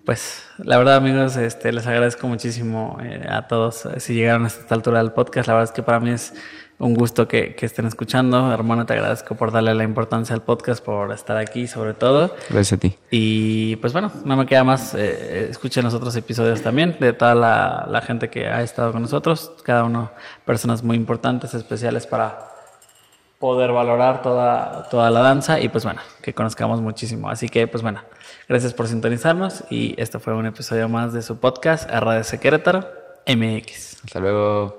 Pues 0.08 0.42
la 0.56 0.78
verdad 0.78 0.96
amigos, 0.96 1.36
este, 1.36 1.70
les 1.70 1.86
agradezco 1.86 2.26
muchísimo 2.28 2.96
eh, 3.02 3.26
a 3.28 3.46
todos 3.46 3.84
eh, 3.84 4.00
si 4.00 4.14
llegaron 4.14 4.44
a 4.44 4.46
esta 4.46 4.74
altura 4.74 5.02
del 5.02 5.12
podcast. 5.12 5.46
La 5.48 5.52
verdad 5.52 5.68
es 5.68 5.72
que 5.72 5.82
para 5.82 6.00
mí 6.00 6.08
es 6.08 6.32
un 6.78 6.94
gusto 6.94 7.28
que, 7.28 7.54
estén 7.60 7.84
escuchando. 7.84 8.50
Hermano, 8.50 8.86
te 8.86 8.94
agradezco 8.94 9.34
por 9.34 9.52
darle 9.52 9.74
la 9.74 9.84
importancia 9.84 10.34
al 10.34 10.40
podcast, 10.40 10.82
por 10.82 11.12
estar 11.12 11.36
aquí 11.36 11.66
sobre 11.66 11.92
todo. 11.92 12.34
Gracias 12.48 12.72
a 12.72 12.80
ti. 12.80 12.96
Y 13.10 13.76
pues 13.76 13.92
bueno, 13.92 14.10
no 14.24 14.34
me 14.34 14.46
queda 14.46 14.64
más. 14.64 14.94
Eh, 14.94 15.48
escuchen 15.50 15.84
los 15.84 15.92
otros 15.92 16.16
episodios 16.16 16.62
también 16.62 16.96
de 16.98 17.12
toda 17.12 17.34
la, 17.34 17.86
la 17.90 18.00
gente 18.00 18.30
que 18.30 18.46
ha 18.46 18.62
estado 18.62 18.92
con 18.92 19.02
nosotros. 19.02 19.52
Cada 19.62 19.84
uno 19.84 20.10
personas 20.46 20.82
muy 20.82 20.96
importantes, 20.96 21.52
especiales 21.52 22.06
para 22.06 22.57
poder 23.38 23.72
valorar 23.72 24.22
toda, 24.22 24.88
toda 24.90 25.10
la 25.10 25.20
danza 25.20 25.60
y 25.60 25.68
pues 25.68 25.84
bueno, 25.84 26.00
que 26.22 26.34
conozcamos 26.34 26.80
muchísimo. 26.80 27.30
Así 27.30 27.48
que 27.48 27.66
pues 27.66 27.82
bueno, 27.82 28.02
gracias 28.48 28.74
por 28.74 28.88
sintonizarnos 28.88 29.64
y 29.70 29.94
este 30.00 30.18
fue 30.18 30.34
un 30.34 30.46
episodio 30.46 30.88
más 30.88 31.12
de 31.12 31.22
su 31.22 31.38
podcast 31.38 31.88
RDC 31.88 32.40
Querétaro 32.40 32.86
MX. 33.26 34.04
Hasta 34.04 34.20
luego. 34.20 34.77